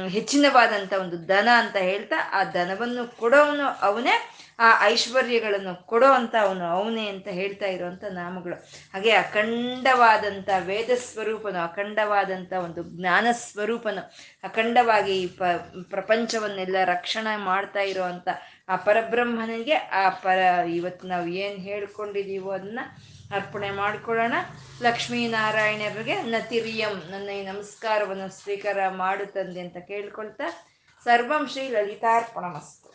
ಹೆಚ್ಚಿನವಾದಂಥ 0.09 0.93
ಒಂದು 0.93 1.17
ಧನ 1.27 1.49
ಅಂತ 1.53 1.77
ಹೇಳ್ತಾ 1.77 2.17
ಆ 2.33 2.45
ಧನವನ್ನು 2.45 3.17
ಕೊಡೋವನು 3.21 3.67
ಅವನೇ 3.81 4.15
ಆ 4.59 4.85
ಐಶ್ವರ್ಯಗಳನ್ನು 4.85 5.87
ಕೊಡೋ 5.87 6.11
ಅಂತ 6.13 6.35
ಅವನು, 6.41 6.65
ಅವನೇ 6.65 7.09
ಅಂತ 7.09 7.29
ಹೇಳ್ತಾ 7.29 7.67
ಇರುವಂತ 7.67 8.05
ನಾಮಗಳು. 8.11 8.55
ಹಾಗೆ 8.93 9.11
ಅಖಂಡವಾದಂಥ 9.11 10.49
ವೇದ 10.59 10.91
ಸ್ವರೂಪನು 10.97 11.59
ಅಖಂಡವಾದಂಥ 11.59 12.53
ಒಂದು 12.53 12.83
ಜ್ಞಾನ 12.97 13.27
ಸ್ವರೂಪನು, 13.33 14.03
ಅಖಂಡವಾಗಿ 14.45 15.27
ಪ, 15.27 15.43
ಪ್ರಪಂಚವನ್ನೆಲ್ಲ 15.91 16.77
ರಕ್ಷಣೆ 16.85 17.37
ಮಾಡ್ತಾ 17.45 17.81
ಇರೋವಂಥ 17.81 18.29
ಆ 18.69 18.77
ಪರಬ್ರಹ್ಮನಿಗೆ 18.77 19.75
ಆ 19.75 20.09
ಪರ 20.09 20.39
ಇವತ್ತು 20.75 21.07
ನಾವು 21.07 21.27
ಏನು 21.27 21.59
ಹೇಳ್ಕೊಂಡಿದ್ದೀವೋ 21.61 22.51
ಅದನ್ನ 22.51 22.81
ಅರ್ಪಣೆ 23.35 23.71
ಮಾಡ್ಕೊಳ್ಳೋಣ. 23.71 24.35
ಲಕ್ಷ್ಮೀನಾರಾಯಣರಿಗೆ 24.83 26.23
ನತಿರಿಯಂ 26.23 27.03
ನನ್ನ 27.11 27.29
ಈ 27.29 27.43
ನಮಸ್ಕಾರವನ್ನು 27.47 28.29
ಸ್ವೀಕಾರ 28.41 28.89
ಮಾಡುತ್ತಂದೆ 28.89 29.61
ಅಂತ 29.61 29.77
ಕೇಳ್ಕೊಳ್ತಾ 29.77 30.49
ಸರ್ವಂ 31.05 31.49
ಶ್ರೀ 31.49 31.69
ಲಲಿತಾರ್ಪಣಮಸ್ತು 31.69 32.86